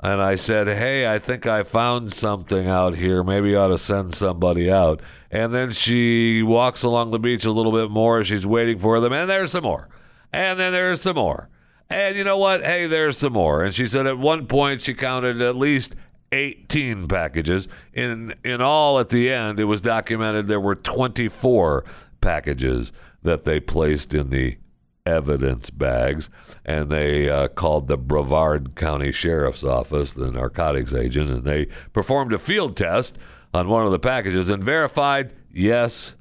and 0.00 0.20
I 0.20 0.34
said, 0.34 0.66
Hey, 0.66 1.06
I 1.06 1.20
think 1.20 1.46
I 1.46 1.62
found 1.62 2.12
something 2.12 2.66
out 2.66 2.96
here. 2.96 3.22
Maybe 3.22 3.50
you 3.50 3.58
ought 3.58 3.68
to 3.68 3.78
send 3.78 4.12
somebody 4.12 4.68
out. 4.68 5.00
And 5.30 5.54
then 5.54 5.70
she 5.70 6.42
walks 6.42 6.82
along 6.82 7.12
the 7.12 7.20
beach 7.20 7.44
a 7.44 7.52
little 7.52 7.70
bit 7.70 7.92
more. 7.92 8.24
She's 8.24 8.44
waiting 8.44 8.80
for 8.80 8.98
them, 8.98 9.12
and 9.12 9.30
there's 9.30 9.52
some 9.52 9.62
more. 9.62 9.88
And 10.32 10.58
then 10.58 10.72
there's 10.72 11.02
some 11.02 11.14
more. 11.14 11.48
And 11.88 12.16
you 12.16 12.24
know 12.24 12.38
what? 12.38 12.64
Hey, 12.64 12.88
there's 12.88 13.18
some 13.18 13.34
more. 13.34 13.62
And 13.62 13.72
she 13.72 13.86
said 13.86 14.08
at 14.08 14.18
one 14.18 14.48
point 14.48 14.80
she 14.80 14.94
counted 14.94 15.40
at 15.40 15.54
least 15.54 15.94
18 16.32 17.06
packages. 17.06 17.68
In 17.92 18.34
in 18.44 18.60
all 18.60 18.98
at 18.98 19.10
the 19.10 19.30
end, 19.30 19.60
it 19.60 19.66
was 19.66 19.80
documented 19.80 20.48
there 20.48 20.58
were 20.58 20.74
24 20.74 21.84
packages 22.20 22.90
that 23.22 23.44
they 23.44 23.60
placed 23.60 24.12
in 24.12 24.30
the 24.30 24.58
evidence 25.04 25.70
bags, 25.70 26.30
and 26.64 26.90
they 26.90 27.28
uh, 27.28 27.48
called 27.48 27.88
the 27.88 27.96
Brevard 27.96 28.74
County 28.76 29.12
Sheriff's 29.12 29.64
Office, 29.64 30.12
the 30.12 30.30
narcotics 30.30 30.94
agent, 30.94 31.30
and 31.30 31.44
they 31.44 31.66
performed 31.92 32.32
a 32.32 32.38
field 32.38 32.76
test 32.76 33.18
on 33.54 33.68
one 33.68 33.84
of 33.84 33.92
the 33.92 33.98
packages 33.98 34.48
and 34.48 34.64
verified 34.64 35.32
yes, 35.52 36.14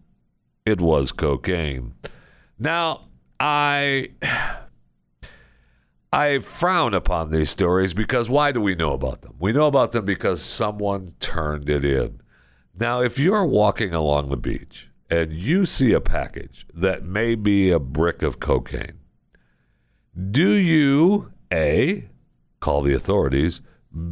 it 0.65 0.81
was 0.81 1.11
cocaine. 1.11 1.93
Now, 2.59 3.07
I. 3.39 4.11
I 6.13 6.39
frown 6.39 6.93
upon 6.93 7.31
these 7.31 7.49
stories 7.49 7.93
because 7.93 8.27
why 8.27 8.51
do 8.51 8.59
we 8.59 8.75
know 8.75 8.91
about 8.91 9.21
them? 9.21 9.35
We 9.39 9.53
know 9.53 9.67
about 9.67 9.93
them 9.93 10.03
because 10.03 10.41
someone 10.41 11.13
turned 11.21 11.69
it 11.69 11.85
in. 11.85 12.19
Now, 12.77 13.01
if 13.01 13.17
you're 13.17 13.45
walking 13.45 13.93
along 13.93 14.29
the 14.29 14.35
beach 14.35 14.90
and 15.11 15.33
you 15.33 15.65
see 15.65 15.91
a 15.91 15.99
package 15.99 16.65
that 16.73 17.03
may 17.03 17.35
be 17.35 17.69
a 17.69 17.79
brick 17.79 18.21
of 18.21 18.39
cocaine, 18.39 18.99
do 20.31 20.51
you 20.51 21.33
A, 21.51 22.09
call 22.61 22.81
the 22.81 22.93
authorities, 22.93 23.59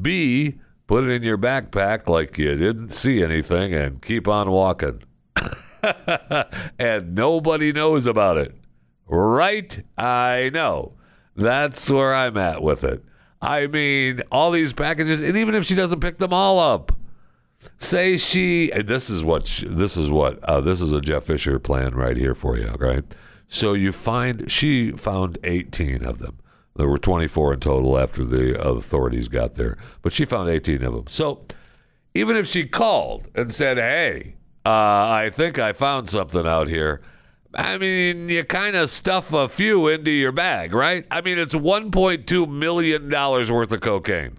B, 0.01 0.59
put 0.87 1.05
it 1.05 1.09
in 1.11 1.23
your 1.23 1.37
backpack 1.37 2.07
like 2.07 2.37
you 2.37 2.55
didn't 2.55 2.89
see 2.89 3.23
anything 3.23 3.73
and 3.73 4.01
keep 4.01 4.27
on 4.27 4.51
walking? 4.51 5.01
and 6.77 7.15
nobody 7.15 7.71
knows 7.71 8.05
about 8.05 8.37
it. 8.37 8.53
Right? 9.07 9.81
I 9.97 10.51
know. 10.53 10.95
That's 11.33 11.89
where 11.89 12.13
I'm 12.13 12.35
at 12.35 12.61
with 12.61 12.83
it. 12.83 13.05
I 13.41 13.67
mean, 13.67 14.21
all 14.33 14.51
these 14.51 14.73
packages, 14.73 15.21
and 15.21 15.37
even 15.37 15.55
if 15.55 15.65
she 15.65 15.75
doesn't 15.75 16.01
pick 16.01 16.17
them 16.17 16.33
all 16.33 16.59
up, 16.59 16.98
Say 17.77 18.17
she. 18.17 18.71
This 18.71 19.09
is 19.09 19.23
what. 19.23 19.47
She, 19.47 19.67
this 19.67 19.97
is 19.97 20.09
what. 20.09 20.43
Uh, 20.43 20.61
this 20.61 20.81
is 20.81 20.91
a 20.91 21.01
Jeff 21.01 21.25
Fisher 21.25 21.59
plan 21.59 21.95
right 21.95 22.17
here 22.17 22.35
for 22.35 22.57
you. 22.57 22.69
Right. 22.79 23.03
So 23.47 23.73
you 23.73 23.91
find 23.91 24.49
she 24.51 24.91
found 24.91 25.37
18 25.43 26.03
of 26.03 26.19
them. 26.19 26.39
There 26.75 26.87
were 26.87 26.99
24 26.99 27.55
in 27.55 27.59
total 27.59 27.97
after 27.99 28.23
the 28.23 28.61
authorities 28.61 29.27
got 29.27 29.55
there, 29.55 29.77
but 30.01 30.13
she 30.13 30.23
found 30.23 30.49
18 30.49 30.83
of 30.83 30.93
them. 30.93 31.07
So 31.07 31.45
even 32.13 32.37
if 32.37 32.47
she 32.47 32.65
called 32.67 33.27
and 33.35 33.51
said, 33.53 33.77
"Hey, 33.77 34.35
uh, 34.65 34.69
I 34.69 35.31
think 35.33 35.59
I 35.59 35.73
found 35.73 36.09
something 36.09 36.45
out 36.47 36.67
here," 36.67 37.01
I 37.53 37.77
mean, 37.77 38.29
you 38.29 38.43
kind 38.43 38.75
of 38.75 38.89
stuff 38.89 39.33
a 39.33 39.49
few 39.49 39.87
into 39.87 40.11
your 40.11 40.31
bag, 40.31 40.73
right? 40.73 41.05
I 41.09 41.21
mean, 41.21 41.39
it's 41.39 41.55
1.2 41.55 42.47
million 42.47 43.09
dollars 43.09 43.51
worth 43.51 43.71
of 43.71 43.81
cocaine. 43.81 44.37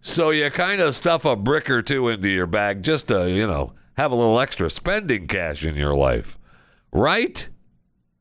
So 0.00 0.30
you 0.30 0.50
kind 0.50 0.80
of 0.80 0.96
stuff 0.96 1.24
a 1.24 1.36
brick 1.36 1.70
or 1.70 1.82
two 1.82 2.08
into 2.08 2.28
your 2.28 2.46
bag 2.46 2.82
just 2.82 3.08
to, 3.08 3.30
you 3.30 3.46
know, 3.46 3.72
have 3.96 4.12
a 4.12 4.16
little 4.16 4.38
extra 4.40 4.70
spending 4.70 5.26
cash 5.26 5.64
in 5.64 5.74
your 5.74 5.94
life. 5.94 6.38
Right? 6.92 7.48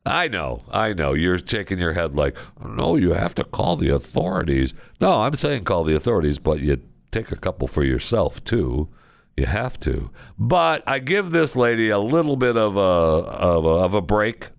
I 0.06 0.28
know, 0.28 0.64
I 0.72 0.94
know. 0.94 1.14
You're 1.14 1.40
shaking 1.40 1.80
your 1.80 1.94
head 1.94 2.16
like, 2.16 2.36
no, 2.64 2.96
you 2.96 3.14
have 3.14 3.36
to 3.36 3.44
call 3.44 3.76
the 3.76 3.90
authorities. 3.90 4.74
No, 5.00 5.22
I'm 5.24 5.36
saying 5.36 5.66
call 5.66 5.84
the 5.84 5.96
authorities, 5.96 6.40
but 6.40 6.62
you 6.62 6.82
take 7.12 7.32
a 7.32 7.36
couple 7.36 7.68
for 7.68 7.84
yourself 7.84 8.44
too. 8.44 8.90
You 9.38 9.46
have 9.46 9.80
to. 9.82 10.10
But 10.38 10.84
I 10.88 11.00
give 11.00 11.32
this 11.32 11.56
lady 11.56 11.90
a 11.90 12.00
little 12.00 12.36
bit 12.36 12.58
of 12.58 12.76
a 12.76 12.80
of 12.80 13.66
a, 13.66 13.70
of 13.70 13.94
a 13.94 14.02
break 14.02 14.50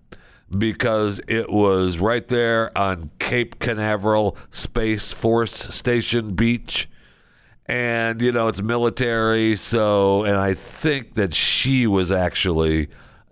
because 0.57 1.21
it 1.27 1.49
was 1.49 1.97
right 1.97 2.27
there 2.27 2.75
on 2.77 3.11
Cape 3.19 3.59
Canaveral 3.59 4.37
Space 4.51 5.11
Force 5.11 5.53
Station 5.53 6.33
Beach. 6.35 6.89
And 7.65 8.21
you 8.21 8.31
know 8.33 8.49
it's 8.49 8.61
military 8.61 9.55
so 9.55 10.25
and 10.25 10.35
i 10.35 10.53
think 10.53 11.13
that 11.13 11.33
she 11.33 11.87
was 11.87 12.11
actually 12.11 12.89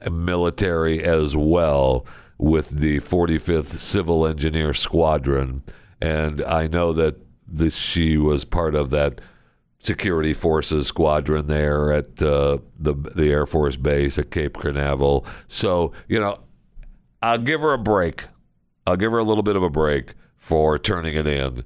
military 0.09 1.03
as 1.03 1.35
well 1.35 2.05
with 2.37 2.69
the 2.69 3.01
45th 3.01 3.77
civil 3.79 4.25
engineer 4.25 4.73
squadron. 4.73 5.63
And 5.99 6.41
i 6.43 6.67
know 6.67 6.93
that 6.93 7.17
this, 7.45 7.75
she 7.75 8.15
was 8.15 8.45
part 8.45 8.75
of 8.75 8.91
that 8.91 9.19
security 9.81 10.33
forces 10.33 10.87
squadron 10.87 11.47
there 11.47 11.91
at 11.91 12.21
uh, 12.21 12.59
the 12.77 12.93
the 12.93 13.31
air 13.31 13.45
force 13.45 13.75
base 13.75 14.17
at 14.17 14.31
cape 14.31 14.57
canaveral. 14.57 15.25
So 15.47 15.91
you 16.07 16.19
know 16.19 16.39
i'll 17.21 17.37
give 17.37 17.61
her 17.61 17.73
a 17.73 17.77
break 17.77 18.25
i'll 18.85 18.97
give 18.97 19.11
her 19.11 19.19
a 19.19 19.23
little 19.23 19.43
bit 19.43 19.55
of 19.55 19.63
a 19.63 19.69
break 19.69 20.13
for 20.37 20.79
turning 20.79 21.15
it 21.15 21.27
in 21.27 21.63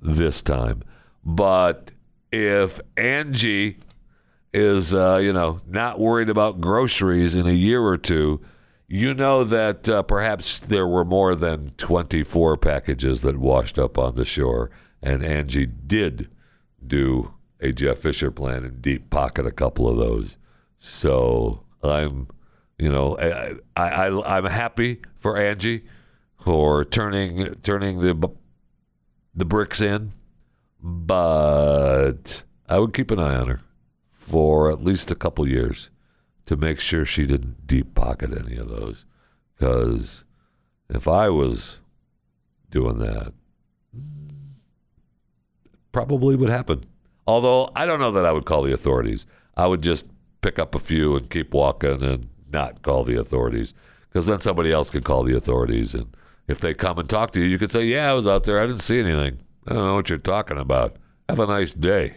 this 0.00 0.42
time 0.42 0.82
but 1.24 1.92
if 2.32 2.80
Angie 2.96 3.78
is, 4.52 4.94
uh, 4.94 5.20
you 5.22 5.32
know, 5.32 5.60
not 5.66 5.98
worried 5.98 6.28
about 6.28 6.60
groceries 6.60 7.34
in 7.34 7.46
a 7.46 7.52
year 7.52 7.82
or 7.82 7.96
two, 7.96 8.40
you 8.88 9.14
know 9.14 9.44
that 9.44 9.88
uh, 9.88 10.02
perhaps 10.02 10.58
there 10.58 10.86
were 10.86 11.04
more 11.04 11.34
than 11.34 11.70
24 11.76 12.56
packages 12.56 13.20
that 13.20 13.38
washed 13.38 13.78
up 13.78 13.96
on 13.96 14.16
the 14.16 14.24
shore. 14.24 14.70
And 15.02 15.24
Angie 15.24 15.66
did 15.66 16.28
do 16.84 17.34
a 17.60 17.72
Jeff 17.72 17.98
Fisher 17.98 18.30
plan 18.30 18.64
and 18.64 18.82
deep 18.82 19.10
pocket 19.10 19.46
a 19.46 19.52
couple 19.52 19.88
of 19.88 19.96
those. 19.96 20.36
So 20.78 21.62
I'm, 21.82 22.28
you 22.80 22.88
know, 22.90 23.16
I, 23.18 23.56
I, 23.76 24.08
I 24.08 24.36
I'm 24.36 24.46
happy 24.46 25.02
for 25.18 25.36
Angie 25.36 25.84
for 26.42 26.82
turning 26.82 27.54
turning 27.56 28.00
the 28.00 28.30
the 29.34 29.44
bricks 29.44 29.82
in, 29.82 30.12
but 30.82 32.42
I 32.70 32.78
would 32.78 32.94
keep 32.94 33.10
an 33.10 33.18
eye 33.18 33.36
on 33.36 33.48
her 33.48 33.60
for 34.10 34.70
at 34.70 34.82
least 34.82 35.10
a 35.10 35.14
couple 35.14 35.46
years 35.46 35.90
to 36.46 36.56
make 36.56 36.80
sure 36.80 37.04
she 37.04 37.26
didn't 37.26 37.66
deep 37.66 37.94
pocket 37.94 38.30
any 38.32 38.56
of 38.56 38.70
those. 38.70 39.04
Because 39.54 40.24
if 40.88 41.06
I 41.06 41.28
was 41.28 41.80
doing 42.70 42.98
that, 42.98 43.34
probably 45.92 46.34
would 46.34 46.48
happen. 46.48 46.84
Although 47.26 47.70
I 47.76 47.84
don't 47.84 48.00
know 48.00 48.12
that 48.12 48.24
I 48.24 48.32
would 48.32 48.46
call 48.46 48.62
the 48.62 48.72
authorities. 48.72 49.26
I 49.54 49.66
would 49.66 49.82
just 49.82 50.06
pick 50.40 50.58
up 50.58 50.74
a 50.74 50.78
few 50.78 51.14
and 51.14 51.28
keep 51.28 51.52
walking 51.52 52.02
and 52.02 52.28
not 52.52 52.82
call 52.82 53.04
the 53.04 53.18
authorities. 53.18 53.74
Because 54.08 54.26
then 54.26 54.40
somebody 54.40 54.72
else 54.72 54.90
could 54.90 55.04
call 55.04 55.22
the 55.22 55.36
authorities. 55.36 55.94
And 55.94 56.14
if 56.48 56.58
they 56.60 56.74
come 56.74 56.98
and 56.98 57.08
talk 57.08 57.32
to 57.32 57.40
you, 57.40 57.46
you 57.46 57.58
could 57.58 57.70
say, 57.70 57.84
Yeah, 57.84 58.10
I 58.10 58.14
was 58.14 58.26
out 58.26 58.44
there. 58.44 58.60
I 58.60 58.66
didn't 58.66 58.82
see 58.82 58.98
anything. 58.98 59.38
I 59.66 59.74
don't 59.74 59.86
know 59.86 59.94
what 59.94 60.08
you're 60.08 60.18
talking 60.18 60.58
about. 60.58 60.96
Have 61.28 61.38
a 61.38 61.46
nice 61.46 61.74
day. 61.74 62.16